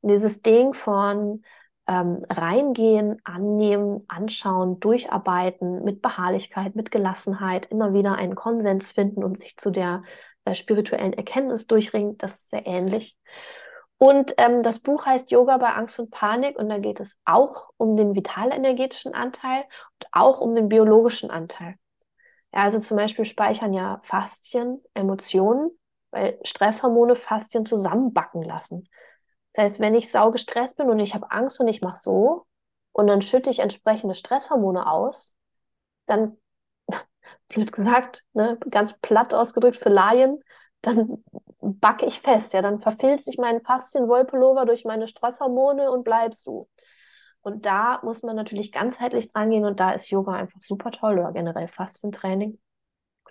Und 0.00 0.10
dieses 0.10 0.42
Ding 0.42 0.74
von 0.74 1.42
ähm, 1.86 2.24
reingehen, 2.30 3.20
annehmen, 3.24 4.04
anschauen, 4.08 4.80
durcharbeiten, 4.80 5.84
mit 5.84 6.00
Beharrlichkeit, 6.02 6.74
mit 6.74 6.90
Gelassenheit, 6.90 7.66
immer 7.66 7.92
wieder 7.92 8.14
einen 8.14 8.34
Konsens 8.34 8.90
finden 8.92 9.22
und 9.22 9.38
sich 9.38 9.56
zu 9.56 9.70
der 9.70 10.02
äh, 10.44 10.54
spirituellen 10.54 11.12
Erkenntnis 11.12 11.66
durchringen, 11.66 12.16
das 12.18 12.34
ist 12.34 12.50
sehr 12.50 12.66
ähnlich. 12.66 13.18
Und 13.98 14.34
ähm, 14.38 14.62
das 14.62 14.80
Buch 14.80 15.06
heißt 15.06 15.30
Yoga 15.30 15.56
bei 15.56 15.70
Angst 15.70 15.98
und 15.98 16.10
Panik 16.10 16.58
und 16.58 16.68
da 16.68 16.78
geht 16.78 17.00
es 17.00 17.16
auch 17.24 17.70
um 17.76 17.96
den 17.96 18.14
vitalenergetischen 18.14 19.14
Anteil 19.14 19.62
und 19.62 20.08
auch 20.12 20.40
um 20.40 20.54
den 20.54 20.68
biologischen 20.68 21.30
Anteil. 21.30 21.76
Ja, 22.52 22.62
also 22.62 22.78
zum 22.78 22.96
Beispiel 22.96 23.24
speichern 23.24 23.72
ja 23.72 24.00
Faszien 24.02 24.82
Emotionen, 24.94 25.70
weil 26.10 26.38
Stresshormone 26.44 27.16
Faszien 27.16 27.66
zusammenbacken 27.66 28.42
lassen. 28.42 28.88
Das 29.52 29.64
heißt, 29.64 29.80
wenn 29.80 29.94
ich 29.94 30.10
sau 30.10 30.30
gestresst 30.30 30.76
bin 30.76 30.90
und 30.90 30.98
ich 30.98 31.14
habe 31.14 31.30
Angst 31.30 31.60
und 31.60 31.68
ich 31.68 31.80
mache 31.80 31.98
so 31.98 32.46
und 32.92 33.06
dann 33.06 33.22
schütte 33.22 33.50
ich 33.50 33.60
entsprechende 33.60 34.14
Stresshormone 34.14 34.90
aus, 34.90 35.34
dann, 36.06 36.36
blöd 37.48 37.72
gesagt, 37.72 38.24
ne, 38.32 38.58
ganz 38.70 38.98
platt 38.98 39.34
ausgedrückt 39.34 39.76
für 39.76 39.88
Laien, 39.88 40.42
dann 40.86 41.24
backe 41.60 42.06
ich 42.06 42.20
fest, 42.20 42.52
ja, 42.52 42.62
dann 42.62 42.80
verfilzt 42.80 43.26
sich 43.26 43.38
mein 43.38 43.60
Faszienwollpullover 43.60 44.66
durch 44.66 44.84
meine 44.84 45.06
Stresshormone 45.06 45.90
und 45.90 46.04
bleib 46.04 46.34
so. 46.34 46.68
Und 47.42 47.66
da 47.66 48.00
muss 48.02 48.22
man 48.22 48.36
natürlich 48.36 48.72
ganzheitlich 48.72 49.30
dran 49.32 49.50
gehen 49.50 49.64
und 49.66 49.80
da 49.80 49.92
ist 49.92 50.10
Yoga 50.10 50.32
einfach 50.32 50.60
super 50.62 50.90
toll 50.90 51.18
oder 51.18 51.32
generell 51.32 51.68
Faszientraining. 51.68 52.58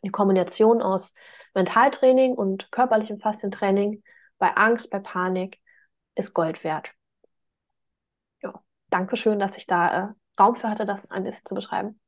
Die 0.04 0.10
Kombination 0.10 0.82
aus 0.82 1.14
Mentaltraining 1.54 2.34
und 2.36 2.72
körperlichem 2.72 3.18
Faszientraining 3.20 4.04
bei 4.38 4.56
Angst, 4.56 4.90
bei 4.92 5.00
Panik 5.00 5.60
ist 6.16 6.34
Gold 6.34 6.64
wert. 6.64 6.92
Ja, 8.44 8.64
danke 8.90 9.18
schön, 9.18 9.40
dass 9.40 9.58
ich 9.58 9.66
da 9.68 10.10
äh, 10.12 10.14
Raum 10.40 10.56
für 10.56 10.70
hatte, 10.70 10.86
das 10.86 11.10
ein 11.12 11.24
bisschen 11.24 11.46
zu 11.46 11.56
beschreiben. 11.56 12.00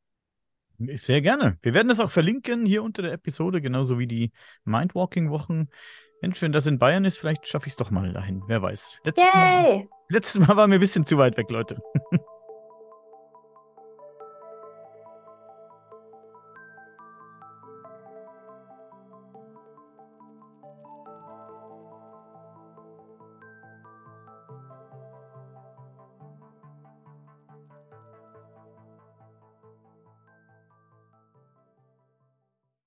Sehr 0.78 1.22
gerne. 1.22 1.58
Wir 1.62 1.74
werden 1.74 1.88
das 1.88 2.00
auch 2.00 2.12
verlinken 2.12 2.66
hier 2.66 2.84
unter 2.84 3.02
der 3.02 3.14
Episode, 3.14 3.62
genauso 3.62 4.00
wie 4.00 4.08
die 4.08 4.32
Mindwalking-Wochen. 4.66 5.70
Mensch, 6.22 6.42
wenn 6.42 6.52
das 6.52 6.66
in 6.66 6.80
Bayern 6.80 7.06
ist, 7.06 7.18
vielleicht 7.18 7.48
schaffe 7.48 7.68
ich 7.68 7.74
es 7.74 7.78
doch 7.78 7.92
mal 7.92 8.12
dahin. 8.14 8.44
Wer 8.48 8.62
weiß. 8.62 9.00
Letztes 9.04 9.26
Yay! 9.26 9.34
Mal, 9.34 9.88
letztes 10.10 10.48
Mal 10.48 10.56
war 10.56 10.68
mir 10.68 10.76
ein 10.76 10.80
bisschen 10.80 11.06
zu 11.06 11.18
weit 11.18 11.38
weg, 11.38 11.50
Leute. 11.50 11.78